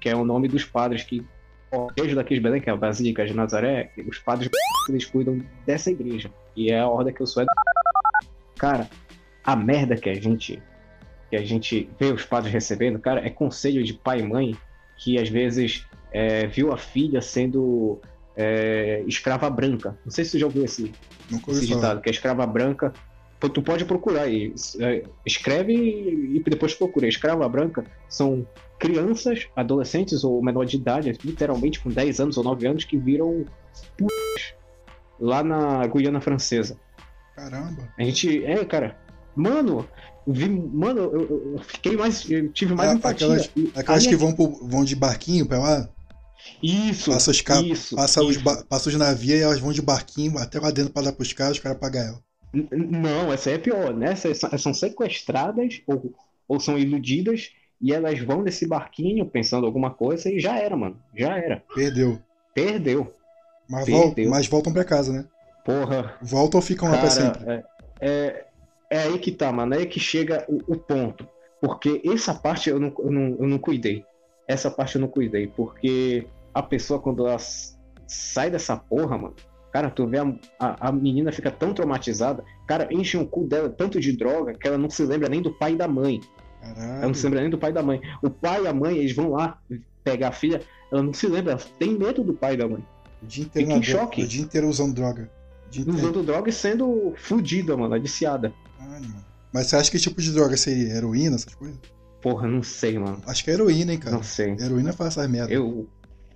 que 0.00 0.08
é 0.08 0.14
o 0.14 0.24
nome 0.24 0.48
dos 0.48 0.64
padres 0.64 1.02
que 1.04 1.24
cortejo 1.70 2.16
daqueles 2.16 2.42
Belém, 2.42 2.60
que 2.60 2.68
é 2.68 2.72
a 2.72 2.76
Basílica 2.76 3.24
de 3.24 3.34
Nazaré, 3.34 3.92
os 4.06 4.18
padres 4.18 4.50
eles 4.88 5.04
cuidam 5.04 5.40
dessa 5.64 5.90
igreja. 5.90 6.30
E 6.56 6.70
é 6.70 6.80
a 6.80 6.88
ordem 6.88 7.14
que 7.14 7.20
eu 7.20 7.26
sou. 7.26 7.42
É... 7.42 7.46
Cara, 8.58 8.88
a 9.44 9.54
merda 9.54 9.96
que 9.96 10.10
a 10.10 10.14
gente 10.14 10.60
que 11.30 11.36
a 11.36 11.44
gente 11.44 11.88
vê 11.98 12.06
os 12.06 12.24
padres 12.24 12.52
recebendo, 12.52 12.98
cara, 12.98 13.24
é 13.24 13.30
conselho 13.30 13.84
de 13.84 13.94
pai 13.94 14.18
e 14.18 14.22
mãe 14.24 14.56
que 14.98 15.16
às 15.16 15.28
vezes 15.28 15.86
é, 16.10 16.48
viu 16.48 16.72
a 16.72 16.76
filha 16.76 17.22
sendo 17.22 18.00
é, 18.40 19.04
escrava 19.06 19.50
branca. 19.50 19.98
Não 20.02 20.10
sei 20.10 20.24
se 20.24 20.30
você 20.30 20.38
já 20.38 20.46
ouviu 20.46 20.64
esse, 20.64 20.90
esse 21.48 21.66
ditado, 21.66 22.00
que 22.00 22.08
é 22.08 22.12
escrava 22.12 22.46
branca. 22.46 22.90
Tu 23.38 23.62
pode 23.62 23.84
procurar 23.84 24.22
aí. 24.22 24.54
É, 24.80 25.04
escreve 25.26 25.74
e 25.74 26.42
depois 26.44 26.74
procura. 26.74 27.06
Escrava 27.06 27.46
branca 27.48 27.84
são 28.08 28.46
crianças, 28.78 29.46
adolescentes 29.54 30.24
ou 30.24 30.42
menor 30.42 30.64
de 30.64 30.76
idade, 30.76 31.12
literalmente 31.22 31.80
com 31.80 31.90
10 31.90 32.20
anos 32.20 32.38
ou 32.38 32.44
9 32.44 32.66
anos, 32.66 32.84
que 32.84 32.96
viram 32.96 33.44
lá 35.18 35.42
na 35.42 35.86
Guiana 35.86 36.20
Francesa. 36.20 36.78
Caramba. 37.36 37.88
A 37.98 38.02
gente. 38.02 38.44
É, 38.44 38.64
cara. 38.64 38.96
Mano, 39.36 39.88
vi, 40.26 40.48
mano, 40.48 41.00
eu, 41.00 41.52
eu 41.54 41.58
fiquei 41.62 41.96
mais. 41.96 42.30
Eu 42.30 42.50
tive 42.52 42.74
mais 42.74 42.90
é, 42.90 42.94
empatia. 42.94 43.26
Aquelas, 43.26 43.50
aquelas 43.76 44.06
que 44.06 44.16
vão, 44.16 44.32
pro, 44.32 44.66
vão 44.66 44.84
de 44.84 44.96
barquinho 44.96 45.46
pra 45.46 45.58
lá? 45.58 45.88
Isso. 46.62 47.10
Passa 47.10 47.30
os, 47.30 47.36
isso, 47.38 47.96
passa 47.96 48.22
isso. 48.22 48.48
os, 48.48 48.62
passa 48.64 48.88
os 48.88 48.94
navios 48.94 49.38
e 49.38 49.42
elas 49.42 49.60
vão 49.60 49.72
de 49.72 49.82
barquinho 49.82 50.38
até 50.38 50.58
lá 50.58 50.70
dentro 50.70 50.92
pra 50.92 51.02
dar 51.02 51.12
pros 51.12 51.32
caras, 51.32 51.56
os 51.56 51.62
caras 51.62 51.78
pagam 51.78 52.02
ela. 52.02 52.20
Não, 52.52 53.32
essa 53.32 53.50
é 53.50 53.58
pior, 53.58 53.94
né? 53.94 54.12
Essas 54.12 54.60
são 54.60 54.74
sequestradas 54.74 55.80
ou, 55.86 56.12
ou 56.48 56.58
são 56.58 56.78
iludidas 56.78 57.52
e 57.80 57.92
elas 57.92 58.18
vão 58.20 58.42
nesse 58.42 58.66
barquinho 58.66 59.24
pensando 59.24 59.66
alguma 59.66 59.90
coisa 59.90 60.28
e 60.30 60.40
já 60.40 60.58
era, 60.58 60.76
mano. 60.76 61.00
Já 61.14 61.38
era. 61.38 61.62
Perdeu. 61.74 62.18
Perdeu. 62.54 63.12
Mas, 63.68 63.84
Perdeu. 63.86 64.24
Vol 64.24 64.30
mas 64.34 64.46
voltam 64.48 64.72
pra 64.72 64.84
casa, 64.84 65.12
né? 65.12 65.24
Porra. 65.64 66.14
Voltam 66.20 66.58
ou 66.58 66.62
ficam 66.62 66.90
Cara, 66.90 66.96
lá 66.96 67.02
pra 67.02 67.10
sempre? 67.10 67.50
É, 67.50 67.64
é, 68.00 68.46
é, 68.90 69.02
aí 69.02 69.18
que 69.18 69.30
tá, 69.30 69.52
mano. 69.52 69.74
É 69.74 69.78
aí 69.78 69.86
que 69.86 70.00
chega 70.00 70.44
o, 70.48 70.74
o 70.74 70.76
ponto. 70.76 71.26
Porque 71.60 72.02
essa 72.04 72.34
parte 72.34 72.68
eu 72.68 72.80
não, 72.80 72.92
eu, 72.98 73.10
não, 73.10 73.36
eu 73.38 73.46
não 73.46 73.58
cuidei. 73.58 74.04
Essa 74.48 74.70
parte 74.70 74.96
eu 74.96 75.00
não 75.00 75.08
cuidei. 75.08 75.46
Porque 75.46 76.26
a 76.54 76.62
pessoa, 76.62 77.00
quando 77.00 77.26
ela 77.26 77.38
sai 78.06 78.50
dessa 78.50 78.76
porra, 78.76 79.16
mano, 79.16 79.34
Cara, 79.72 79.88
tu 79.88 80.06
vê 80.06 80.18
a, 80.18 80.34
a, 80.58 80.88
a, 80.88 80.92
menina 80.92 81.30
fica 81.30 81.50
tão 81.50 81.72
traumatizada, 81.72 82.44
cara, 82.66 82.88
enche 82.90 83.16
o 83.16 83.24
cu 83.24 83.46
dela 83.46 83.70
tanto 83.70 84.00
de 84.00 84.16
droga 84.16 84.52
que 84.52 84.66
ela 84.66 84.76
não 84.76 84.90
se 84.90 85.04
lembra 85.04 85.28
nem 85.28 85.40
do 85.40 85.52
pai 85.52 85.74
e 85.74 85.76
da 85.76 85.86
mãe. 85.86 86.20
Caralho. 86.60 86.92
Ela 86.92 87.06
não 87.06 87.14
se 87.14 87.24
lembra 87.24 87.40
nem 87.42 87.50
do 87.50 87.58
pai 87.58 87.70
e 87.70 87.72
da 87.72 87.82
mãe. 87.82 88.00
O 88.20 88.28
pai 88.28 88.64
e 88.64 88.66
a 88.66 88.72
mãe, 88.72 88.98
eles 88.98 89.14
vão 89.14 89.30
lá 89.30 89.58
pegar 90.02 90.28
a 90.28 90.32
filha, 90.32 90.60
ela 90.90 91.02
não 91.02 91.14
se 91.14 91.26
lembra, 91.28 91.52
ela 91.52 91.62
tem 91.78 91.96
medo 91.96 92.24
do 92.24 92.34
pai 92.34 92.54
e 92.54 92.56
da 92.56 92.68
mãe. 92.68 92.84
O 93.22 93.26
dia 93.26 93.44
inteiro, 93.44 93.68
Fica 93.68 93.78
em 93.78 93.82
choque. 93.82 94.22
O 94.24 94.26
dia 94.26 94.42
inteiro 94.42 94.68
usando 94.68 94.92
droga. 94.92 95.30
Usando 95.86 96.22
droga 96.24 96.50
e 96.50 96.52
sendo 96.52 97.14
fudida, 97.16 97.76
mano, 97.76 97.94
adiciada. 97.94 98.52
Ai, 98.80 99.00
mano. 99.00 99.24
Mas 99.52 99.68
você 99.68 99.76
acha 99.76 99.90
que 99.90 99.98
tipo 99.98 100.20
de 100.20 100.32
droga 100.32 100.56
seria? 100.56 100.94
Heroína, 100.94 101.36
essas 101.36 101.54
coisas? 101.54 101.78
Porra, 102.20 102.48
não 102.48 102.62
sei, 102.62 102.98
mano. 102.98 103.22
Acho 103.24 103.44
que 103.44 103.50
é 103.50 103.54
heroína, 103.54 103.92
hein, 103.92 103.98
cara. 103.98 104.16
Não 104.16 104.22
sei. 104.22 104.52
Heroína 104.52 104.92
faz 104.92 105.16
essas 105.16 105.30
merda. 105.30 105.52
Eu, 105.52 105.88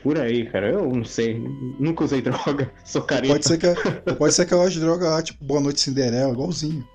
por 0.04 0.18
aí, 0.18 0.44
cara. 0.44 0.70
Eu 0.70 0.88
não 0.88 1.04
sei. 1.04 1.42
Nunca 1.80 2.04
usei 2.04 2.20
droga. 2.20 2.70
Sou 2.84 3.00
careta. 3.02 3.32
Pode 3.32 3.46
ser 3.46 3.58
que, 3.58 4.12
pode 4.14 4.34
ser 4.34 4.42
aquelas 4.42 4.76
drogas 4.76 5.08
lá, 5.08 5.22
tipo 5.22 5.42
Boa 5.42 5.60
Noite 5.60 5.80
Cinderela, 5.80 6.30
igualzinho. 6.30 6.86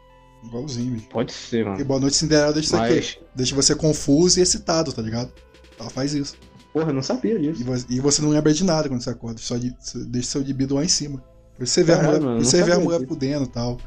Igualzinho, 0.45 0.91
bicho. 0.93 1.09
Pode 1.09 1.33
ser, 1.33 1.63
mano. 1.63 1.71
Porque 1.71 1.83
Boa 1.83 1.99
Noite 1.99 2.15
Cinderela 2.15 2.53
deixa 2.53 2.77
Mas... 2.77 2.97
aqui. 2.97 3.19
Deixa 3.35 3.55
você 3.55 3.75
confuso 3.75 4.39
e 4.39 4.43
excitado, 4.43 4.93
tá 4.93 5.01
ligado? 5.01 5.33
Ela 5.79 5.89
faz 5.89 6.13
isso. 6.13 6.37
Porra, 6.71 6.91
eu 6.91 6.93
não 6.93 7.01
sabia 7.01 7.39
disso. 7.39 7.61
E 7.61 7.63
você, 7.63 7.85
e 7.89 7.99
você 7.99 8.21
não 8.21 8.29
lembra 8.29 8.53
de 8.53 8.63
nada 8.63 8.87
quando 8.87 9.01
você 9.01 9.09
acorda. 9.09 9.39
Só 9.39 9.57
de, 9.57 9.75
deixa 10.07 10.29
seu 10.29 10.41
libido 10.41 10.75
lá 10.75 10.85
em 10.85 10.87
cima. 10.87 11.23
Por 11.55 11.63
isso 11.63 11.73
você 11.73 11.83
vê 11.83 11.95
Caramba, 11.95 12.15
a 12.15 12.19
mulher, 12.19 12.45
você 12.45 12.63
vê 12.63 12.71
a 12.73 12.79
mulher 12.79 13.07
fudendo 13.07 13.45
e 13.45 13.49
tal. 13.49 13.77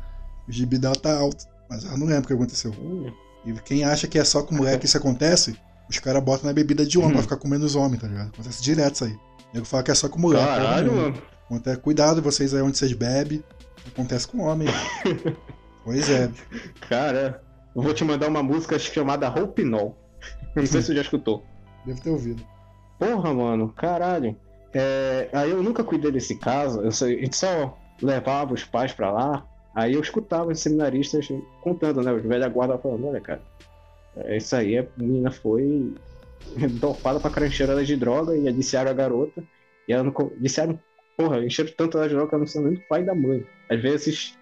O 0.49 0.53
gibi 0.53 0.79
dela 0.79 0.97
tá 0.97 1.17
alto. 1.17 1.47
Mas 1.71 1.85
ela 1.85 1.97
não 1.97 2.07
lembra 2.07 2.25
o 2.25 2.27
que 2.27 2.33
aconteceu. 2.33 2.73
Hum. 2.73 3.07
E 3.47 3.53
quem 3.61 3.85
acha 3.85 4.09
que 4.09 4.19
é 4.19 4.25
só 4.25 4.43
com 4.43 4.55
mulher 4.55 4.81
que 4.81 4.87
isso 4.87 4.97
acontece, 4.97 5.57
os 5.93 5.99
caras 5.99 6.23
botam 6.23 6.47
na 6.47 6.53
bebida 6.53 6.85
de 6.85 6.99
homem 6.99 7.11
hum. 7.11 7.15
pra 7.15 7.23
ficar 7.23 7.37
comendo 7.37 7.65
os 7.65 7.77
homens, 7.77 8.01
tá 8.01 8.09
ligado? 8.09 8.29
Acontece 8.29 8.63
direto 8.63 8.95
isso 8.95 9.05
aí. 9.05 9.19
Nego 9.53 9.67
fala 9.67 9.83
que 9.83 9.91
é 9.91 9.95
só 9.95 10.09
com 10.09 10.19
mulher. 10.19 10.45
Caralho, 10.45 10.93
mano. 10.93 11.23
Acontece, 11.47 11.79
cuidado, 11.81 12.23
vocês 12.23 12.55
aí 12.55 12.63
onde 12.63 12.79
vocês 12.79 12.93
bebem. 12.93 13.43
Acontece 13.87 14.27
com 14.27 14.41
homem. 14.41 14.69
pois 15.85 16.09
é. 16.09 16.31
Cara, 16.89 17.43
eu 17.75 17.83
vou 17.83 17.93
te 17.93 18.05
mandar 18.05 18.29
uma 18.29 18.43
música 18.43 18.79
chamada 18.79 19.29
Roupinol. 19.29 19.97
Não 20.55 20.67
sei 20.67 20.81
se 20.81 20.89
você 20.89 20.95
já 20.95 21.03
escutou. 21.03 21.45
Deve 21.85 22.01
ter 22.01 22.11
ouvido. 22.11 22.43
Porra, 22.99 23.35
mano, 23.35 23.69
caralho. 23.73 24.37
É, 24.73 25.29
aí 25.33 25.51
eu 25.51 25.63
nunca 25.63 25.85
cuidei 25.85 26.11
desse 26.11 26.37
caso. 26.37 26.81
Eu 26.81 26.93
só, 26.93 27.05
a 27.05 27.09
gente 27.09 27.37
só 27.37 27.77
levava 28.01 28.55
os 28.55 28.65
pais 28.65 28.93
pra 28.93 29.11
lá. 29.11 29.47
Aí 29.75 29.95
eu 29.95 30.01
escutava 30.01 30.51
os 30.51 30.61
seminaristas 30.61 31.29
contando, 31.63 32.03
né? 32.03 32.13
Os 32.13 32.23
velha 32.23 32.49
guarda 32.49 32.79
falando, 32.79 33.09
olha, 33.09 33.21
cara, 33.21 33.43
isso 34.37 34.55
aí, 34.55 34.79
a 34.79 34.87
menina 34.97 35.31
foi 35.31 35.95
dopada 36.81 37.21
pra 37.21 37.31
crancheira 37.31 37.83
de 37.85 37.97
droga 37.97 38.37
e 38.37 38.49
adiciaram 38.49 38.91
a 38.91 38.95
garota. 38.95 39.43
E 39.89 39.93
ela 39.93 40.03
não. 40.05 40.13
Disseram, 40.39 40.79
porra, 41.17 41.45
encheram 41.45 41.73
tanto 41.77 41.99
ela 41.99 42.09
de 42.09 42.15
droga 42.15 42.29
que 42.29 42.35
ela 42.35 42.45
não 42.45 42.47
sabe 42.47 42.67
nem 42.67 42.75
do 42.75 42.89
pai 42.89 43.03
e 43.03 43.07
da 43.07 43.15
mãe. 43.15 43.47
Às 43.71 43.81
vezes. 43.81 44.39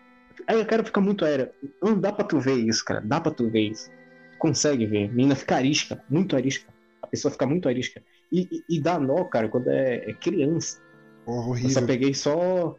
Aí 0.46 0.60
o 0.60 0.66
cara 0.66 0.84
fica 0.84 1.00
muito 1.00 1.24
aérea. 1.24 1.52
Não 1.82 1.98
dá 1.98 2.12
pra 2.12 2.24
tu 2.24 2.40
ver 2.40 2.56
isso, 2.56 2.84
cara. 2.84 3.00
Dá 3.00 3.20
pra 3.20 3.32
tu 3.32 3.48
ver 3.48 3.70
isso. 3.70 3.90
Tu 4.32 4.38
consegue 4.38 4.86
ver. 4.86 5.04
A 5.04 5.08
menina 5.08 5.36
fica 5.36 5.56
arisca, 5.56 6.02
muito 6.08 6.34
arisca. 6.34 6.72
A 7.02 7.06
pessoa 7.06 7.30
fica 7.30 7.46
muito 7.46 7.68
arisca. 7.68 8.02
E, 8.32 8.48
e, 8.50 8.76
e 8.76 8.80
dá 8.80 8.98
nó, 8.98 9.24
cara, 9.24 9.48
quando 9.48 9.68
é, 9.68 10.10
é 10.10 10.14
criança. 10.14 10.80
Porra, 11.24 11.48
horrível. 11.48 11.70
Eu 11.70 11.74
só 11.74 11.86
peguei 11.86 12.14
só. 12.14 12.76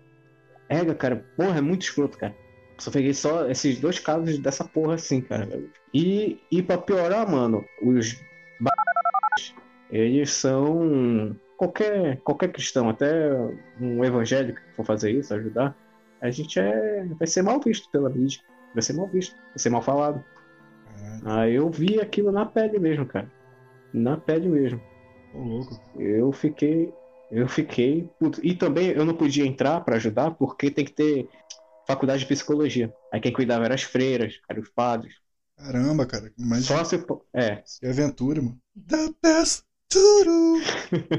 É, 0.70 0.94
cara, 0.94 1.26
porra, 1.36 1.58
é 1.58 1.62
muito 1.62 1.84
escroto, 1.84 2.18
cara. 2.18 2.36
Só 2.82 2.90
peguei 2.90 3.14
só 3.14 3.48
esses 3.48 3.80
dois 3.80 4.00
casos 4.00 4.40
dessa 4.40 4.64
porra 4.64 4.96
assim, 4.96 5.22
cara. 5.22 5.48
E, 5.94 6.42
e 6.52 6.64
pra 6.64 6.80
piorar, 6.80 7.30
mano, 7.30 7.64
os 7.80 8.20
eles 9.92 10.32
são 10.32 11.38
qualquer 11.58 12.20
qualquer 12.22 12.52
cristão, 12.52 12.90
até 12.90 13.30
um 13.80 14.04
evangélico 14.04 14.60
que 14.60 14.76
for 14.76 14.84
fazer 14.84 15.12
isso, 15.12 15.32
ajudar, 15.32 15.78
a 16.20 16.32
gente 16.32 16.60
é 16.60 17.06
vai 17.20 17.28
ser 17.28 17.44
mal 17.44 17.60
visto 17.60 17.88
pela 17.92 18.10
mídia, 18.10 18.42
vai 18.74 18.82
ser 18.82 18.94
mal 18.94 19.08
visto, 19.08 19.36
vai 19.36 19.60
ser 19.60 19.70
mal 19.70 19.84
falado. 19.84 20.24
Aí 21.24 21.54
eu 21.54 21.70
vi 21.70 22.02
aquilo 22.02 22.32
na 22.32 22.48
pele 22.48 22.80
mesmo, 22.80 23.06
cara, 23.06 23.32
na 23.94 24.18
pele 24.18 24.50
mesmo. 24.50 24.82
Louco. 25.36 25.80
Eu 26.00 26.32
fiquei, 26.32 26.92
eu 27.30 27.48
fiquei 27.48 28.10
e 28.42 28.56
também 28.56 28.88
eu 28.90 29.06
não 29.06 29.14
podia 29.14 29.46
entrar 29.46 29.82
para 29.82 29.98
ajudar 29.98 30.32
porque 30.32 30.72
tem 30.72 30.84
que 30.84 30.94
ter 30.94 31.30
faculdade 31.88 32.22
de 32.22 32.28
psicologia. 32.28 32.94
Aí 33.12 33.20
quem 33.20 33.34
cuidava 33.34 33.66
eram 33.66 33.76
as 33.76 33.84
freiras, 33.84 34.40
eram 34.50 34.62
os 34.62 34.70
padres. 34.70 35.16
Caramba, 35.58 36.06
cara. 36.06 36.32
Mas 36.38 36.66
Só 36.66 36.84
se... 36.84 37.04
É. 37.34 37.64
Aventura, 37.84 38.42
mano. 38.42 38.60
Da 38.76 39.10
best 39.22 39.64
Turu! 39.92 40.62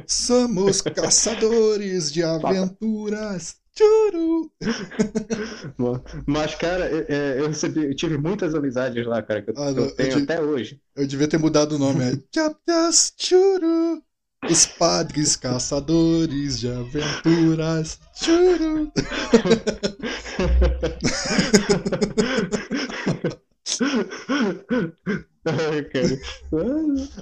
Somos 0.07 0.81
caçadores 0.97 2.11
de 2.11 2.23
aventuras. 2.23 3.57
Turu! 3.75 4.51
Mas, 6.27 6.55
cara, 6.55 6.87
é, 7.07 7.39
eu, 7.39 7.49
recebi, 7.49 7.85
eu 7.85 7.95
tive 7.95 8.17
muitas 8.17 8.55
amizades 8.55 9.07
lá, 9.07 9.23
cara, 9.23 9.43
que 9.43 9.51
eu, 9.51 9.55
ah, 9.59 9.71
eu 9.71 9.95
tenho 9.95 10.19
eu 10.19 10.23
até 10.23 10.41
hoje. 10.41 10.81
Eu 10.97 11.07
devia 11.07 11.29
ter 11.29 11.39
mudado 11.39 11.73
o 11.73 11.79
nome. 11.79 12.03
É 12.03 12.13
Chaptas 12.35 13.13
Churu! 13.19 14.03
Os 14.51 14.67
padres 14.67 15.37
caçadores 15.37 16.59
de 16.59 16.69
aventuras. 16.69 18.01
Churu! 18.15 18.93
Ai, 25.45 25.83
cara. 25.85 26.21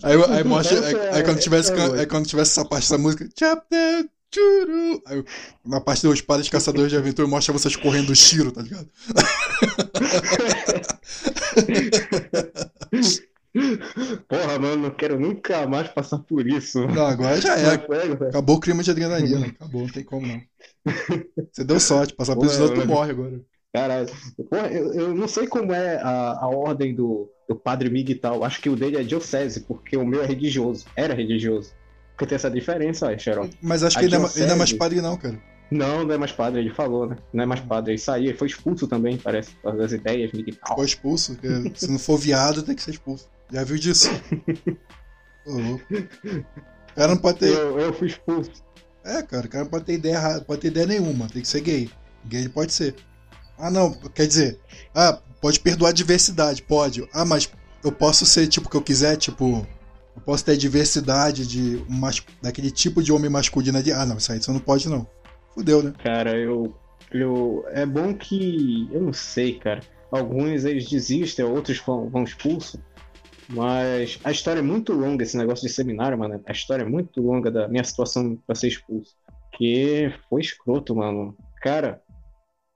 Aí, 0.03 0.25
aí 0.31 0.45
mostra. 0.45 0.87
Aí, 0.87 0.95
aí, 1.13 1.23
quando 1.23 1.41
tivesse, 1.41 1.73
é 1.73 2.01
aí 2.01 2.07
quando 2.07 2.27
tivesse 2.27 2.53
essa 2.53 2.65
parte 2.65 2.91
da 2.91 2.97
música. 2.97 3.29
Chapter 3.39 4.09
Churu. 4.35 5.03
Aí, 5.07 5.23
na 5.65 5.81
parte 5.81 6.07
dos 6.07 6.23
padres 6.23 6.49
caçadores 6.49 6.91
de 6.91 6.97
aventura 6.97 7.29
mostra 7.29 7.53
vocês 7.53 7.77
correndo 7.77 8.11
o 8.11 8.17
Shiro, 8.17 8.51
tá 8.51 8.63
ligado? 8.63 8.89
Porra, 14.29 14.59
mano, 14.59 14.83
não 14.83 14.91
quero 14.91 15.19
nunca 15.19 15.67
mais 15.67 15.89
passar 15.89 16.19
por 16.19 16.47
isso. 16.47 16.87
Não, 16.87 17.07
agora 17.07 17.41
já 17.41 17.59
é. 17.59 17.75
Acabou 18.29 18.57
o 18.57 18.61
clima 18.61 18.83
de 18.83 18.91
adrenalina. 18.91 19.47
Acabou, 19.47 19.83
não 19.83 19.89
tem 19.89 20.05
como 20.05 20.27
não. 20.27 20.41
Você 21.53 21.65
deu 21.65 21.81
sorte, 21.81 22.15
passar 22.15 22.37
por 22.37 22.47
isso, 22.47 22.73
tu 22.73 22.87
morre 22.87 23.11
agora. 23.11 23.41
Caralho. 23.73 24.09
Porra, 24.49 24.69
eu, 24.69 24.93
eu, 24.95 25.15
não 25.15 25.29
sei 25.29 25.47
como 25.47 25.73
é 25.73 25.97
a, 25.97 26.39
a 26.41 26.49
ordem 26.49 26.95
do, 26.95 27.31
do 27.49 27.55
padre 27.55 27.89
Miguel. 27.89 28.45
Acho 28.45 28.61
que 28.61 28.69
o 28.69 28.77
dele 28.77 28.97
é 28.97 29.03
diocese, 29.03 29.61
porque 29.61 29.97
o 29.97 30.07
meu 30.07 30.23
é 30.23 30.27
religioso. 30.27 30.87
Era 30.97 31.15
religioso. 31.15 31.73
Porque 32.13 32.27
tem 32.27 32.37
essa 32.37 32.51
diferença, 32.51 33.11
ó, 33.11 33.17
Xerox. 33.17 33.57
Mas 33.63 33.83
acho 33.83 33.99
que 33.99 34.05
ele, 34.05 34.17
diocese... 34.17 34.47
não 34.47 34.55
é 34.55 34.59
mais 34.59 34.73
padre, 34.73 35.01
não, 35.01 35.17
cara. 35.17 35.41
Não, 35.71 36.05
não 36.05 36.13
é 36.13 36.19
mais 36.19 36.33
padre, 36.33 36.61
ele 36.61 36.71
falou, 36.71 37.07
né? 37.07 37.17
Não 37.33 37.45
é 37.45 37.47
mais 37.47 37.61
padre. 37.61 37.93
Ele 37.93 37.99
saiu, 37.99 38.31
ele 38.31 38.37
foi 38.37 38.49
expulso 38.49 38.89
também, 38.89 39.17
parece, 39.17 39.55
das 39.63 39.93
ideias 39.93 40.33
Miguel. 40.33 40.57
Foi 40.75 40.85
expulso? 40.85 41.39
Se 41.75 41.89
não 41.89 41.99
for 41.99 42.19
viado, 42.19 42.63
tem 42.63 42.75
que 42.75 42.83
ser 42.83 42.91
expulso. 42.91 43.29
Já 43.53 43.65
viu 43.65 43.79
disso? 43.79 44.09
O 45.47 46.95
cara 46.95 47.09
não 47.09 47.17
pode 47.17 47.39
ter. 47.39 47.49
Eu, 47.49 47.79
eu 47.79 47.93
fui 47.93 48.09
expulso. 48.09 48.51
É, 49.05 49.23
cara, 49.23 49.47
o 49.47 49.49
cara 49.49 49.65
pode 49.65 49.85
ter 49.85 49.95
ideia 49.95 50.15
errada, 50.15 50.41
pode 50.43 50.61
ter 50.61 50.69
ideia 50.69 50.87
nenhuma, 50.87 51.29
tem 51.29 51.41
que 51.41 51.49
ser 51.49 51.61
gay. 51.61 51.91
Gay 52.27 52.49
pode 52.49 52.73
ser. 52.73 52.95
Ah, 53.59 53.71
não, 53.71 53.93
quer 53.93 54.27
dizer, 54.27 54.59
ah, 54.95 55.19
pode 55.41 55.61
perdoar 55.61 55.91
a 55.91 55.95
diversidade, 55.95 56.63
pode. 56.63 57.09
Ah, 57.13 57.25
mas 57.25 57.51
eu 57.83 57.91
posso 57.91 58.27
ser 58.27 58.47
tipo 58.49 58.67
o 58.67 58.71
que 58.71 58.77
eu 58.77 58.83
quiser, 58.83 59.17
tipo, 59.17 59.67
eu 60.15 60.23
posso 60.23 60.45
ter 60.45 60.57
diversidade 60.57 61.47
de 61.47 61.83
um 61.89 62.01
daquele 62.43 62.71
tipo 62.71 63.03
de 63.03 63.13
homem 63.13 63.31
masculino 63.31 63.83
de. 63.83 63.93
Ah, 63.93 64.05
não, 64.05 64.19
isso 64.19 64.33
aí 64.33 64.43
você 64.43 64.53
não 64.53 64.61
pode 64.61 64.89
não. 64.89 65.07
Fudeu, 65.55 65.83
né? 65.83 65.95
Cara, 66.03 66.37
eu 66.37 66.75
eu 67.11 67.65
é 67.69 67.85
bom 67.85 68.15
que 68.15 68.89
eu 68.93 69.01
não 69.01 69.13
sei, 69.13 69.59
cara. 69.59 69.81
Alguns 70.11 70.65
eles 70.65 70.89
desistem, 70.89 71.45
outros 71.45 71.79
vão, 71.79 72.09
vão 72.09 72.25
expulsos. 72.25 72.81
Mas 73.51 74.21
a 74.23 74.31
história 74.31 74.61
é 74.61 74.63
muito 74.63 74.93
longa, 74.93 75.25
esse 75.25 75.37
negócio 75.37 75.67
de 75.67 75.75
seminário, 75.75 76.17
mano. 76.17 76.41
A 76.47 76.53
história 76.53 76.85
é 76.85 76.89
muito 76.89 77.21
longa 77.21 77.51
da 77.51 77.67
minha 77.67 77.83
situação 77.83 78.37
pra 78.47 78.55
ser 78.55 78.69
expulso. 78.69 79.17
Que 79.57 80.15
foi 80.29 80.41
escroto, 80.41 80.95
mano. 80.95 81.37
Cara, 81.61 82.01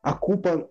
a 0.02 0.12
culpa 0.12 0.68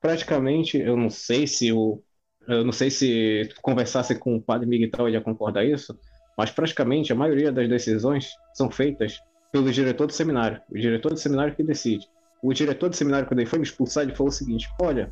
praticamente, 0.00 0.76
eu 0.76 0.96
não 0.96 1.08
sei 1.08 1.46
se 1.46 1.72
o. 1.72 2.02
Eu 2.46 2.64
não 2.64 2.72
sei 2.72 2.90
se 2.90 3.48
conversasse 3.60 4.14
com 4.18 4.36
o 4.36 4.40
padre 4.40 4.66
Miguel 4.66 5.06
ele 5.06 5.16
ia 5.16 5.20
concordar 5.20 5.64
isso, 5.64 5.98
mas 6.36 6.50
praticamente 6.50 7.12
a 7.12 7.16
maioria 7.16 7.52
das 7.52 7.68
decisões 7.68 8.30
são 8.54 8.70
feitas 8.70 9.18
pelo 9.52 9.70
diretor 9.70 10.06
do 10.06 10.12
seminário. 10.12 10.60
O 10.70 10.78
diretor 10.78 11.12
do 11.12 11.18
seminário 11.18 11.54
que 11.54 11.62
decide. 11.62 12.06
O 12.42 12.52
diretor 12.52 12.88
do 12.88 12.96
seminário, 12.96 13.26
quando 13.26 13.40
ele 13.40 13.48
foi 13.48 13.58
me 13.58 13.64
expulsar, 13.64 14.04
ele 14.04 14.14
falou 14.14 14.28
o 14.28 14.34
seguinte: 14.34 14.68
Olha. 14.80 15.10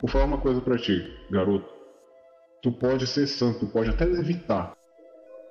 Vou 0.00 0.08
falar 0.08 0.26
uma 0.26 0.38
coisa 0.38 0.60
para 0.60 0.78
ti, 0.78 1.12
garoto 1.28 1.77
tu 2.62 2.72
pode 2.72 3.06
ser 3.06 3.26
santo, 3.26 3.60
tu 3.60 3.66
pode 3.66 3.90
até 3.90 4.04
levitar. 4.04 4.76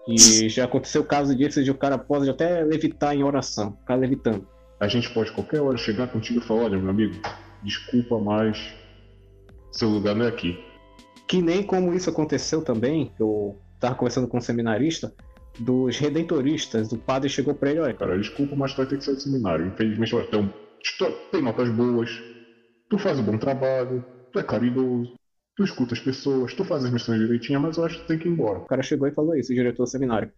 E 0.08 0.48
já 0.48 0.66
aconteceu 0.66 1.02
o 1.02 1.06
caso 1.06 1.36
disso 1.36 1.64
de 1.64 1.70
o 1.70 1.76
cara 1.76 1.98
pode 1.98 2.30
até 2.30 2.64
levitar 2.64 3.14
em 3.14 3.24
oração, 3.24 3.76
ficar 3.78 3.96
levitando. 3.96 4.48
A 4.80 4.88
gente 4.88 5.10
pode 5.14 5.32
qualquer 5.32 5.62
hora 5.62 5.78
chegar 5.78 6.08
contigo 6.08 6.40
e 6.40 6.44
falar, 6.44 6.64
olha 6.64 6.78
meu 6.78 6.90
amigo, 6.90 7.16
desculpa, 7.64 8.18
mas 8.20 8.74
seu 9.72 9.90
lugar 9.90 10.16
não 10.16 10.26
é 10.26 10.30
aqui. 10.30 10.58
Que 11.28 11.42
nem 11.42 11.62
como 11.62 11.94
isso 11.94 12.10
aconteceu 12.10 12.62
também, 12.62 13.12
eu 13.20 13.60
tava 13.80 13.96
conversando 13.96 14.28
com 14.28 14.38
um 14.38 14.42
seminarista, 14.42 15.14
dos 15.60 15.98
redentoristas, 15.98 16.92
o 16.92 16.98
padre 16.98 17.30
chegou 17.30 17.54
pra 17.54 17.72
ele, 17.72 17.80
olha. 17.80 17.94
Cara, 17.94 18.18
desculpa, 18.18 18.56
mas 18.56 18.74
tu 18.74 18.78
vai 18.78 18.86
ter 18.86 18.98
que 18.98 19.04
sair 19.04 19.16
do 19.16 19.22
seminário. 19.22 19.68
Infelizmente, 19.68 20.16
olha, 20.16 20.28
tem, 20.28 20.54
tem 21.32 21.42
notas 21.42 21.70
boas, 21.70 22.10
tu 22.90 22.98
faz 22.98 23.20
um 23.20 23.24
bom 23.24 23.38
trabalho, 23.38 24.06
tu 24.32 24.40
é 24.40 24.44
caridoso, 24.44 25.16
tu 25.58 25.64
escuta 25.64 25.96
as 25.96 26.00
pessoas, 26.00 26.54
tu 26.54 26.64
faz 26.64 26.86
as 26.86 26.92
missões 26.92 27.20
direitinho, 27.20 27.60
mas 27.60 27.78
eu 27.78 27.84
acho 27.84 27.98
que 27.98 28.04
tu 28.04 28.08
tem 28.08 28.20
que 28.20 28.30
ir 28.30 28.32
embora. 28.32 28.60
O 28.60 28.68
cara 28.68 28.84
chegou 28.84 29.08
e 29.08 29.12
falou 29.12 29.36
isso, 29.36 29.52
o 29.52 29.56
diretor 29.56 29.84
do 29.84 29.90
seminário. 29.90 30.32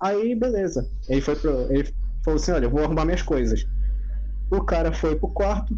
Aí, 0.00 0.34
beleza. 0.34 0.90
Ele 1.08 1.20
foi 1.20 1.36
pro. 1.36 1.70
Ele 1.70 1.84
falou 2.24 2.40
assim: 2.40 2.52
olha, 2.52 2.64
eu 2.64 2.70
vou 2.70 2.82
arrumar 2.82 3.04
minhas 3.04 3.22
coisas. 3.22 3.66
O 4.50 4.64
cara 4.64 4.92
foi 4.92 5.14
pro 5.14 5.28
quarto 5.28 5.76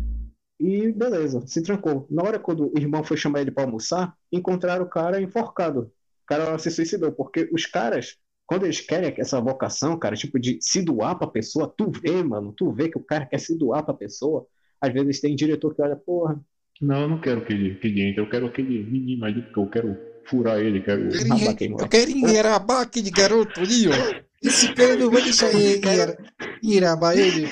e 0.60 0.92
beleza, 0.92 1.44
se 1.46 1.60
trancou. 1.62 2.06
Na 2.08 2.22
hora 2.22 2.38
quando 2.38 2.72
o 2.72 2.78
irmão 2.78 3.02
foi 3.02 3.16
chamar 3.16 3.40
ele 3.40 3.50
para 3.50 3.64
almoçar, 3.64 4.14
encontraram 4.32 4.84
o 4.84 4.88
cara 4.88 5.20
enforcado. 5.20 5.92
O 6.22 6.26
cara 6.26 6.56
se 6.58 6.70
suicidou, 6.70 7.12
porque 7.12 7.50
os 7.52 7.66
caras, 7.66 8.16
quando 8.46 8.64
eles 8.64 8.80
querem 8.80 9.12
essa 9.18 9.40
vocação, 9.40 9.98
cara, 9.98 10.16
tipo 10.16 10.38
de 10.38 10.58
se 10.60 10.82
doar 10.82 11.18
pra 11.18 11.26
pessoa, 11.26 11.72
tu 11.76 11.90
vê, 11.90 12.22
mano, 12.22 12.52
tu 12.52 12.72
vê 12.72 12.88
que 12.88 12.96
o 12.96 13.02
cara 13.02 13.26
quer 13.26 13.38
se 13.38 13.58
doar 13.58 13.84
pra 13.84 13.92
pessoa. 13.92 14.46
Às 14.80 14.92
vezes 14.92 15.20
tem 15.20 15.34
diretor 15.34 15.74
que 15.74 15.82
olha, 15.82 15.96
porra, 15.96 16.40
não, 16.80 17.02
eu 17.02 17.08
não 17.08 17.20
quero 17.20 17.44
que 17.44 17.52
ele, 17.52 17.74
que 17.76 17.86
ele 17.88 18.02
entre, 18.02 18.20
eu 18.20 18.28
quero 18.28 18.46
aquele 18.46 18.82
menino 18.84 19.24
ali, 19.24 19.42
porque 19.42 19.58
eu 19.58 19.68
quero 19.68 19.96
furar 20.26 20.58
ele, 20.58 20.82
quero. 20.82 21.08
Eu 21.14 21.88
quero 21.88 22.10
enrabar 22.10 22.82
aquele 22.82 23.10
garoto 23.10 23.60
ali, 23.60 23.88
ó. 23.88 24.24
Esse 24.42 24.74
cara 24.74 24.96
não 24.96 25.10
vai 25.10 25.22
deixar 25.22 25.50
ele 25.54 25.80
enrabar 26.62 27.16
ele. 27.16 27.48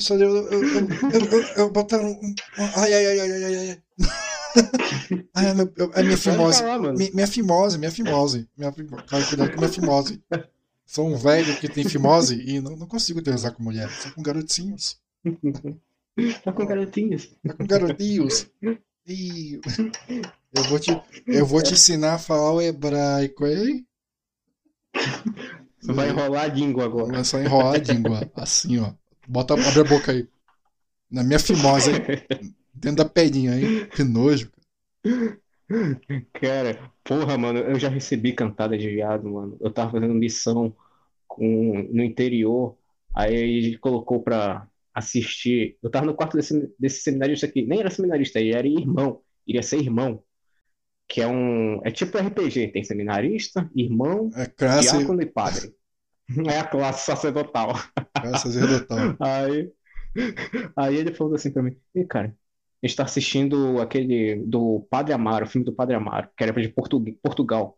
Só 0.00 0.14
eu, 0.14 0.36
eu, 0.36 0.64
eu, 0.64 0.88
eu, 1.10 1.42
eu 1.56 1.70
botar 1.70 2.00
um. 2.00 2.34
Ai, 2.76 2.92
ai, 2.92 3.06
ai, 3.06 3.20
ai, 3.20 3.44
ai, 3.44 3.56
ai. 3.56 3.82
Ai, 5.34 5.54
meu, 5.54 5.72
é 5.94 6.02
minha 6.02 6.16
fimose. 6.16 6.62
Minha, 7.14 7.26
fimose, 7.26 7.78
minha 7.78 7.90
fimose. 7.90 8.48
Minha, 8.56 8.72
cara, 9.06 9.24
cuidado 9.24 9.50
com 9.52 9.58
minha 9.58 9.72
fimose. 9.72 10.20
Sou 10.84 11.08
um 11.08 11.16
velho 11.16 11.56
que 11.56 11.68
tem 11.68 11.84
fimose 11.84 12.42
e 12.44 12.60
não, 12.60 12.76
não 12.76 12.86
consigo 12.86 13.22
transar 13.22 13.52
com 13.52 13.62
mulher, 13.62 13.88
só 13.90 14.10
com 14.10 14.22
garotinhos. 14.22 15.00
Tá 16.44 16.52
com 16.52 16.66
garotinhos. 16.66 17.34
Tá 17.46 17.54
com 17.54 17.66
garotinhos. 17.66 18.50
Ih, 19.06 19.60
eu 20.54 20.62
vou 20.64 20.78
te, 20.78 21.02
eu 21.26 21.46
vou 21.46 21.62
te 21.62 21.72
ensinar 21.72 22.14
a 22.14 22.18
falar 22.18 22.52
o 22.52 22.60
hebraico, 22.60 23.46
hein? 23.46 23.86
Você 25.80 25.92
vai 25.92 26.10
enrolar 26.10 26.44
a 26.44 26.54
língua 26.54 26.84
agora. 26.84 27.12
Vai 27.12 27.24
só 27.24 27.40
enrolar 27.40 27.74
a 27.74 27.78
língua. 27.78 28.30
Assim, 28.36 28.78
ó. 28.78 28.92
Bota, 29.26 29.54
abre 29.54 29.80
a 29.80 29.84
boca 29.84 30.12
aí. 30.12 30.28
Na 31.10 31.24
minha 31.24 31.38
fimosa, 31.38 31.90
hein? 31.90 32.52
Dentro 32.72 33.04
da 33.04 33.08
pedinha, 33.08 33.58
hein? 33.58 33.86
Que 33.86 34.04
nojo. 34.04 34.52
Cara, 36.34 36.92
porra, 37.02 37.36
mano, 37.38 37.58
eu 37.58 37.78
já 37.78 37.88
recebi 37.88 38.32
cantada 38.32 38.76
de 38.78 38.88
viado, 38.88 39.28
mano. 39.28 39.56
Eu 39.60 39.70
tava 39.70 39.92
fazendo 39.92 40.14
missão 40.14 40.74
com, 41.26 41.88
no 41.90 42.02
interior. 42.04 42.76
Aí 43.14 43.34
ele 43.34 43.78
colocou 43.78 44.22
pra, 44.22 44.68
assistir. 44.94 45.76
Eu 45.82 45.90
tava 45.90 46.06
no 46.06 46.14
quarto 46.14 46.36
desse, 46.36 46.72
desse 46.78 47.00
seminarista 47.00 47.46
aqui, 47.46 47.62
nem 47.62 47.80
era 47.80 47.90
seminarista, 47.90 48.40
ele 48.40 48.54
era 48.54 48.66
irmão, 48.66 49.20
iria 49.46 49.62
ser 49.62 49.78
irmão. 49.78 50.22
Que 51.08 51.20
é 51.20 51.26
um. 51.26 51.80
É 51.84 51.90
tipo 51.90 52.16
RPG, 52.16 52.68
tem 52.68 52.84
seminarista, 52.84 53.70
irmão, 53.74 54.30
é 54.34 54.46
classe... 54.46 54.96
diácono 54.96 55.22
e 55.22 55.26
padre. 55.26 55.74
É 56.48 56.60
a 56.60 56.64
classe 56.64 57.04
sacerdotal. 57.04 57.74
Classe 58.14 58.52
sacerdotal. 58.52 59.16
aí, 59.20 59.70
aí 60.74 60.96
ele 60.96 61.12
falou 61.12 61.34
assim 61.34 61.50
pra 61.50 61.62
mim: 61.62 61.76
E 61.94 62.04
cara, 62.04 62.34
a 62.82 62.86
gente 62.86 62.96
tá 62.96 63.02
assistindo 63.02 63.80
aquele 63.80 64.36
do 64.36 64.86
Padre 64.88 65.12
Amaro, 65.12 65.44
o 65.44 65.48
filme 65.48 65.64
do 65.64 65.74
Padre 65.74 65.94
Amaro, 65.94 66.28
que 66.34 66.42
era 66.42 66.52
de 66.52 66.68
Portugal. 67.22 67.76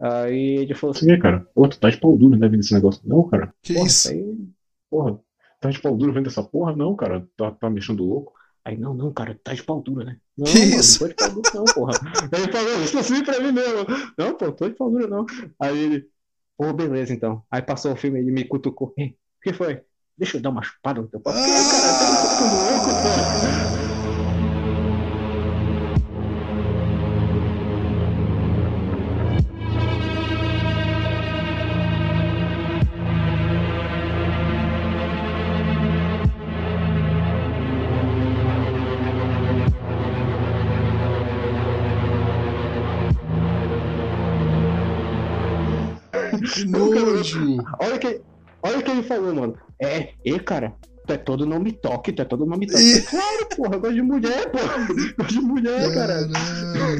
Aí 0.00 0.56
ele 0.56 0.74
falou 0.74 0.96
assim: 0.96 1.12
E 1.12 1.18
cara, 1.18 1.46
pô, 1.54 1.68
tu 1.68 1.78
tá 1.78 1.90
de 1.90 1.98
pau 1.98 2.16
duro, 2.16 2.36
né, 2.36 2.48
vendo 2.48 2.60
esse 2.60 2.74
negócio? 2.74 3.00
Não, 3.04 3.28
cara. 3.28 3.54
Que 3.62 3.74
porra, 3.74 3.86
isso? 3.86 4.10
Aí, 4.10 4.48
porra, 4.90 5.20
Tá 5.64 5.70
de 5.70 5.80
pau 5.80 5.96
duro 5.96 6.12
vendo 6.12 6.28
essa 6.28 6.42
porra? 6.42 6.76
Não, 6.76 6.94
cara. 6.94 7.26
Tá, 7.38 7.50
tá 7.52 7.70
mexendo 7.70 8.04
louco. 8.04 8.34
Aí, 8.62 8.76
não, 8.76 8.92
não, 8.92 9.10
cara, 9.10 9.38
tá 9.42 9.54
de 9.54 9.62
pau 9.62 9.80
duro, 9.80 10.04
né? 10.04 10.18
Não, 10.36 10.44
que 10.44 10.58
mano, 10.58 10.74
isso? 10.74 11.02
não 11.02 11.08
tô 11.08 11.08
de 11.08 11.14
pau 11.14 11.30
duro, 11.30 11.50
não, 11.54 11.64
porra. 11.64 11.92
Aí 12.34 12.42
ele 12.42 12.52
falou, 12.52 12.82
isso 12.82 12.98
assim 12.98 13.24
pra 13.24 13.40
mim 13.40 13.52
mesmo. 13.52 13.86
Não, 14.18 14.34
pô, 14.36 14.52
tô 14.52 14.68
de 14.68 14.74
pau 14.74 14.90
duro, 14.90 15.08
não. 15.08 15.24
Aí 15.58 15.78
ele, 15.78 16.06
pô, 16.58 16.70
beleza, 16.74 17.14
então. 17.14 17.42
Aí 17.50 17.62
passou 17.62 17.94
o 17.94 17.96
filme, 17.96 18.18
ele 18.18 18.30
me 18.30 18.44
cutucou. 18.44 18.94
O 19.38 19.44
que 19.44 19.52
foi? 19.54 19.82
Deixa 20.16 20.38
eu 20.38 20.40
dar 20.40 20.48
uma 20.48 20.62
espada 20.62 21.02
no 21.02 21.08
teu 21.08 21.20
pau. 21.20 21.32
Ah! 21.32 21.36
Cara, 21.36 21.98
tá 21.98 22.44
louco, 22.44 22.86
porra. 23.02 23.93
Olha 47.80 47.98
que, 47.98 48.20
olha 48.62 48.78
o 48.78 48.82
que 48.82 48.90
ele 48.90 49.02
falou, 49.02 49.34
mano. 49.34 49.56
É, 49.80 50.10
e 50.24 50.38
cara, 50.38 50.74
tu 51.06 51.12
é 51.12 51.16
todo 51.16 51.46
nome 51.46 51.72
toque, 51.72 52.12
tu 52.12 52.22
é 52.22 52.24
todo 52.24 52.46
nome 52.46 52.66
toque. 52.66 52.82
E... 52.82 53.02
Claro, 53.02 53.48
porra, 53.56 53.74
eu 53.74 53.80
gosto 53.80 53.94
de 53.94 54.02
mulher, 54.02 54.50
porra. 54.50 54.86
Gosto 55.18 55.32
de 55.32 55.40
mulher, 55.40 55.94
cara. 55.94 56.26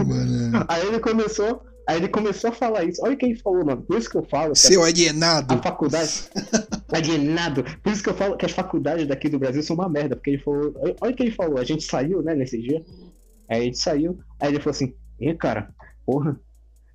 Mano. 0.05 0.65
Aí 0.69 0.87
ele 0.87 1.01
começou. 1.01 1.63
Aí 1.87 1.99
ele 1.99 2.09
começou 2.09 2.49
a 2.49 2.53
falar 2.53 2.85
isso. 2.85 3.03
Olha 3.05 3.15
o 3.15 3.17
que 3.17 3.27
ele 3.27 3.39
falou, 3.39 3.65
mano. 3.65 3.83
Por 3.83 3.99
isso 3.99 4.09
que 4.09 4.17
eu 4.17 4.25
falo. 4.25 4.55
Seu 4.55 4.83
a, 4.83 4.87
alienado. 4.87 5.55
A 5.55 5.59
faculdade. 5.59 6.31
alienado. 6.91 7.63
Por 7.83 7.93
isso 7.93 8.03
que 8.03 8.09
eu 8.09 8.15
falo 8.15 8.37
que 8.37 8.47
as 8.47 8.53
faculdades 8.53 9.07
daqui 9.07 9.29
do 9.29 9.39
Brasil 9.39 9.63
são 9.63 9.77
uma 9.77 9.89
merda. 9.89 10.17
Porque 10.17 10.31
ele 10.31 10.43
falou. 10.43 10.75
Olha 11.01 11.13
o 11.13 11.15
que 11.15 11.23
ele 11.23 11.31
falou. 11.31 11.59
A 11.59 11.65
gente 11.65 11.85
saiu, 11.85 12.23
né, 12.23 12.35
nesse 12.35 12.61
dia. 12.61 12.83
Aí 13.51 13.61
a 13.61 13.65
gente 13.65 13.79
saiu. 13.79 14.19
Aí 14.41 14.51
ele 14.51 14.61
falou 14.61 14.71
assim: 14.71 14.95
E, 15.21 15.35
cara, 15.35 15.69
porra, 16.07 16.41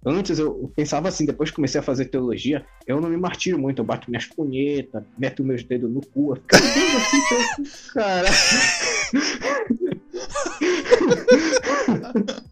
Antes 0.05 0.39
eu 0.39 0.71
pensava 0.75 1.09
assim, 1.09 1.25
depois 1.25 1.49
que 1.49 1.57
comecei 1.57 1.79
a 1.79 1.83
fazer 1.83 2.05
teologia, 2.05 2.65
eu 2.87 3.01
não 3.01 3.09
me 3.09 3.17
martiro 3.17 3.59
muito, 3.59 3.79
eu 3.79 3.85
bato 3.85 4.09
minhas 4.09 4.25
punhetas, 4.25 5.03
meto 5.17 5.43
meus 5.43 5.61
dedos 5.63 5.91
no 5.91 5.99
cu, 5.99 6.35
fico 6.35 6.55
assim, 6.55 7.91
cara. 7.93 8.29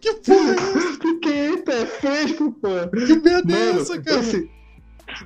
que 0.00 0.14
porra 0.14 0.50
é 0.50 0.54
essa? 0.54 0.98
Porque 0.98 1.28
eita, 1.28 1.72
é 1.72 1.86
fresco, 1.86 2.52
pô. 2.52 2.68
Que 3.06 3.18
merda 3.18 3.52
é 3.52 3.70
essa, 3.70 4.00
cara? 4.00 4.20
Esse... 4.20 4.50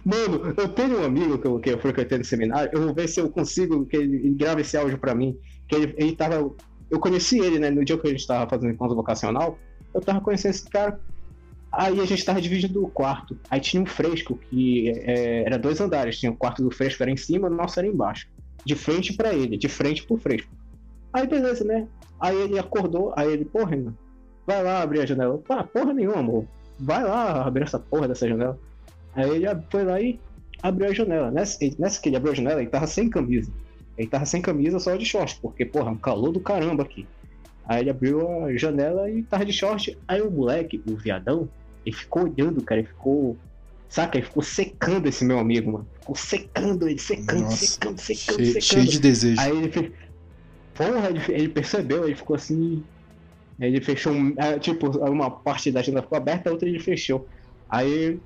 Mano, 0.04 0.54
eu 0.56 0.68
tenho 0.68 1.00
um 1.00 1.04
amigo 1.04 1.38
que 1.38 1.46
eu, 1.46 1.58
que 1.58 1.70
eu 1.70 1.78
frequentei 1.78 2.18
no 2.18 2.24
seminário, 2.24 2.70
eu 2.72 2.82
vou 2.82 2.94
ver 2.94 3.08
se 3.08 3.20
eu 3.20 3.30
consigo 3.30 3.86
que 3.86 3.96
ele 3.96 4.30
grave 4.30 4.62
esse 4.62 4.76
áudio 4.76 4.98
pra 4.98 5.14
mim. 5.14 5.38
Que 5.68 5.76
ele, 5.76 5.94
ele 5.96 6.16
tava. 6.16 6.52
Eu 6.90 6.98
conheci 6.98 7.38
ele, 7.38 7.58
né, 7.58 7.70
no 7.70 7.84
dia 7.84 7.96
que 7.96 8.06
a 8.06 8.10
gente 8.10 8.26
tava 8.26 8.50
fazendo 8.50 8.72
encontro 8.72 8.96
vocacional, 8.96 9.58
eu 9.94 10.00
tava 10.00 10.20
conhecendo 10.20 10.50
esse 10.50 10.68
cara. 10.68 11.00
Aí 11.72 12.00
a 12.00 12.04
gente 12.04 12.24
tava 12.24 12.40
dividindo 12.40 12.84
o 12.84 12.90
quarto. 12.90 13.38
Aí 13.48 13.60
tinha 13.60 13.82
um 13.82 13.86
fresco 13.86 14.36
que 14.36 14.90
é, 14.90 15.44
era 15.44 15.58
dois 15.58 15.80
andares. 15.80 16.18
Tinha 16.18 16.32
o 16.32 16.36
quarto 16.36 16.62
do 16.62 16.70
fresco 16.70 17.02
era 17.02 17.10
em 17.10 17.16
cima, 17.16 17.48
o 17.48 17.50
nosso 17.50 17.78
era 17.78 17.86
embaixo. 17.86 18.28
De 18.64 18.74
frente 18.74 19.12
para 19.12 19.32
ele, 19.32 19.56
de 19.56 19.68
frente 19.68 20.02
pro 20.02 20.16
fresco. 20.16 20.50
Aí 21.12 21.26
beleza, 21.26 21.64
né? 21.64 21.86
Aí 22.20 22.36
ele 22.36 22.58
acordou, 22.58 23.12
aí 23.16 23.32
ele, 23.32 23.44
porra, 23.44 23.70
Renan, 23.70 23.94
vai 24.46 24.62
lá 24.62 24.82
abrir 24.82 25.00
a 25.00 25.06
janela. 25.06 25.40
Ah, 25.48 25.64
porra 25.64 25.92
nenhuma, 25.92 26.18
amor. 26.18 26.44
Vai 26.78 27.02
lá 27.02 27.44
abrir 27.46 27.62
essa 27.62 27.78
porra 27.78 28.08
dessa 28.08 28.28
janela. 28.28 28.58
Aí 29.14 29.30
ele 29.30 29.46
foi 29.70 29.84
lá 29.84 30.00
e 30.00 30.18
abriu 30.62 30.88
a 30.88 30.92
janela. 30.92 31.30
Nessa, 31.30 31.58
nessa 31.78 32.00
que 32.00 32.08
ele 32.08 32.16
abriu 32.16 32.32
a 32.32 32.36
janela, 32.36 32.60
ele 32.60 32.70
tava 32.70 32.86
sem 32.86 33.08
camisa. 33.08 33.50
Ele 33.96 34.08
tava 34.08 34.26
sem 34.26 34.42
camisa 34.42 34.78
só 34.78 34.94
de 34.96 35.04
short, 35.04 35.38
porque, 35.40 35.64
porra, 35.64 35.90
um 35.90 35.96
calor 35.96 36.32
do 36.32 36.40
caramba 36.40 36.82
aqui. 36.82 37.06
Aí 37.66 37.80
ele 37.82 37.90
abriu 37.90 38.44
a 38.44 38.56
janela 38.56 39.10
e 39.10 39.22
tava 39.22 39.44
de 39.44 39.52
short. 39.52 39.96
Aí 40.06 40.20
o 40.20 40.30
moleque, 40.30 40.82
o 40.86 40.96
viadão, 40.96 41.48
ele 41.84 41.96
ficou 41.96 42.24
olhando, 42.24 42.62
cara, 42.62 42.80
ele 42.80 42.88
ficou. 42.88 43.38
Saca? 43.88 44.18
Ele 44.18 44.26
ficou 44.26 44.42
secando 44.42 45.06
esse 45.08 45.24
meu 45.24 45.38
amigo, 45.38 45.72
mano. 45.72 45.88
Ficou 46.00 46.14
secando 46.14 46.88
ele, 46.88 46.98
secando, 46.98 47.42
Nossa, 47.42 47.66
secando, 47.66 48.00
secando, 48.00 48.36
cheio, 48.36 48.46
secando. 48.46 48.62
Cheio 48.62 48.86
de 48.86 49.00
desejo. 49.00 49.40
Aí 49.40 49.56
ele 49.56 49.70
fez. 49.70 49.92
Porra, 50.74 51.10
ele, 51.10 51.20
ele 51.28 51.48
percebeu, 51.48 52.04
ele 52.04 52.14
ficou 52.14 52.36
assim. 52.36 52.84
Ele 53.58 53.80
fechou, 53.80 54.14
é, 54.38 54.58
tipo, 54.58 54.88
uma 55.06 55.30
parte 55.30 55.70
da 55.70 55.82
janela 55.82 56.02
ficou 56.02 56.16
aberta, 56.16 56.48
a 56.48 56.52
outra 56.52 56.68
ele 56.68 56.80
fechou. 56.80 57.28
Aí 57.68 58.18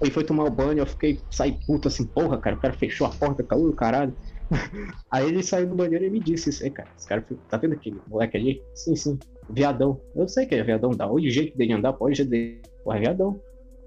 ele 0.00 0.10
foi 0.10 0.24
tomar 0.24 0.44
o 0.44 0.50
banho, 0.50 0.78
eu 0.78 0.86
fiquei, 0.86 1.20
saí 1.30 1.58
puto 1.66 1.88
assim, 1.88 2.04
porra, 2.04 2.38
cara, 2.38 2.56
o 2.56 2.60
cara 2.60 2.74
fechou 2.74 3.06
a 3.06 3.10
porta, 3.10 3.44
caiu 3.44 3.66
do 3.66 3.76
caralho. 3.76 4.16
Aí 5.10 5.28
ele 5.28 5.42
saiu 5.42 5.68
do 5.68 5.74
banheiro 5.74 6.04
e 6.04 6.10
me 6.10 6.20
disse 6.20 6.50
isso 6.50 6.62
aí, 6.62 6.70
cara. 6.70 6.88
Esse 6.98 7.08
cara, 7.08 7.24
tá 7.48 7.56
vendo 7.56 7.74
aquele 7.74 8.00
moleque 8.06 8.36
ali? 8.36 8.62
Sim, 8.74 8.96
sim, 8.96 9.18
viadão. 9.48 10.00
Eu 10.14 10.28
sei 10.28 10.44
que 10.44 10.54
é 10.54 10.62
viadão, 10.62 10.90
dá 10.90 11.10
o 11.10 11.18
jeito 11.20 11.56
dele 11.56 11.72
andar, 11.72 11.92
pode 11.92 12.16
jeito 12.16 12.30
dele. 12.30 12.60
Viadão. 12.84 13.40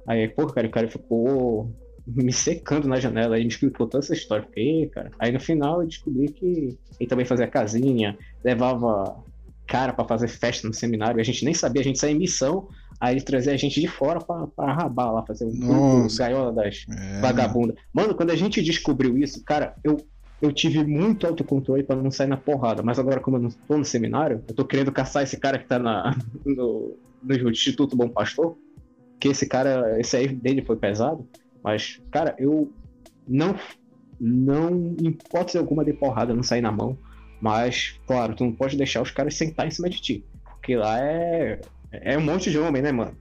Aí, 0.07 0.27
porra, 0.27 0.53
cara, 0.53 0.67
o 0.67 0.71
cara 0.71 0.89
ficou 0.89 1.71
me 2.07 2.31
secando 2.31 2.87
na 2.87 2.99
janela, 2.99 3.35
aí 3.35 3.41
me 3.41 3.47
explicou 3.47 3.87
toda 3.87 4.03
essa 4.03 4.13
história. 4.13 4.45
Fiquei, 4.45 4.87
cara. 4.89 5.09
Aí 5.17 5.31
no 5.31 5.39
final 5.39 5.81
eu 5.81 5.87
descobri 5.87 6.27
que 6.31 6.77
ele 6.99 7.09
também 7.09 7.25
fazia 7.25 7.47
casinha, 7.47 8.17
levava 8.43 9.23
cara 9.67 9.93
para 9.93 10.05
fazer 10.05 10.27
festa 10.27 10.67
no 10.67 10.73
seminário, 10.73 11.19
a 11.19 11.23
gente 11.23 11.43
nem 11.43 11.53
sabia, 11.53 11.81
a 11.81 11.83
gente 11.83 11.99
saía 11.99 12.13
em 12.13 12.19
missão, 12.19 12.67
aí 12.99 13.15
ele 13.15 13.21
trazia 13.21 13.53
a 13.53 13.57
gente 13.57 13.81
de 13.81 13.87
fora 13.87 14.19
pra, 14.19 14.47
pra 14.47 14.73
rabar 14.73 15.11
lá, 15.11 15.25
fazer 15.25 15.45
um 15.45 16.07
gaiola 16.17 16.53
das 16.53 16.85
é. 16.89 17.19
vagabundas. 17.19 17.75
Mano, 17.91 18.15
quando 18.15 18.29
a 18.29 18.35
gente 18.35 18.61
descobriu 18.61 19.17
isso, 19.17 19.43
cara, 19.43 19.75
eu, 19.83 19.97
eu 20.41 20.53
tive 20.53 20.83
muito 20.85 21.25
autocontrole 21.25 21.83
para 21.83 21.95
não 21.95 22.11
sair 22.11 22.27
na 22.27 22.37
porrada, 22.37 22.83
mas 22.83 22.99
agora 22.99 23.19
como 23.19 23.37
eu 23.37 23.41
não 23.41 23.49
tô 23.49 23.77
no 23.77 23.85
seminário, 23.85 24.43
eu 24.47 24.55
tô 24.55 24.65
querendo 24.65 24.91
caçar 24.91 25.23
esse 25.23 25.37
cara 25.37 25.57
que 25.57 25.67
tá 25.67 25.79
na, 25.79 26.15
no, 26.45 26.95
no 27.23 27.49
Instituto 27.49 27.97
Bom 27.97 28.09
Pastor, 28.09 28.55
que 29.19 29.29
esse 29.29 29.47
cara, 29.47 29.99
esse 29.99 30.15
aí 30.15 30.27
dele 30.27 30.61
foi 30.61 30.75
pesado, 30.75 31.27
mas, 31.63 32.01
cara, 32.11 32.35
eu 32.37 32.71
não, 33.27 33.55
não, 34.19 34.95
em 34.99 35.07
hipótese 35.07 35.57
alguma 35.57 35.83
de 35.83 35.93
porrada, 35.93 36.33
não 36.33 36.43
sair 36.43 36.61
na 36.61 36.71
mão, 36.71 36.97
mas, 37.41 37.99
claro, 38.07 38.35
tu 38.35 38.43
não 38.43 38.51
pode 38.51 38.77
deixar 38.77 39.01
os 39.01 39.11
caras 39.11 39.35
sentar 39.35 39.67
em 39.67 39.71
cima 39.71 39.89
de 39.89 40.01
ti. 40.01 40.25
Porque 40.43 40.75
lá 40.75 40.99
é, 40.99 41.59
é 41.91 42.17
um 42.17 42.21
monte 42.21 42.49
de 42.49 42.59
homem, 42.59 42.81
né, 42.81 42.91
mano? 42.91 43.15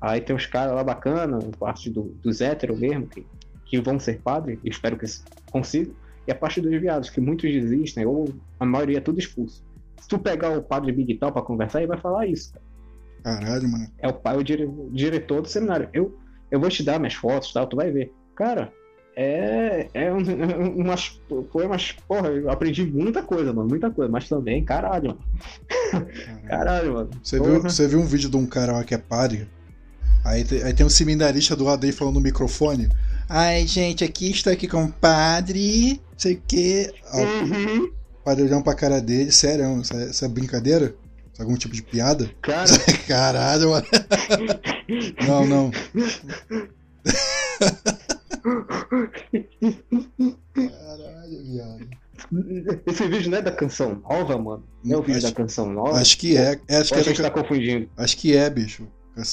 Aí 0.00 0.20
tem 0.20 0.34
os 0.34 0.46
caras 0.46 0.74
lá 0.74 0.82
bacana, 0.82 1.38
parte 1.58 1.90
do, 1.90 2.04
dos 2.22 2.40
héteros 2.40 2.78
mesmo, 2.78 3.06
que, 3.06 3.26
que 3.66 3.80
vão 3.80 3.98
ser 3.98 4.20
padre, 4.20 4.58
espero 4.64 4.96
que 4.96 5.06
consigam. 5.50 5.94
E 6.26 6.32
a 6.32 6.34
parte 6.34 6.60
dos 6.60 6.70
viados, 6.80 7.10
que 7.10 7.20
muitos 7.20 7.50
desistem, 7.50 8.06
ou 8.06 8.32
a 8.58 8.64
maioria 8.64 8.98
é 8.98 9.00
tudo 9.00 9.18
expulso. 9.18 9.64
Se 10.00 10.08
tu 10.08 10.18
pegar 10.18 10.56
o 10.56 10.62
padre 10.62 10.92
Big 10.92 11.14
Tal 11.16 11.32
pra 11.32 11.42
conversar, 11.42 11.80
ele 11.80 11.88
vai 11.88 11.98
falar 11.98 12.26
isso, 12.26 12.52
cara. 12.52 12.69
Caralho, 13.22 13.68
mano. 13.68 13.88
É 13.98 14.08
o 14.08 14.12
pai, 14.12 14.36
o, 14.36 14.42
dire, 14.42 14.68
diretor 14.90 15.42
do 15.42 15.48
seminário. 15.48 15.88
Eu, 15.92 16.18
eu 16.50 16.60
vou 16.60 16.68
te 16.68 16.82
dar 16.82 16.98
minhas 16.98 17.14
fotos, 17.14 17.52
tal, 17.52 17.66
tu 17.66 17.76
vai 17.76 17.90
ver. 17.90 18.12
Cara, 18.34 18.72
é, 19.16 19.88
é 19.92 20.12
um, 20.12 20.20
umas, 20.80 21.20
foi 21.52 21.66
umas, 21.66 21.92
porra, 22.08 22.28
eu 22.28 22.50
aprendi 22.50 22.84
muita 22.86 23.22
coisa, 23.22 23.52
mano, 23.52 23.68
muita 23.68 23.90
coisa, 23.90 24.10
mas 24.10 24.28
também, 24.28 24.64
caralho, 24.64 25.08
mano. 25.08 26.08
Caralho, 26.48 26.94
mano. 26.94 27.10
Você 27.22 27.40
viu, 27.40 27.62
você 27.62 27.88
viu 27.88 28.00
um 28.00 28.06
vídeo 28.06 28.30
de 28.30 28.36
um 28.36 28.46
cara 28.46 28.72
lá 28.72 28.84
que 28.84 28.94
é 28.94 28.98
padre? 28.98 29.48
Aí, 30.24 30.44
te, 30.44 30.62
aí 30.62 30.72
tem 30.72 30.84
um 30.84 30.90
seminarista 30.90 31.56
do 31.56 31.64
lado 31.64 31.84
aí 31.84 31.92
falando 31.92 32.14
no 32.14 32.20
microfone. 32.20 32.88
Ai, 33.28 33.66
gente, 33.66 34.04
aqui 34.04 34.30
estou 34.30 34.52
aqui 34.52 34.68
com 34.68 34.84
o 34.84 34.92
padre, 34.92 36.00
sei 36.16 36.34
o 36.34 36.42
quê. 36.46 36.92
Uhum. 37.14 37.90
O 38.20 38.24
padre 38.24 38.44
olhando 38.44 38.64
pra 38.64 38.74
cara 38.74 39.00
dele, 39.00 39.32
sério, 39.32 39.80
isso 39.80 39.96
é, 39.96 40.04
isso 40.10 40.24
é 40.24 40.28
brincadeira? 40.28 40.94
Algum 41.40 41.56
tipo 41.56 41.74
de 41.74 41.82
piada? 41.82 42.30
Cara. 42.42 42.70
Caralho, 43.08 43.70
mano. 43.70 43.86
não, 45.26 45.46
não. 45.46 45.70
Caralho, 50.54 51.44
viado. 51.44 51.88
Esse 52.86 53.08
vídeo 53.08 53.30
não 53.30 53.38
é 53.38 53.42
da 53.42 53.50
canção 53.50 54.02
nova, 54.06 54.36
mano? 54.36 54.64
Não 54.84 54.96
é 54.96 54.98
o 54.98 55.02
vídeo 55.02 55.16
acho, 55.16 55.28
da 55.28 55.32
canção 55.32 55.72
nova? 55.72 55.98
Acho 55.98 56.18
que 56.18 56.36
é. 56.36 56.60
é 56.68 56.76
acho 56.76 56.92
que 56.92 56.98
a 56.98 57.00
é 57.00 57.04
gente 57.04 57.22
tá 57.22 57.30
confundindo. 57.30 57.88
Acho 57.96 58.18
que 58.18 58.36
é, 58.36 58.50
bicho. 58.50 58.86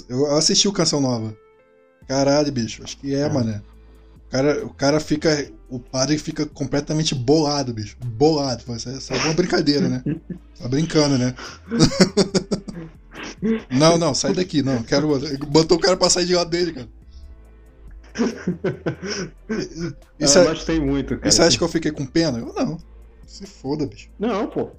Eu 0.08 0.34
assisti 0.38 0.68
o 0.68 0.74
Canção 0.74 1.01
Nova. 1.01 1.38
Caralho, 2.08 2.51
bicho. 2.51 2.84
Acho 2.84 2.97
que 2.97 3.14
é, 3.14 3.24
ah. 3.24 3.30
mano. 3.30 3.62
O 4.28 4.30
cara, 4.30 4.65
o 4.65 4.73
cara 4.73 4.99
fica. 4.99 5.51
O 5.69 5.80
padre 5.80 6.17
fica 6.17 6.45
completamente 6.45 7.15
bolado, 7.15 7.73
bicho. 7.73 7.95
Bolado. 8.05 8.63
Isso 8.75 9.13
é 9.13 9.17
uma 9.17 9.34
brincadeira, 9.34 9.88
né? 9.88 10.03
Tá 10.59 10.67
brincando, 10.67 11.17
né? 11.17 11.34
não, 13.71 13.97
não, 13.97 14.13
sai 14.13 14.34
daqui, 14.34 14.61
não. 14.61 14.84
Quero. 14.84 15.07
Botou 15.47 15.78
o 15.78 15.80
cara 15.80 15.95
pra 15.95 16.09
sair 16.09 16.25
de 16.25 16.36
lado 16.36 16.49
dele, 16.49 16.73
cara. 16.73 16.89
Isso 20.19 20.39
eu 20.39 20.43
é, 20.43 20.47
gostei 20.47 20.80
muito, 20.80 21.17
cara. 21.17 21.28
E 21.28 21.32
você 21.32 21.41
acha 21.41 21.57
que 21.57 21.63
eu 21.63 21.69
fiquei 21.69 21.91
com 21.91 22.05
pena? 22.05 22.39
Eu 22.39 22.53
não. 22.53 22.78
Se 23.25 23.45
foda, 23.45 23.86
bicho. 23.86 24.09
Não, 24.19 24.47
pô. 24.47 24.69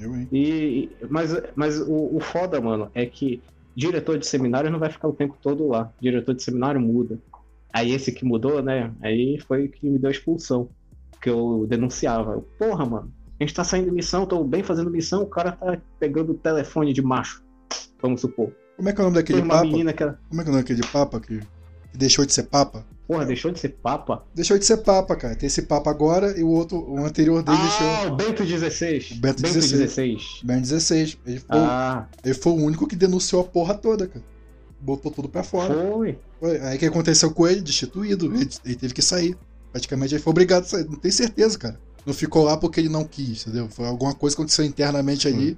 Eu, 0.00 0.14
hein? 0.14 0.28
E, 0.32 0.90
mas 1.10 1.30
mas 1.54 1.78
o, 1.78 2.16
o 2.16 2.20
foda, 2.20 2.60
mano, 2.60 2.90
é 2.94 3.04
que 3.04 3.42
diretor 3.74 4.18
de 4.18 4.26
seminário 4.26 4.70
não 4.70 4.78
vai 4.78 4.90
ficar 4.90 5.08
o 5.08 5.12
tempo 5.12 5.36
todo 5.40 5.68
lá. 5.68 5.92
Diretor 6.00 6.34
de 6.34 6.42
seminário 6.42 6.80
muda. 6.80 7.18
Aí 7.72 7.92
esse 7.92 8.12
que 8.12 8.24
mudou, 8.24 8.62
né? 8.62 8.92
Aí 9.02 9.40
foi 9.46 9.68
que 9.68 9.88
me 9.88 9.98
deu 9.98 10.08
a 10.08 10.12
expulsão. 10.12 10.68
Que 11.20 11.30
eu 11.30 11.66
denunciava. 11.68 12.32
Eu, 12.32 12.42
Porra, 12.58 12.84
mano, 12.84 13.12
a 13.40 13.44
gente 13.44 13.54
tá 13.54 13.64
saindo 13.64 13.86
de 13.86 13.92
missão, 13.92 14.26
tô 14.26 14.44
bem 14.44 14.62
fazendo 14.62 14.90
missão, 14.90 15.22
o 15.22 15.26
cara 15.26 15.52
tá 15.52 15.78
pegando 15.98 16.32
o 16.32 16.34
telefone 16.34 16.92
de 16.92 17.00
macho. 17.00 17.42
Vamos 18.00 18.20
supor. 18.20 18.52
Como 18.76 18.88
é 18.88 18.92
que 18.92 19.00
é 19.00 19.02
o 19.02 19.04
nome 19.04 19.16
daquele 19.16 19.42
papa? 19.42 19.64
Que... 19.64 19.70
Como 19.70 19.88
é 19.88 19.92
que 19.92 20.02
é 20.02 20.06
o 20.06 20.44
nome 20.44 20.62
daquele 20.62 20.86
papa 20.88 21.20
que 21.20 21.40
deixou 21.94 22.26
de 22.26 22.32
ser 22.32 22.44
papa? 22.44 22.84
Porra, 23.06 23.26
deixou 23.26 23.50
de 23.50 23.58
ser 23.58 23.70
papa? 23.70 24.24
Deixou 24.34 24.58
de 24.58 24.64
ser 24.64 24.78
papa, 24.78 25.14
cara. 25.16 25.34
Tem 25.34 25.46
esse 25.46 25.62
papa 25.62 25.90
agora 25.90 26.38
e 26.38 26.42
o 26.42 26.48
outro, 26.48 26.78
o 26.78 27.04
anterior 27.04 27.42
dele 27.42 27.58
ah, 27.60 27.62
deixou. 27.62 28.12
o 28.12 28.16
Bento 28.16 28.44
XVI. 28.44 29.16
O 29.16 29.20
Bento, 29.20 29.42
Bento 29.42 29.54
16. 29.54 30.40
Bento 30.44 30.60
16. 30.62 31.18
Ele 31.26 31.38
foi, 31.38 31.58
ah. 31.58 32.06
ele 32.24 32.34
foi 32.34 32.52
o 32.52 32.56
único 32.56 32.86
que 32.86 32.96
denunciou 32.96 33.42
a 33.42 33.44
porra 33.44 33.74
toda, 33.74 34.06
cara. 34.06 34.24
Botou 34.82 35.12
tudo 35.12 35.28
pra 35.28 35.44
fora. 35.44 35.72
Foi. 35.72 36.18
foi. 36.40 36.60
Aí 36.60 36.76
o 36.76 36.78
que 36.78 36.86
aconteceu 36.86 37.30
com 37.30 37.46
ele? 37.46 37.60
Destituído. 37.60 38.26
Ele, 38.26 38.50
ele, 38.64 38.74
teve 38.74 38.92
que 38.92 39.00
sair. 39.00 39.36
Praticamente 39.70 40.14
ele 40.14 40.22
foi 40.22 40.32
obrigado 40.32 40.64
a 40.64 40.66
sair. 40.66 40.84
Não 40.84 40.96
tenho 40.96 41.14
certeza, 41.14 41.56
cara. 41.56 41.78
Não 42.04 42.12
ficou 42.12 42.42
lá 42.42 42.56
porque 42.56 42.80
ele 42.80 42.88
não 42.88 43.04
quis, 43.04 43.42
entendeu? 43.42 43.68
Foi 43.68 43.86
alguma 43.86 44.12
coisa 44.12 44.34
que 44.34 44.42
aconteceu 44.42 44.64
internamente 44.64 45.28
ali. 45.28 45.52
Hum. 45.52 45.56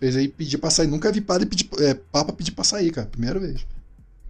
Fez 0.00 0.16
aí 0.16 0.26
pedir 0.26 0.56
pra 0.56 0.70
sair. 0.70 0.86
Nunca 0.86 1.12
vi 1.12 1.20
padre 1.20 1.46
pedir, 1.46 1.68
é, 1.80 1.92
papa 1.92 2.32
pedir 2.32 2.52
pra 2.52 2.64
sair, 2.64 2.90
cara. 2.90 3.06
Primeira 3.06 3.38
vez. 3.38 3.66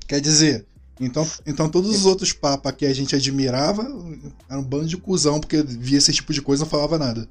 Quer 0.08 0.20
dizer, 0.20 0.66
então, 1.00 1.26
então 1.46 1.68
todos 1.68 1.90
os 1.94 2.04
outros 2.04 2.32
papas 2.32 2.74
que 2.74 2.84
a 2.84 2.92
gente 2.92 3.14
admirava 3.14 3.82
eram 4.50 4.60
um 4.60 4.64
bando 4.64 4.86
de 4.86 4.96
cuzão, 4.96 5.38
porque 5.38 5.62
via 5.62 5.98
esse 5.98 6.12
tipo 6.12 6.32
de 6.32 6.42
coisa 6.42 6.62
e 6.62 6.64
não 6.64 6.70
falava 6.70 6.98
nada. 6.98 7.28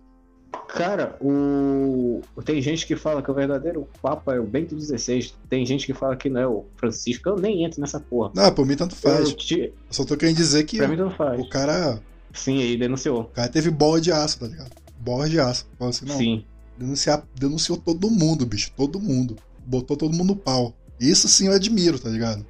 Cara, 0.74 1.18
o... 1.20 2.22
tem 2.46 2.62
gente 2.62 2.88
que 2.88 2.96
fala 2.96 3.22
que 3.22 3.30
o 3.30 3.34
verdadeiro 3.34 3.88
Papa 4.02 4.36
é 4.36 4.40
o 4.40 4.46
Bento 4.46 4.80
XVI. 4.80 5.34
Tem 5.50 5.66
gente 5.66 5.86
que 5.86 5.94
fala 5.94 6.16
que 6.16 6.30
não 6.30 6.40
é 6.40 6.48
o 6.48 6.66
Francisco. 6.78 7.28
Eu 7.28 7.38
nem 7.38 7.66
entro 7.66 7.82
nessa 7.82 8.00
porra. 8.00 8.32
Não, 8.34 8.54
por 8.54 8.66
mim 8.66 8.78
tanto 8.78 8.96
faz. 8.96 9.30
Eu, 9.30 9.36
te... 9.36 9.74
só 9.90 10.06
tô 10.06 10.16
querendo 10.16 10.38
dizer 10.38 10.64
que 10.64 10.78
pra 10.78 10.88
mim 10.88 10.96
tanto 10.96 11.16
faz. 11.16 11.40
o 11.40 11.50
cara. 11.50 12.02
Sim, 12.34 12.60
ele 12.60 12.78
denunciou. 12.78 13.22
O 13.22 13.26
cara 13.26 13.50
teve 13.50 13.70
bola 13.70 14.00
de 14.00 14.14
aço, 14.14 14.40
tá 14.40 14.48
ligado? 14.48 14.72
Bola 14.98 15.30
de 15.30 15.40
aço. 15.40 15.68
Falou 15.78 15.90
assim, 15.90 16.06
não. 16.06 16.18
Sim. 16.18 16.46
Denunciar, 16.78 17.28
denunciou 17.36 17.78
todo 17.78 18.10
mundo, 18.10 18.46
bicho. 18.46 18.72
Todo 18.76 19.00
mundo. 19.00 19.36
Botou 19.66 19.98
todo 19.98 20.16
mundo 20.16 20.30
no 20.30 20.36
pau. 20.38 20.74
Isso 21.00 21.28
sim 21.28 21.48
eu 21.48 21.54
admiro, 21.54 22.00
tá 22.00 22.10
ligado? 22.10 22.46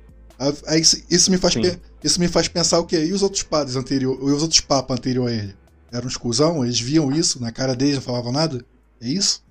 Aí, 0.67 0.81
isso, 0.81 1.29
me 1.29 1.37
faz 1.37 1.55
isso 2.03 2.19
me 2.19 2.27
faz 2.27 2.47
pensar 2.47 2.79
o 2.79 2.85
quê? 2.85 3.05
E 3.05 3.13
os 3.13 3.21
outros 3.21 3.43
padres 3.43 3.75
anterior, 3.75 4.17
e 4.19 4.31
os 4.31 4.41
outros 4.41 4.59
papas 4.59 4.97
anterior 4.97 5.29
a 5.29 5.33
ele? 5.33 5.55
Eram 5.91 6.07
uns 6.07 6.17
cuzão? 6.17 6.63
Eles 6.63 6.79
viam 6.79 7.11
isso 7.11 7.41
na 7.41 7.51
cara 7.51 7.75
deles 7.75 7.95
não 7.95 8.01
falavam 8.01 8.31
nada? 8.31 8.63
É 9.01 9.07
isso? 9.07 9.43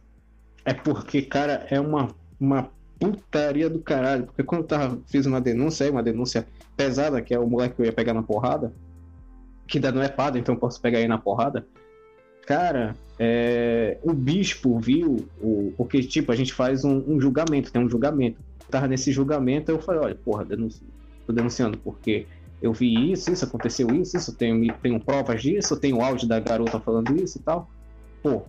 É 0.65 0.73
porque, 0.73 1.23
cara, 1.23 1.67
é 1.71 1.81
uma, 1.81 2.15
uma 2.39 2.71
putaria 2.99 3.69
do 3.69 3.81
caralho. 3.81 4.27
Porque 4.27 4.43
quando 4.43 4.63
eu 4.63 4.67
tava, 4.67 4.99
fiz 5.07 5.27
uma 5.27 5.41
denúncia 5.41 5.91
uma 5.91 6.03
denúncia 6.03 6.47
pesada, 6.77 7.21
que 7.21 7.35
é 7.35 7.39
o 7.39 7.47
moleque 7.47 7.77
que 7.77 7.83
eu 7.83 7.87
ia 7.87 7.93
pegar 7.93 8.15
na 8.15 8.23
porrada, 8.23 8.73
que 9.67 9.79
ainda 9.79 9.93
não 9.93 10.03
é 10.03 10.09
padre, 10.09 10.41
então 10.41 10.57
posso 10.57 10.81
pegar 10.81 10.99
aí 10.99 11.09
na 11.09 11.19
porrada. 11.19 11.67
Cara, 12.47 12.97
é, 13.19 13.99
o 14.03 14.13
bispo 14.13 14.79
viu, 14.79 15.29
o, 15.41 15.73
porque, 15.77 16.03
tipo, 16.03 16.33
a 16.33 16.37
gente 16.37 16.53
faz 16.53 16.85
um, 16.85 17.05
um 17.07 17.21
julgamento, 17.21 17.71
tem 17.71 17.83
um 17.83 17.89
julgamento 17.89 18.41
tava 18.71 18.89
nesse 18.89 19.13
julgamento, 19.13 19.71
eu 19.71 19.81
falei, 19.81 20.01
olha, 20.01 20.15
porra, 20.15 20.45
denuncio, 20.45 20.87
tô 21.27 21.33
denunciando 21.33 21.77
porque 21.79 22.27
eu 22.63 22.73
vi 22.73 23.13
isso, 23.13 23.33
isso 23.33 23.45
aconteceu 23.45 23.89
isso, 23.95 24.17
isso, 24.17 24.33
tenho, 24.35 24.75
tenho 24.83 25.01
provas 25.01 25.43
disso, 25.43 25.77
tenho 25.77 26.03
áudio 26.03 26.29
da 26.29 26.39
garota 26.39 26.79
falando 26.79 27.17
isso 27.17 27.39
e 27.39 27.41
tal. 27.41 27.71
Pô, 28.23 28.43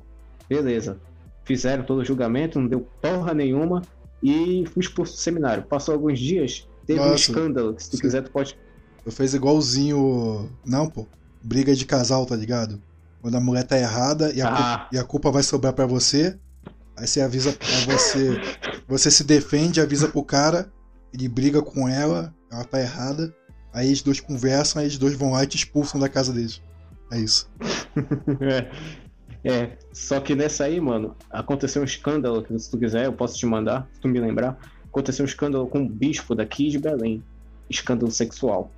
beleza. 0.50 1.00
Fizeram 1.46 1.84
todo 1.84 2.00
o 2.00 2.06
julgamento, 2.06 2.60
não 2.60 2.68
deu 2.68 2.86
porra 3.02 3.34
nenhuma 3.34 3.82
e 4.22 4.66
fui 4.68 4.82
expulso 4.82 5.14
do 5.14 5.20
seminário. 5.20 5.64
Passou 5.64 5.94
alguns 5.94 6.20
dias, 6.20 6.68
teve 6.86 7.00
Nossa, 7.00 7.12
um 7.12 7.16
escândalo, 7.16 7.76
se 7.78 7.90
tu 7.90 7.96
você, 7.96 8.02
quiser 8.02 8.22
tu 8.24 8.32
pode... 8.32 8.58
Eu 9.06 9.12
fez 9.12 9.34
igualzinho... 9.34 10.50
Não, 10.66 10.88
pô. 10.90 11.08
Briga 11.42 11.74
de 11.74 11.86
casal, 11.86 12.26
tá 12.26 12.36
ligado? 12.36 12.82
Quando 13.22 13.36
a 13.36 13.42
mulher 13.42 13.64
tá 13.64 13.80
errada 13.80 14.32
e 14.34 14.42
a, 14.42 14.48
ah. 14.48 14.52
culpa, 14.52 14.88
e 14.92 14.98
a 15.00 15.04
culpa 15.04 15.32
vai 15.32 15.42
sobrar 15.42 15.74
para 15.74 15.86
você, 15.86 16.38
aí 16.98 17.08
você 17.08 17.22
avisa 17.22 17.54
pra 17.54 17.96
você... 17.96 18.40
Você 18.88 19.10
se 19.10 19.24
defende, 19.24 19.80
avisa 19.80 20.10
pro 20.10 20.24
cara, 20.24 20.72
ele 21.14 21.30
briga 21.30 21.62
com 21.62 21.88
ela, 21.88 22.36
ela 22.52 22.66
tá 22.66 22.80
errada, 22.80 23.34
Aí 23.74 23.88
eles 23.88 24.02
dois 24.02 24.20
conversam, 24.20 24.80
aí 24.80 24.88
eles 24.88 24.98
dois 24.98 25.16
vão 25.16 25.32
lá 25.32 25.44
e 25.44 25.48
te 25.48 25.58
expulsam 25.58 26.00
da 26.00 26.10
casa 26.10 26.34
deles. 26.34 26.62
É 27.12 27.20
isso. 27.20 27.50
é. 28.42 28.72
é. 29.50 29.78
Só 29.92 30.20
que 30.20 30.36
nessa 30.36 30.66
aí, 30.66 30.80
mano, 30.80 31.16
aconteceu 31.30 31.82
um 31.82 31.86
escândalo, 31.86 32.44
que 32.44 32.58
se 32.58 32.70
tu 32.70 32.78
quiser, 32.78 33.06
eu 33.06 33.14
posso 33.14 33.38
te 33.38 33.46
mandar, 33.46 33.88
se 33.94 34.02
tu 34.02 34.08
me 34.08 34.20
lembrar. 34.20 34.58
Aconteceu 34.86 35.24
um 35.24 35.28
escândalo 35.28 35.68
com 35.68 35.80
um 35.80 35.88
bispo 35.88 36.36
daqui 36.36 36.70
de 36.70 36.78
Belém. 36.78 37.24
Escândalo 37.70 38.12
sexual. 38.12 38.72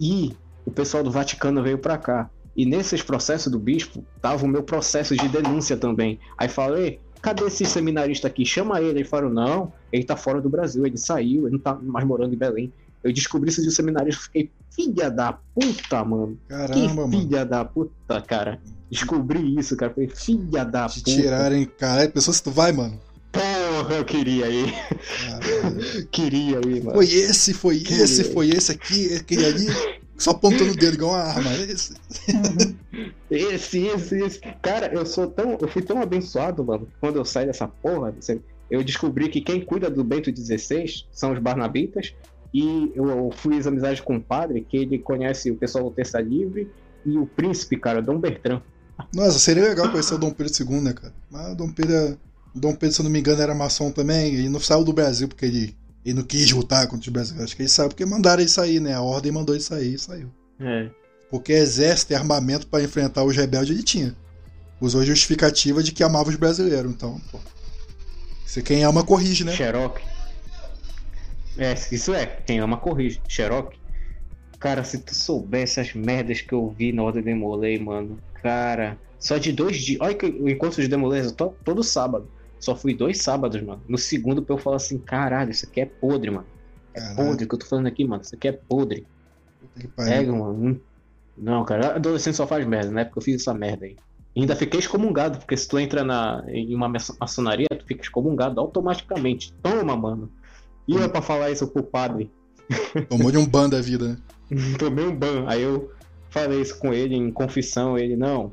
E 0.00 0.34
o 0.64 0.70
pessoal 0.70 1.02
do 1.02 1.10
Vaticano 1.10 1.62
veio 1.62 1.78
pra 1.78 1.98
cá. 1.98 2.30
E 2.56 2.64
nesses 2.64 3.02
processos 3.02 3.50
do 3.50 3.58
bispo, 3.58 4.04
tava 4.22 4.44
o 4.44 4.48
meu 4.48 4.62
processo 4.62 5.14
de 5.16 5.28
denúncia 5.28 5.76
também. 5.76 6.18
Aí 6.38 6.48
falei, 6.48 7.00
cadê 7.20 7.44
esse 7.44 7.64
seminarista 7.64 8.28
aqui? 8.28 8.44
Chama 8.46 8.80
ele. 8.80 8.98
Aí 8.98 9.04
falaram, 9.04 9.30
não, 9.30 9.72
ele 9.92 10.04
tá 10.04 10.16
fora 10.16 10.40
do 10.40 10.48
Brasil, 10.48 10.86
ele 10.86 10.96
saiu, 10.96 11.42
ele 11.42 11.52
não 11.52 11.58
tá 11.58 11.74
mais 11.74 12.06
morando 12.06 12.32
em 12.32 12.38
Belém. 12.38 12.72
Eu 13.04 13.12
descobri 13.12 13.50
isso 13.50 13.60
de 13.60 13.68
um 13.68 13.70
seminário 13.70 14.08
e 14.08 14.16
fiquei, 14.16 14.50
filha 14.70 15.10
da 15.10 15.34
puta, 15.34 16.02
mano. 16.02 16.38
Caramba, 16.48 16.72
que 16.72 16.88
mano. 16.88 17.10
Filha 17.10 17.44
da 17.44 17.62
puta, 17.62 18.22
cara. 18.22 18.58
Descobri 18.90 19.58
isso, 19.58 19.76
cara. 19.76 19.92
Falei, 19.92 20.08
filha 20.08 20.64
da 20.64 20.88
Te 20.88 21.00
puta. 21.00 21.10
tirarem, 21.10 21.66
cara. 21.66 22.08
Pessoa 22.08 22.34
se 22.34 22.42
tu 22.42 22.50
vai, 22.50 22.72
mano. 22.72 22.98
Porra, 23.30 23.96
eu 23.96 24.04
queria 24.06 24.48
ir. 24.48 24.72
queria 26.10 26.60
ir, 26.66 26.82
mano. 26.82 26.94
Foi 26.94 27.04
esse, 27.04 27.52
foi 27.52 27.80
queria 27.80 28.04
esse, 28.04 28.24
foi 28.24 28.48
esse 28.48 28.72
aqui, 28.72 29.14
aquele 29.14 29.44
ali. 29.44 29.66
Só 30.16 30.30
apontando 30.30 30.70
o 30.70 30.76
dedo 30.76 30.94
igual 30.94 31.12
uma 31.12 31.24
arma. 31.24 31.52
Esse. 31.56 31.94
esse, 33.30 33.86
esse, 33.86 34.22
esse. 34.22 34.40
Cara, 34.62 34.86
eu 34.94 35.04
sou 35.04 35.26
tão. 35.26 35.58
Eu 35.60 35.68
fui 35.68 35.82
tão 35.82 36.00
abençoado, 36.00 36.64
mano. 36.64 36.88
Quando 37.00 37.16
eu 37.16 37.24
saí 37.24 37.44
dessa 37.44 37.68
porra, 37.68 38.14
eu 38.70 38.82
descobri 38.82 39.28
que 39.28 39.40
quem 39.40 39.60
cuida 39.60 39.90
do 39.90 40.02
Bento 40.04 40.34
XVI 40.34 41.04
são 41.10 41.32
os 41.32 41.38
Barnabitas 41.38 42.14
e 42.54 42.92
eu 42.94 43.32
fiz 43.36 43.66
amizade 43.66 44.00
com 44.00 44.14
um 44.14 44.20
padre 44.20 44.60
que 44.60 44.76
ele 44.76 44.96
conhece 44.96 45.50
o 45.50 45.56
pessoal 45.56 45.84
do 45.84 45.90
Terça 45.90 46.20
Livre 46.20 46.70
e 47.04 47.18
o 47.18 47.26
príncipe, 47.26 47.76
cara, 47.76 48.00
Dom 48.00 48.16
Bertrand. 48.16 48.62
Nossa, 49.12 49.40
seria 49.40 49.64
legal 49.64 49.90
conhecer 49.90 50.14
o 50.14 50.18
Dom 50.18 50.30
Pedro 50.30 50.52
II, 50.60 50.80
né, 50.80 50.92
cara? 50.92 51.12
Mas 51.28 51.52
o 51.52 51.56
Dom 51.56 51.72
Pedro, 51.72 52.16
Dom 52.54 52.76
Pedro, 52.76 52.94
se 52.94 53.00
eu 53.00 53.04
não 53.04 53.10
me 53.10 53.18
engano, 53.18 53.42
era 53.42 53.56
maçom 53.56 53.90
também. 53.90 54.36
E 54.36 54.48
não 54.48 54.60
saiu 54.60 54.84
do 54.84 54.92
Brasil 54.92 55.26
porque 55.26 55.44
ele, 55.44 55.76
ele 56.04 56.14
não 56.14 56.22
quis 56.22 56.48
lutar 56.52 56.86
contra 56.86 57.00
os 57.00 57.08
brasileiros. 57.08 57.46
Acho 57.46 57.56
que 57.56 57.62
ele 57.62 57.68
saiu 57.68 57.88
porque 57.88 58.06
mandaram 58.06 58.40
ele 58.40 58.48
sair, 58.48 58.78
né? 58.78 58.94
A 58.94 59.02
ordem 59.02 59.32
mandou 59.32 59.56
ele 59.56 59.64
sair 59.64 59.94
e 59.94 59.98
saiu. 59.98 60.30
É. 60.60 60.88
Porque 61.32 61.52
exército 61.52 62.12
e 62.12 62.16
armamento 62.16 62.68
para 62.68 62.84
enfrentar 62.84 63.24
os 63.24 63.36
rebeldes 63.36 63.74
ele 63.74 63.82
tinha. 63.82 64.14
Usou 64.80 65.00
a 65.00 65.04
justificativa 65.04 65.82
de 65.82 65.90
que 65.90 66.04
amava 66.04 66.30
os 66.30 66.36
brasileiros. 66.36 66.92
Então, 66.92 67.20
pô. 67.32 67.40
Se 68.46 68.62
quem 68.62 68.84
ama, 68.84 69.02
corrige, 69.02 69.42
né? 69.42 69.52
Xerox. 69.52 70.13
É, 71.58 71.74
isso 71.92 72.12
é. 72.14 72.26
Quem 72.26 72.58
ama 72.60 72.76
corrige. 72.76 73.20
Xerox. 73.28 73.76
Cara, 74.58 74.82
se 74.82 74.98
tu 74.98 75.14
soubesse 75.14 75.80
as 75.80 75.92
merdas 75.94 76.40
que 76.40 76.52
eu 76.52 76.68
vi 76.70 76.92
na 76.92 77.02
hora 77.02 77.16
de 77.16 77.22
Demolei, 77.22 77.78
mano. 77.78 78.18
Cara, 78.42 78.98
só 79.18 79.36
de 79.36 79.52
dois 79.52 79.76
dias. 79.76 80.00
Olha 80.00 80.14
que 80.14 80.26
o 80.26 80.48
encontro 80.48 80.82
de 80.82 80.88
Demolei 80.88 81.20
é 81.20 81.30
todo 81.30 81.82
sábado. 81.82 82.28
Só 82.58 82.74
fui 82.74 82.94
dois 82.94 83.18
sábados, 83.20 83.60
mano. 83.62 83.82
No 83.86 83.98
segundo, 83.98 84.44
eu 84.48 84.58
falo 84.58 84.76
assim: 84.76 84.98
caralho, 84.98 85.50
isso 85.50 85.66
aqui 85.66 85.80
é 85.82 85.86
podre, 85.86 86.30
mano. 86.30 86.46
É 86.94 87.00
caralho. 87.00 87.16
podre 87.16 87.46
que 87.46 87.54
eu 87.54 87.58
tô 87.58 87.66
falando 87.66 87.86
aqui, 87.86 88.04
mano. 88.04 88.22
Isso 88.22 88.34
aqui 88.34 88.48
é 88.48 88.52
podre. 88.52 89.06
Pega, 89.96 90.32
mano. 90.32 90.80
Não, 91.36 91.64
cara, 91.64 91.96
adolescente 91.96 92.36
só 92.36 92.46
faz 92.46 92.66
merda, 92.66 92.90
né? 92.90 93.04
Porque 93.04 93.18
eu 93.18 93.22
fiz 93.22 93.40
essa 93.42 93.52
merda 93.52 93.84
aí. 93.84 93.96
E 94.34 94.40
ainda 94.40 94.56
fiquei 94.56 94.80
excomungado, 94.80 95.38
porque 95.38 95.56
se 95.56 95.68
tu 95.68 95.78
entra 95.78 96.02
na, 96.02 96.44
em 96.48 96.74
uma 96.74 96.88
maçonaria, 96.88 97.68
tu 97.68 97.84
fica 97.84 98.02
excomungado 98.02 98.60
automaticamente. 98.60 99.52
Toma, 99.62 99.96
mano. 99.96 100.30
E 100.86 100.94
eu 100.94 101.08
pra 101.08 101.22
falar 101.22 101.50
isso 101.50 101.66
pro 101.66 101.82
padre. 101.82 102.30
Tomou 103.08 103.30
de 103.30 103.38
um 103.38 103.46
ban 103.46 103.68
da 103.68 103.80
vida, 103.80 104.08
né? 104.08 104.16
Tomei 104.78 105.06
um 105.06 105.14
ban. 105.14 105.44
Aí 105.46 105.62
eu 105.62 105.90
falei 106.30 106.60
isso 106.60 106.78
com 106.78 106.92
ele 106.92 107.14
em 107.14 107.30
confissão. 107.30 107.98
Ele, 107.98 108.16
não, 108.16 108.52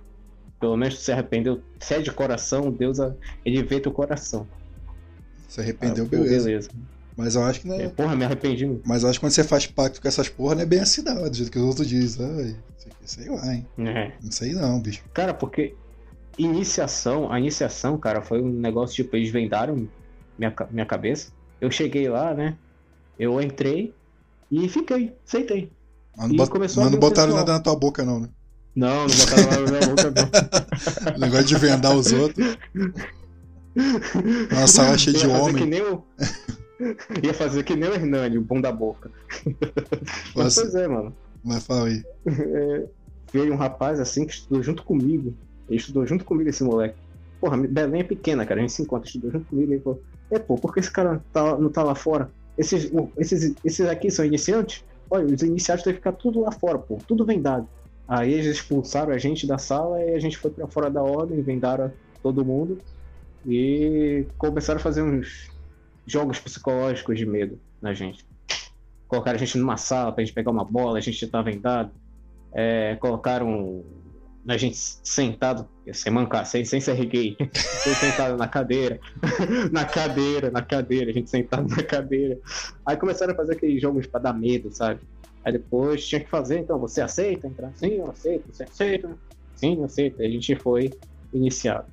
pelo 0.60 0.78
menos 0.78 1.00
se 1.00 1.12
arrependeu. 1.12 1.62
Se 1.80 1.96
é 1.96 2.02
de 2.02 2.12
coração, 2.12 2.72
Deus, 2.72 3.00
ele 3.44 3.64
vê 3.64 3.80
teu 3.80 3.92
coração. 3.92 4.48
Se 5.48 5.60
arrependeu, 5.60 6.06
ah, 6.06 6.08
beleza. 6.08 6.46
beleza. 6.46 6.70
Mas 7.18 7.36
eu 7.36 7.44
acho 7.44 7.62
que 7.62 7.68
não 7.68 7.76
é... 7.76 7.84
é. 7.84 7.90
Porra, 7.90 8.16
me 8.16 8.24
arrependi. 8.24 8.80
Mas 8.86 9.04
eu 9.04 9.10
acho 9.10 9.20
que 9.20 9.26
quando 9.26 9.34
você 9.34 9.44
faz 9.44 9.68
pacto 9.68 10.02
com 10.02 10.08
essas 10.08 10.30
porra, 10.30 10.56
não 10.56 10.62
é 10.62 10.66
bem 10.66 10.80
assim, 10.80 11.02
não. 11.02 11.30
Do 11.30 11.36
jeito 11.36 11.52
que 11.52 11.60
os 11.60 11.66
outros 11.66 11.88
dizem. 11.88 12.26
Ai, 12.26 12.56
sei 13.04 13.30
lá, 13.30 13.54
hein? 13.54 13.68
É. 13.80 14.14
Não 14.24 14.32
sei 14.32 14.54
não, 14.54 14.80
bicho. 14.80 15.04
Cara, 15.14 15.34
porque 15.34 15.76
iniciação, 16.38 17.32
a 17.32 17.40
iniciação, 17.40 17.98
cara, 17.98 18.22
foi 18.22 18.42
um 18.42 18.50
negócio 18.50 18.96
tipo, 18.96 19.16
eles 19.16 19.30
vendaram 19.30 19.88
minha, 20.38 20.54
minha 20.70 20.86
cabeça. 20.86 21.32
Eu 21.62 21.70
cheguei 21.70 22.09
lá, 22.09 22.34
né? 22.34 22.57
Eu 23.18 23.39
entrei 23.39 23.93
e 24.51 24.68
fiquei, 24.68 25.14
aceitei. 25.26 25.72
Mas 26.18 26.30
não, 26.30 26.36
bot... 26.36 26.49
começou 26.49 26.84
mas 26.84 26.91
não 26.91 26.99
botaram 26.99 27.36
nada 27.36 27.53
na 27.53 27.59
tua 27.59 27.76
boca, 27.76 28.03
não, 28.03 28.20
né? 28.20 28.30
Não, 28.76 29.07
não 29.07 29.16
botaram 29.16 29.43
nada 29.43 29.62
na 29.62 29.72
minha 29.72 29.95
boca, 29.95 30.12
não. 30.12 31.18
Negócio 31.20 31.45
de 31.45 31.55
vendar 31.55 31.95
os 31.95 32.12
outros. 32.12 32.57
Nossa, 34.51 34.68
sala 34.68 34.97
cheia 34.97 35.18
de 35.18 35.28
homem. 35.28 35.64
Que 35.64 35.70
nem 35.70 35.82
o... 35.82 36.03
Ia 37.24 37.34
fazer 37.34 37.64
que 37.64 37.76
nem 37.76 37.89
o 37.89 37.93
Hernani, 37.93 38.38
o 38.39 38.41
bom 38.41 38.59
da 38.59 38.72
boca. 38.72 39.12
Mas, 40.36 40.55
pois 40.55 40.74
é, 40.74 40.88
mano. 40.88 41.16
Mas 41.43 41.66
fala 41.66 41.88
aí. 41.88 42.03
É, 42.26 42.86
veio 43.32 43.53
um 43.53 43.57
rapaz 43.57 43.99
assim 43.99 44.26
que 44.26 44.34
estudou 44.34 44.64
junto 44.64 44.84
comigo. 44.84 45.34
Ele 45.70 45.78
estudou 45.78 46.05
junto 46.07 46.26
comigo, 46.26 46.49
esse 46.49 46.64
moleque. 46.64 46.95
Porra, 47.39 47.57
Belém 47.57 48.01
é 48.01 48.03
pequena, 48.03 48.45
cara. 48.45 48.59
A 48.59 48.62
gente 48.62 48.74
se 48.74 48.82
encontra, 48.82 49.07
estudou 49.07 49.32
junto 49.32 49.45
comigo. 49.45 49.72
Ele 49.72 49.82
falou: 49.82 50.01
é, 50.32 50.40
pô, 50.40 50.56
por 50.56 50.74
que 50.74 50.80
esse 50.80 50.92
cara 50.92 51.22
tá, 51.32 51.58
não 51.58 51.70
tá 51.70 51.84
lá 51.84 51.94
fora? 51.94 52.32
Esses, 52.58 52.92
esses, 53.18 53.56
esses 53.64 53.86
aqui 53.88 54.10
são 54.10 54.26
iniciantes? 54.26 54.84
Olha, 55.10 55.26
os 55.26 55.42
iniciados 55.42 55.84
têm 55.84 55.94
que 55.94 56.00
ficar 56.00 56.14
tudo 56.14 56.42
lá 56.42 56.52
fora, 56.52 56.80
pô, 56.80 56.98
tudo 57.08 57.26
vendado. 57.26 57.68
Aí 58.08 58.34
eles 58.34 58.46
expulsaram 58.46 59.14
a 59.14 59.18
gente 59.18 59.46
da 59.46 59.58
sala 59.58 60.02
e 60.02 60.16
a 60.16 60.20
gente 60.20 60.38
foi 60.38 60.52
para 60.52 60.68
fora 60.68 60.90
da 60.90 61.02
ordem, 61.02 61.42
vendaram 61.42 61.92
todo 62.22 62.46
mundo 62.46 62.80
e 63.46 64.26
começaram 64.38 64.80
a 64.80 64.84
fazer 64.84 65.02
uns 65.02 65.50
jogos 66.06 66.40
psicológicos 66.40 67.18
de 67.18 67.26
medo 67.26 67.60
na 67.82 67.94
gente. 67.94 68.26
Colocaram 69.08 69.36
a 69.36 69.40
gente 69.40 69.58
numa 69.58 69.78
sala 69.78 70.12
pra 70.12 70.24
gente 70.24 70.34
pegar 70.34 70.52
uma 70.52 70.64
bola, 70.64 70.98
a 70.98 71.02
gente 71.02 71.26
tá 71.28 71.42
vendado. 71.42 71.92
É, 72.54 72.96
colocaram 72.96 73.84
a 74.48 74.58
gente 74.58 74.78
sentado, 74.78 75.68
sem 75.94 76.12
mancar, 76.12 76.46
sem, 76.46 76.66
sem 76.66 76.82
ser 76.82 77.06
gay, 77.06 77.38
sentado 77.54 78.38
na 78.38 78.48
cadeira, 78.48 79.00
na 79.72 79.86
cadeira, 79.86 80.50
na 80.50 80.62
cadeira, 80.62 81.12
a 81.12 81.14
gente 81.14 81.30
sentado 81.30 81.68
na 81.70 81.84
cadeira. 81.84 82.39
Aí 82.86 82.98
começaram 82.98 83.34
a 83.34 83.36
fazer 83.36 83.54
aqueles 83.54 83.82
jogos 83.82 84.08
para 84.08 84.22
dar 84.22 84.34
medo, 84.34 84.72
sabe? 84.72 85.02
Aí 85.44 85.54
depois 85.54 86.08
tinha 86.08 86.22
que 86.22 86.30
fazer, 86.30 86.60
então, 86.60 86.80
você 86.80 87.02
aceita 87.02 87.48
entrar? 87.48 87.72
Sim, 87.76 87.98
eu 87.98 88.10
aceito, 88.10 88.46
você 88.52 88.64
aceita? 88.64 89.10
Sim, 89.56 89.78
eu 89.78 89.86
aceito. 89.86 90.22
Aí 90.22 90.28
a 90.28 90.32
gente 90.32 90.56
foi 90.56 90.92
iniciado 91.34 91.88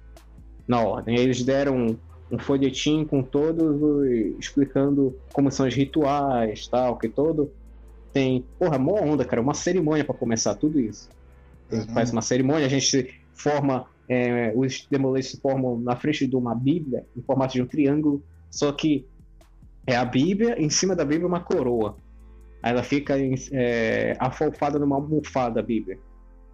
na 0.67 0.81
ordem. 0.81 1.17
Aí 1.19 1.25
eles 1.25 1.43
deram 1.43 1.77
um, 1.77 1.99
um 2.31 2.39
folhetim 2.39 3.05
com 3.05 3.23
todos 3.23 4.07
explicando 4.39 5.19
como 5.33 5.51
são 5.51 5.67
os 5.67 5.75
rituais, 5.75 6.67
tal, 6.69 6.99
que 6.99 7.09
todo 7.09 7.51
tem, 8.13 8.45
porra, 8.59 8.79
mó 8.79 9.01
onda, 9.01 9.25
cara, 9.25 9.41
uma 9.41 9.55
cerimônia 9.55 10.05
para 10.05 10.15
começar 10.15 10.55
tudo 10.55 10.81
isso. 10.81 11.09
Uhum. 11.71 11.87
Faz 11.95 12.11
uma 12.11 12.23
cerimônia, 12.23 12.67
a 12.67 12.71
gente 12.71 13.15
forma. 13.35 13.87
É, 14.11 14.55
os 14.57 14.87
demolês 14.91 15.31
se 15.31 15.39
formam 15.39 15.79
na 15.79 15.95
frente 15.95 16.27
de 16.27 16.35
uma 16.35 16.55
Bíblia, 16.55 17.05
em 17.15 17.21
formato 17.21 17.53
de 17.53 17.61
um 17.61 17.67
triângulo, 17.67 18.25
só 18.51 18.73
que 18.73 19.07
é 19.87 19.95
a 19.95 20.05
Bíblia, 20.05 20.59
em 20.59 20.71
cima 20.71 20.97
da 20.97 21.05
Bíblia 21.05 21.27
uma 21.27 21.41
coroa. 21.41 21.97
Aí 22.63 22.73
ela 22.73 22.83
fica 22.83 23.15
é, 23.53 24.17
afofada 24.19 24.79
numa 24.79 24.97
almofada 24.97 25.61
a 25.61 25.63
Bíblia. 25.63 25.99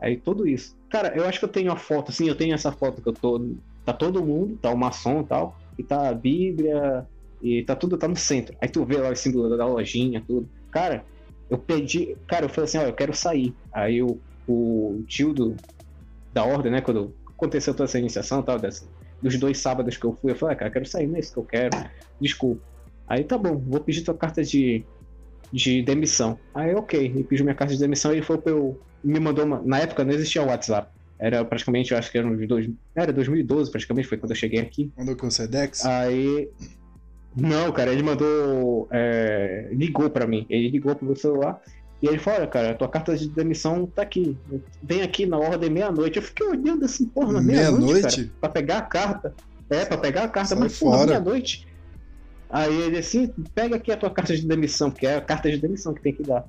Aí 0.01 0.17
tudo 0.17 0.49
isso. 0.49 0.77
Cara, 0.91 1.17
eu 1.17 1.25
acho 1.27 1.39
que 1.39 1.45
eu 1.45 1.49
tenho 1.49 1.71
a 1.73 1.77
foto, 1.77 2.11
sim, 2.11 2.29
eu 2.29 2.35
tenho 2.35 2.55
essa 2.55 2.73
foto 2.73 3.01
que 3.01 3.09
eu 3.09 3.13
tô. 3.13 3.41
Tá 3.85 3.93
todo 3.93 4.25
mundo, 4.25 4.59
tá 4.61 4.71
o 4.71 4.77
maçom 4.77 5.21
e 5.21 5.25
tal, 5.25 5.57
e 5.79 5.83
tá 5.83 6.09
a 6.09 6.15
Bíblia, 6.15 7.07
e 7.43 7.63
tá 7.63 7.77
tudo, 7.77 7.97
tá 7.97 8.09
no 8.09 8.17
centro. 8.17 8.57
Aí 8.61 8.69
tu 8.69 8.85
vê 8.85 8.97
lá 8.97 9.11
o 9.11 9.17
símbolo 9.17 9.57
da 9.57 9.67
lojinha, 9.67 10.23
tudo. 10.27 10.49
Cara, 10.71 11.05
eu 11.49 11.59
pedi. 11.59 12.17
Cara, 12.27 12.47
eu 12.47 12.49
falei 12.49 12.65
assim, 12.65 12.79
ó, 12.79 12.83
eu 12.83 12.93
quero 12.93 13.15
sair. 13.15 13.55
Aí 13.73 13.99
eu 13.99 14.19
o 14.49 15.03
tio 15.07 15.33
do, 15.33 15.57
da 16.33 16.45
ordem, 16.45 16.73
né? 16.73 16.81
Quando 16.81 17.15
aconteceu 17.29 17.75
toda 17.75 17.85
essa 17.85 17.99
iniciação 17.99 18.43
tal, 18.43 18.59
dessa, 18.59 18.85
dos 19.23 19.39
dois 19.39 19.59
sábados 19.59 19.97
que 19.97 20.05
eu 20.05 20.17
fui, 20.21 20.33
eu 20.33 20.37
falei, 20.37 20.55
ah, 20.55 20.59
cara, 20.59 20.71
quero 20.71 20.87
sair 20.87 21.07
nesse 21.07 21.33
que 21.33 21.39
eu 21.39 21.45
quero. 21.45 21.77
Desculpa. 22.21 22.63
Aí 23.07 23.25
tá 23.25 23.37
bom, 23.37 23.57
vou 23.57 23.81
pedir 23.81 24.03
tua 24.03 24.15
carta 24.15 24.43
de, 24.43 24.85
de 25.53 25.83
demissão. 25.83 26.39
Aí 26.55 26.75
ok, 26.75 26.99
ele 26.99 27.25
pediu 27.25 27.45
minha 27.45 27.55
carta 27.55 27.75
de 27.75 27.81
demissão 27.81 28.13
e 28.13 28.17
ele 28.17 28.23
foi 28.25 28.39
pra 28.39 28.53
eu. 28.53 28.81
Me 29.03 29.21
mandou 29.21 29.45
uma. 29.45 29.61
Na 29.63 29.79
época 29.79 30.03
não 30.05 30.13
existia 30.13 30.43
o 30.43 30.47
WhatsApp. 30.47 30.89
Era 31.19 31.45
praticamente, 31.45 31.93
eu 31.93 31.99
acho 31.99 32.11
que 32.11 32.19
era 32.19 32.27
uns 32.27 32.47
dois. 32.49 32.69
Era 32.95 33.13
2012 33.13 33.71
praticamente, 33.71 34.09
foi 34.09 34.19
quando 34.19 34.33
eu 34.33 34.37
cheguei 34.37 34.61
aqui. 34.61 34.91
Mandou 34.97 35.17
com 35.17 35.27
o 35.27 35.31
Sedex? 35.31 35.85
Aí. 35.85 36.49
Não, 37.37 37.71
cara, 37.73 37.93
ele 37.93 38.03
mandou. 38.03 38.89
É, 38.91 39.69
ligou 39.73 40.09
pra 40.09 40.27
mim. 40.27 40.47
Ele 40.49 40.71
ligou 40.71 40.95
pro 40.95 41.07
meu 41.07 41.17
celular. 41.17 41.61
E 42.05 42.07
ele 42.07 42.19
falou, 42.19 42.41
olha, 42.41 42.49
cara, 42.49 42.75
tua 42.75 42.87
carta 42.87 43.17
de 43.17 43.27
demissão 43.31 43.87
tá 43.87 44.03
aqui. 44.03 44.37
Vem 44.83 45.01
aqui 45.01 45.25
na 45.25 45.39
ordem 45.39 45.71
meia-noite. 45.71 46.19
Eu 46.19 46.23
fiquei 46.23 46.47
olhando 46.47 46.85
assim, 46.85 47.07
porra, 47.07 47.33
na 47.33 47.41
meia-noite. 47.41 48.21
Meia 48.21 48.33
pra 48.39 48.51
pegar 48.51 48.77
a 48.77 48.83
carta. 48.83 49.35
É, 49.71 49.87
pra 49.87 49.97
pegar 49.97 50.25
a 50.25 50.29
carta, 50.29 50.51
Sai 50.51 50.59
mas 50.59 50.79
porra, 50.79 51.07
meia-noite. 51.07 51.67
Aí 52.51 52.79
ele 52.83 52.99
assim, 52.99 53.33
pega 53.55 53.77
aqui 53.77 53.91
a 53.91 53.97
tua 53.97 54.11
carta 54.11 54.37
de 54.37 54.47
demissão, 54.47 54.91
porque 54.91 55.07
é 55.07 55.17
a 55.17 55.21
carta 55.23 55.51
de 55.51 55.57
demissão 55.57 55.95
que 55.95 56.03
tem 56.03 56.13
que 56.13 56.23
dar. 56.23 56.45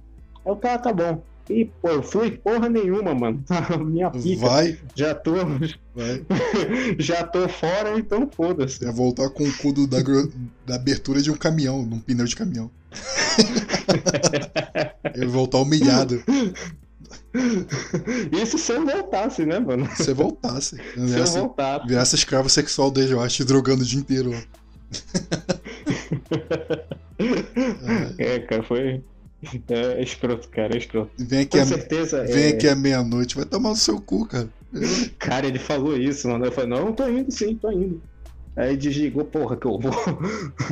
Aí 0.46 0.52
o 0.52 0.58
cara, 0.58 0.78
tá 0.78 0.92
bom. 0.92 1.24
E, 1.50 1.66
pô, 1.66 1.90
eu 1.90 2.04
fui 2.04 2.32
porra 2.32 2.68
nenhuma, 2.68 3.14
mano. 3.14 3.44
Minha 3.86 4.10
pica. 4.10 4.48
Vai. 4.48 4.80
Já 4.96 5.14
tô. 5.14 5.34
Vai. 5.94 6.26
já 6.98 7.24
tô 7.24 7.48
fora, 7.48 8.00
então 8.00 8.28
foda-se. 8.30 8.84
É 8.84 8.92
voltar 8.92 9.30
com 9.30 9.44
o 9.44 9.58
cu 9.58 9.72
do, 9.72 9.86
da, 9.86 9.98
da 10.66 10.76
abertura 10.76 11.22
de 11.22 11.32
um 11.32 11.36
caminhão, 11.36 11.86
num 11.86 12.00
pneu 12.00 12.26
de 12.26 12.36
caminhão. 12.36 12.72
Eu 15.14 15.30
voltar 15.30 15.60
humilhado. 15.60 16.24
Isso 18.32 18.58
se 18.58 18.74
eu 18.74 18.86
voltasse, 18.86 19.46
né, 19.46 19.60
mano? 19.60 19.88
Se 19.96 20.12
eu 20.12 20.16
voltasse. 20.16 20.78
Se 20.78 21.18
eu 21.18 21.26
voltasse. 21.26 21.88
Virasse 21.88 22.16
escravo 22.16 22.50
sexual 22.50 22.90
desde 22.90 23.14
eu 23.14 23.22
acho, 23.22 23.46
drogando 23.46 23.84
o 23.84 23.86
dia 23.86 24.00
inteiro. 24.00 24.32
é, 28.18 28.40
cara, 28.40 28.64
foi. 28.64 29.04
É, 29.70 30.00
é 30.00 30.04
escroto, 30.04 30.50
cara, 30.50 30.74
é 30.74 30.78
escroto. 30.78 31.12
Vem 31.18 31.42
aqui 31.42 31.58
Com 31.58 31.64
a, 31.64 31.66
certeza. 31.66 32.24
Vem 32.24 32.46
é... 32.46 32.50
aqui 32.50 32.68
à 32.68 32.76
meia-noite, 32.76 33.36
vai 33.36 33.46
tomar 33.46 33.70
no 33.70 33.76
seu 33.76 34.00
cu, 34.00 34.26
cara. 34.26 34.50
Cara, 35.18 35.48
ele 35.48 35.60
falou 35.60 35.96
isso, 35.96 36.28
mano. 36.28 36.46
Eu 36.46 36.52
falei, 36.52 36.70
não, 36.70 36.92
tô 36.92 37.08
indo 37.08 37.32
sim, 37.32 37.56
tô 37.56 37.72
indo. 37.72 38.02
Aí 38.56 38.78
desligou, 38.78 39.26
porra, 39.26 39.58
que 39.58 39.66
eu 39.66 39.80
vou. 39.80 39.92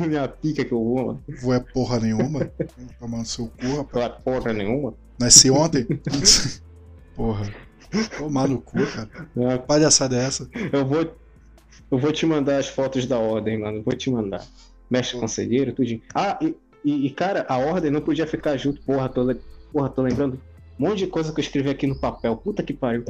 Minha 0.06 0.26
pica 0.26 0.64
que 0.64 0.72
eu 0.72 0.82
vou, 0.82 1.06
mano. 1.06 1.24
Vou 1.40 1.54
é 1.54 1.60
porra 1.60 2.00
nenhuma. 2.00 2.50
Tomar 2.98 3.18
no 3.18 3.26
seu 3.26 3.46
cu, 3.46 3.76
rapaz. 3.76 3.92
Vou 3.92 4.02
é 4.02 4.08
porra 4.08 4.52
nenhuma. 4.52 4.94
Nasci 5.18 5.50
ontem? 5.50 5.86
porra. 7.14 7.52
Tomar 8.18 8.48
no 8.48 8.60
cu, 8.60 8.78
cara. 8.86 9.10
É. 9.36 9.58
Palhaçada 9.58 10.16
é 10.16 10.24
essa? 10.24 10.48
Eu 10.72 10.86
vou. 10.86 11.14
Eu 11.90 11.98
vou 11.98 12.10
te 12.10 12.24
mandar 12.24 12.58
as 12.58 12.68
fotos 12.68 13.06
da 13.06 13.18
ordem, 13.18 13.60
mano. 13.60 13.82
Vou 13.82 13.94
te 13.94 14.10
mandar. 14.10 14.46
Mestre 14.90 15.18
conselheiro, 15.18 15.72
tudinho. 15.72 16.00
Ah, 16.14 16.38
e, 16.40 16.56
e, 16.84 17.10
cara, 17.10 17.46
a 17.48 17.56
ordem 17.56 17.90
não 17.90 18.00
podia 18.00 18.26
ficar 18.26 18.56
junto, 18.56 18.80
porra, 18.82 19.08
tô, 19.08 19.34
porra, 19.72 19.88
tô 19.88 20.02
lembrando 20.02 20.38
um 20.78 20.88
monte 20.88 20.98
de 20.98 21.06
coisa 21.06 21.32
que 21.32 21.40
eu 21.40 21.42
escrevi 21.42 21.70
aqui 21.70 21.86
no 21.86 21.98
papel. 21.98 22.36
Puta 22.36 22.62
que 22.62 22.72
pariu. 22.72 23.04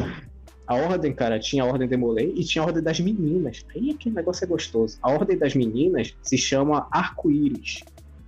A 0.67 0.75
ordem, 0.75 1.13
cara, 1.13 1.39
tinha 1.39 1.63
a 1.63 1.67
ordem 1.67 1.89
Demolei 1.89 2.33
e 2.37 2.45
tinha 2.45 2.63
a 2.63 2.67
ordem 2.67 2.83
das 2.83 3.01
meninas. 3.01 3.65
Aí 3.75 3.91
aquele 3.91 4.15
negócio 4.15 4.45
é 4.45 4.47
gostoso. 4.47 4.99
A 5.03 5.11
ordem 5.11 5.37
das 5.37 5.55
meninas 5.55 6.15
se 6.23 6.39
chama 6.39 6.87
Arco-Íris. 6.91 7.83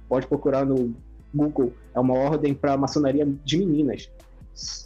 Pode 0.08 0.26
procurar 0.26 0.64
no 0.64 0.94
Google. 1.34 1.72
É 1.94 2.00
uma 2.00 2.14
ordem 2.14 2.54
para 2.54 2.76
maçonaria 2.76 3.26
de 3.44 3.56
meninas. 3.58 4.10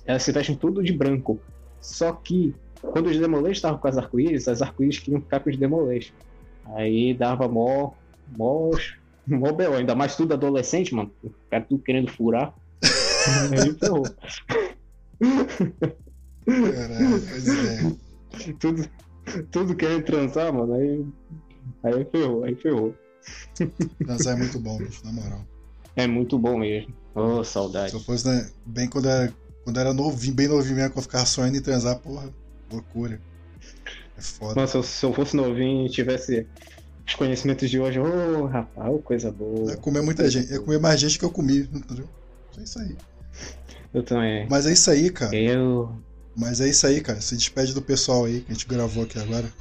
Elas 0.05 0.23
se 0.23 0.33
vestem 0.33 0.57
tudo 0.57 0.83
de 0.83 0.93
branco. 0.93 1.41
Só 1.81 2.13
que, 2.13 2.55
quando 2.81 3.07
os 3.07 3.19
Demolês 3.19 3.57
estavam 3.57 3.79
com 3.79 3.89
as 3.89 3.97
arco-íris, 3.97 4.49
as 4.49 4.63
arco-íris 4.63 4.99
queriam 4.99 5.21
ficar 5.21 5.41
com 5.41 5.51
os 5.51 5.57
Demolês. 5.57 6.13
Aí 6.75 7.15
dava 7.15 7.49
mó. 7.49 7.93
mó. 8.37 8.71
Mó 9.31 9.53
B.O. 9.53 9.75
Ainda 9.75 9.95
mais 9.95 10.17
tudo 10.17 10.35
adolescente, 10.35 10.95
mano. 10.95 11.11
O 11.23 11.31
cara 11.51 11.65
tudo 11.65 11.83
querendo 11.83 12.11
furar. 12.11 12.55
Aí 13.53 13.75
ferrou. 13.79 14.05
Caralho, 16.47 17.23
pois 17.29 17.49
é. 17.49 18.55
tudo, 18.59 18.91
tudo 19.51 19.77
querendo 19.77 20.05
transar, 20.05 20.53
mano, 20.53 20.75
aí, 20.75 21.05
aí 21.83 22.05
ferrou, 22.07 22.45
aí 22.45 22.55
ferrou. 22.55 22.95
Transar 24.05 24.35
é 24.35 24.39
muito 24.39 24.59
bom, 24.59 24.79
bicho, 24.79 25.05
na 25.05 25.13
moral. 25.13 25.47
É 25.95 26.07
muito 26.07 26.39
bom 26.39 26.59
mesmo. 26.59 26.95
Ô, 27.15 27.21
oh, 27.21 27.45
saudade. 27.45 27.91
Se 27.91 27.97
eu 27.97 28.01
fosse, 28.01 28.27
né, 28.27 28.51
bem 28.65 28.89
quando 28.89 29.09
era, 29.09 29.33
quando 29.65 29.79
era 29.79 29.93
novinho, 29.93 30.35
bem 30.35 30.49
novinho 30.49 30.77
mesmo, 30.77 30.91
quando 30.91 30.99
eu 30.99 31.03
ficava 31.03 31.27
sonhando 31.27 31.57
em 31.57 31.63
transar, 31.63 31.99
porra, 31.99 32.33
loucura. 32.73 33.21
É 34.17 34.23
foda. 34.23 34.61
Nossa, 34.61 34.83
se 34.83 35.05
eu 35.05 35.13
fosse 35.13 35.37
novinho 35.37 35.87
e 35.87 35.91
tivesse 35.91 36.47
os 37.07 37.15
conhecimentos 37.15 37.69
de 37.69 37.79
hoje, 37.79 37.99
ô, 37.99 38.43
oh, 38.43 38.47
rapaz, 38.47 39.01
coisa 39.05 39.31
boa. 39.31 39.73
Eu 39.73 39.79
comer 39.79 40.03
muita 40.03 40.29
gente, 40.31 40.53
eu 40.53 40.63
comer 40.63 40.79
mais 40.79 41.01
gente 41.01 41.19
que 41.19 41.25
eu 41.25 41.31
comi, 41.31 41.69
entendeu? 41.73 42.09
É 42.59 42.63
isso 42.63 42.79
aí. 42.79 42.97
Eu 43.93 44.03
também. 44.03 44.47
Mas 44.49 44.67
é 44.67 44.73
isso 44.73 44.91
aí, 44.91 45.11
cara. 45.11 45.35
Eu. 45.35 45.91
Mas 46.37 46.61
é 46.61 46.69
isso 46.69 46.87
aí, 46.87 47.01
cara. 47.01 47.21
Se 47.21 47.37
despede 47.37 47.75
do 47.75 47.83
pessoal 47.83 48.25
aí 48.25 48.41
que 48.41 48.53
a 48.53 48.55
gente 48.55 48.67
gravou 48.67 49.05
aqui 49.05 49.19
agora. 49.19 49.53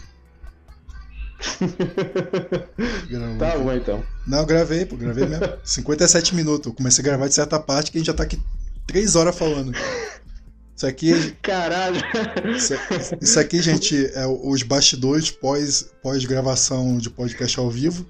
gravou 3.10 3.38
tá 3.38 3.58
bom 3.58 3.74
então. 3.74 4.04
Não, 4.28 4.46
gravei, 4.46 4.86
pô, 4.86 4.96
gravei 4.96 5.26
mesmo. 5.26 5.48
57 5.64 6.36
minutos. 6.36 6.68
Eu 6.68 6.74
comecei 6.74 7.02
a 7.02 7.06
gravar 7.06 7.28
de 7.28 7.34
certa 7.34 7.60
parte 7.60 7.92
que 7.92 7.98
a 7.98 8.00
gente 8.00 8.08
já 8.08 8.14
tá 8.14 8.24
aqui 8.24 8.40
3 8.86 9.16
horas 9.16 9.38
falando. 9.38 9.72
Isso 10.80 10.88
aqui. 10.88 11.36
Caralho! 11.44 12.02
Isso, 12.56 12.74
isso 13.20 13.38
aqui, 13.38 13.62
gente, 13.62 14.10
é 14.14 14.26
os 14.26 14.64
bastidores 14.64 15.30
pós, 15.30 15.92
pós-gravação 16.02 16.98
de 16.98 17.10
podcast 17.10 17.60
ao 17.60 17.70
vivo. 17.70 18.06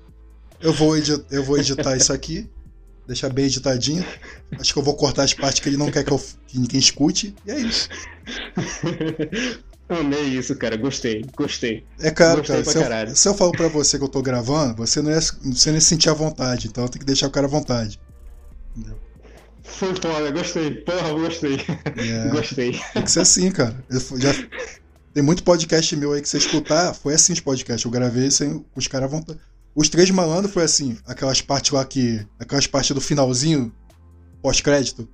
Eu 0.61 0.71
vou, 0.71 0.95
eu 1.31 1.43
vou 1.43 1.57
editar 1.57 1.97
isso 1.97 2.13
aqui 2.13 2.47
deixar 3.07 3.29
bem 3.29 3.45
editadinho. 3.45 4.05
Acho 4.59 4.71
que 4.71 4.77
eu 4.77 4.83
vou 4.83 4.95
cortar 4.95 5.23
as 5.23 5.33
partes 5.33 5.59
que 5.59 5.67
ele 5.67 5.77
não 5.77 5.89
quer 5.89 6.03
que, 6.03 6.11
eu, 6.11 6.19
que 6.45 6.59
ninguém 6.59 6.79
escute. 6.79 7.33
E 7.43 7.49
é 7.49 7.59
isso. 7.59 7.89
Amei 9.89 10.25
isso, 10.25 10.55
cara. 10.55 10.77
Gostei, 10.77 11.25
gostei. 11.35 11.83
É 11.99 12.11
claro, 12.11 12.43
cara. 12.43 12.63
Se 12.63 12.77
eu, 12.77 13.15
se 13.15 13.29
eu 13.29 13.33
falo 13.33 13.51
pra 13.51 13.67
você 13.67 13.97
que 13.97 14.03
eu 14.03 14.09
tô 14.09 14.21
gravando, 14.21 14.75
você 14.75 15.01
não 15.01 15.09
ia, 15.09 15.19
você 15.19 15.69
não 15.69 15.77
ia 15.77 15.81
sentir 15.81 16.11
à 16.11 16.13
vontade. 16.13 16.67
Então 16.67 16.87
tem 16.87 16.99
que 16.99 17.05
deixar 17.05 17.25
o 17.25 17.31
cara 17.31 17.47
à 17.47 17.49
vontade. 17.49 17.99
Entendeu? 18.77 19.08
Foi 19.69 19.95
foda, 19.95 20.31
gostei. 20.31 20.71
Porra, 20.71 21.13
gostei. 21.13 21.57
É, 21.95 22.29
gostei. 22.31 22.79
Tem 22.93 23.03
que 23.03 23.11
ser 23.11 23.21
assim, 23.21 23.51
cara. 23.51 23.75
Já, 24.17 24.33
tem 25.13 25.23
muito 25.23 25.43
podcast 25.43 25.95
meu 25.95 26.13
aí 26.13 26.21
que 26.21 26.29
você 26.29 26.37
escutar. 26.37 26.93
Foi 26.93 27.13
assim 27.13 27.33
os 27.33 27.39
podcasts. 27.39 27.85
Eu 27.85 27.91
gravei 27.91 28.29
sem 28.31 28.65
os 28.75 28.87
caras 28.87 29.07
à 29.07 29.15
vontade. 29.15 29.39
Os 29.75 29.87
Três 29.87 30.09
Malandros 30.09 30.53
foi 30.53 30.63
assim, 30.63 30.97
aquelas 31.05 31.41
partes 31.41 31.71
lá 31.71 31.85
que. 31.85 32.25
Aquelas 32.39 32.67
partes 32.67 32.91
do 32.91 33.01
finalzinho, 33.01 33.73
pós-crédito. 34.41 35.07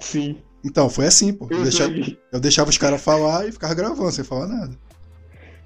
Sim. 0.00 0.38
Então, 0.64 0.88
foi 0.88 1.06
assim, 1.06 1.32
pô. 1.32 1.46
Eu, 1.50 1.58
eu 1.58 1.62
deixava, 1.64 1.92
eu 2.32 2.40
deixava 2.40 2.70
os 2.70 2.78
caras 2.78 3.00
falar 3.00 3.46
e 3.46 3.52
ficava 3.52 3.74
gravando, 3.74 4.10
sem 4.10 4.24
falar 4.24 4.46
nada. 4.46 4.78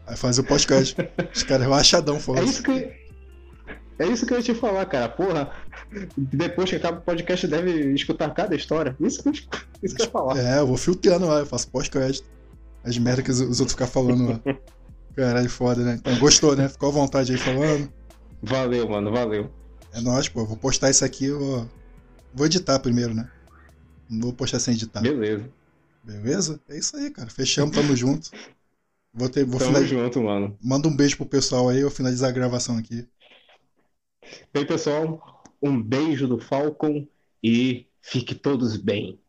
Aí 0.07 0.17
fazia 0.17 0.43
o 0.43 0.47
podcast. 0.47 0.97
os 1.35 1.43
caras 1.43 1.63
relaxadão 1.67 2.19
falando. 2.19 2.47
É 2.47 2.51
isso 2.51 2.63
que. 2.63 3.08
É 3.99 4.07
isso 4.07 4.25
que 4.25 4.33
eu 4.33 4.39
ia 4.39 4.43
te 4.43 4.55
falar, 4.55 4.87
cara. 4.87 5.09
Porra, 5.09 5.51
depois 6.17 6.71
que 6.71 6.77
acaba 6.77 6.99
o 6.99 7.03
podcast, 7.03 7.47
deve 7.49 7.93
escutar 7.93 8.33
cada 8.33 8.55
história. 8.55 8.97
Isso 9.01 9.23
que 9.23 9.29
eu, 9.29 9.33
isso 9.83 9.97
que 9.97 10.03
eu 10.03 10.07
ia 10.07 10.11
falar. 10.11 10.39
É, 10.39 10.61
eu 10.61 10.67
vou 10.67 10.77
filtrando 10.77 11.27
lá, 11.27 11.41
eu 11.41 11.47
faço 11.47 11.69
pós-crédito. 11.69 12.29
As 12.85 12.97
merdas 12.97 13.25
que 13.25 13.31
os, 13.31 13.41
os 13.41 13.61
outros 13.61 13.73
ficam 13.73 13.89
falando 13.89 14.31
lá. 14.31 14.41
Caralho, 15.17 15.51
foda, 15.51 15.83
né? 15.83 15.97
Então, 15.99 16.17
gostou, 16.21 16.55
né? 16.55 16.69
Ficou 16.69 16.91
à 16.91 16.93
vontade 16.93 17.33
aí 17.33 17.39
falando. 17.39 17.93
Valeu, 18.41 18.89
mano, 18.89 19.11
valeu. 19.11 19.51
É 19.93 20.01
nóis, 20.01 20.29
pô. 20.29 20.45
Vou 20.45 20.57
postar 20.57 20.91
isso 20.91 21.05
aqui, 21.05 21.31
vou... 21.31 21.69
vou 22.33 22.47
editar 22.47 22.79
primeiro, 22.79 23.13
né? 23.13 23.29
Não 24.09 24.21
vou 24.23 24.33
postar 24.33 24.61
sem 24.61 24.75
editar. 24.75 25.01
Beleza. 25.01 25.51
Beleza? 26.05 26.61
É 26.69 26.79
isso 26.79 26.97
aí, 26.97 27.11
cara. 27.11 27.29
Fechamos, 27.29 27.75
tamo 27.75 27.97
junto. 27.97 28.31
Vou 29.13 29.29
ter, 29.29 29.45
vou 29.45 29.59
tamo 29.59 29.73
finaliz... 29.73 29.91
junto, 29.91 30.23
mano. 30.23 30.57
Manda 30.63 30.87
um 30.87 30.95
beijo 30.95 31.17
pro 31.17 31.27
pessoal 31.27 31.69
aí, 31.69 31.81
eu 31.81 31.91
finalizar 31.91 32.29
a 32.29 32.33
gravação 32.33 32.79
aqui. 32.79 33.05
Bem, 34.53 34.67
pessoal, 34.67 35.43
um 35.61 35.81
beijo 35.81 36.27
do 36.27 36.39
Falcon 36.39 37.07
e 37.43 37.87
fique 38.01 38.35
todos 38.35 38.77
bem. 38.77 39.21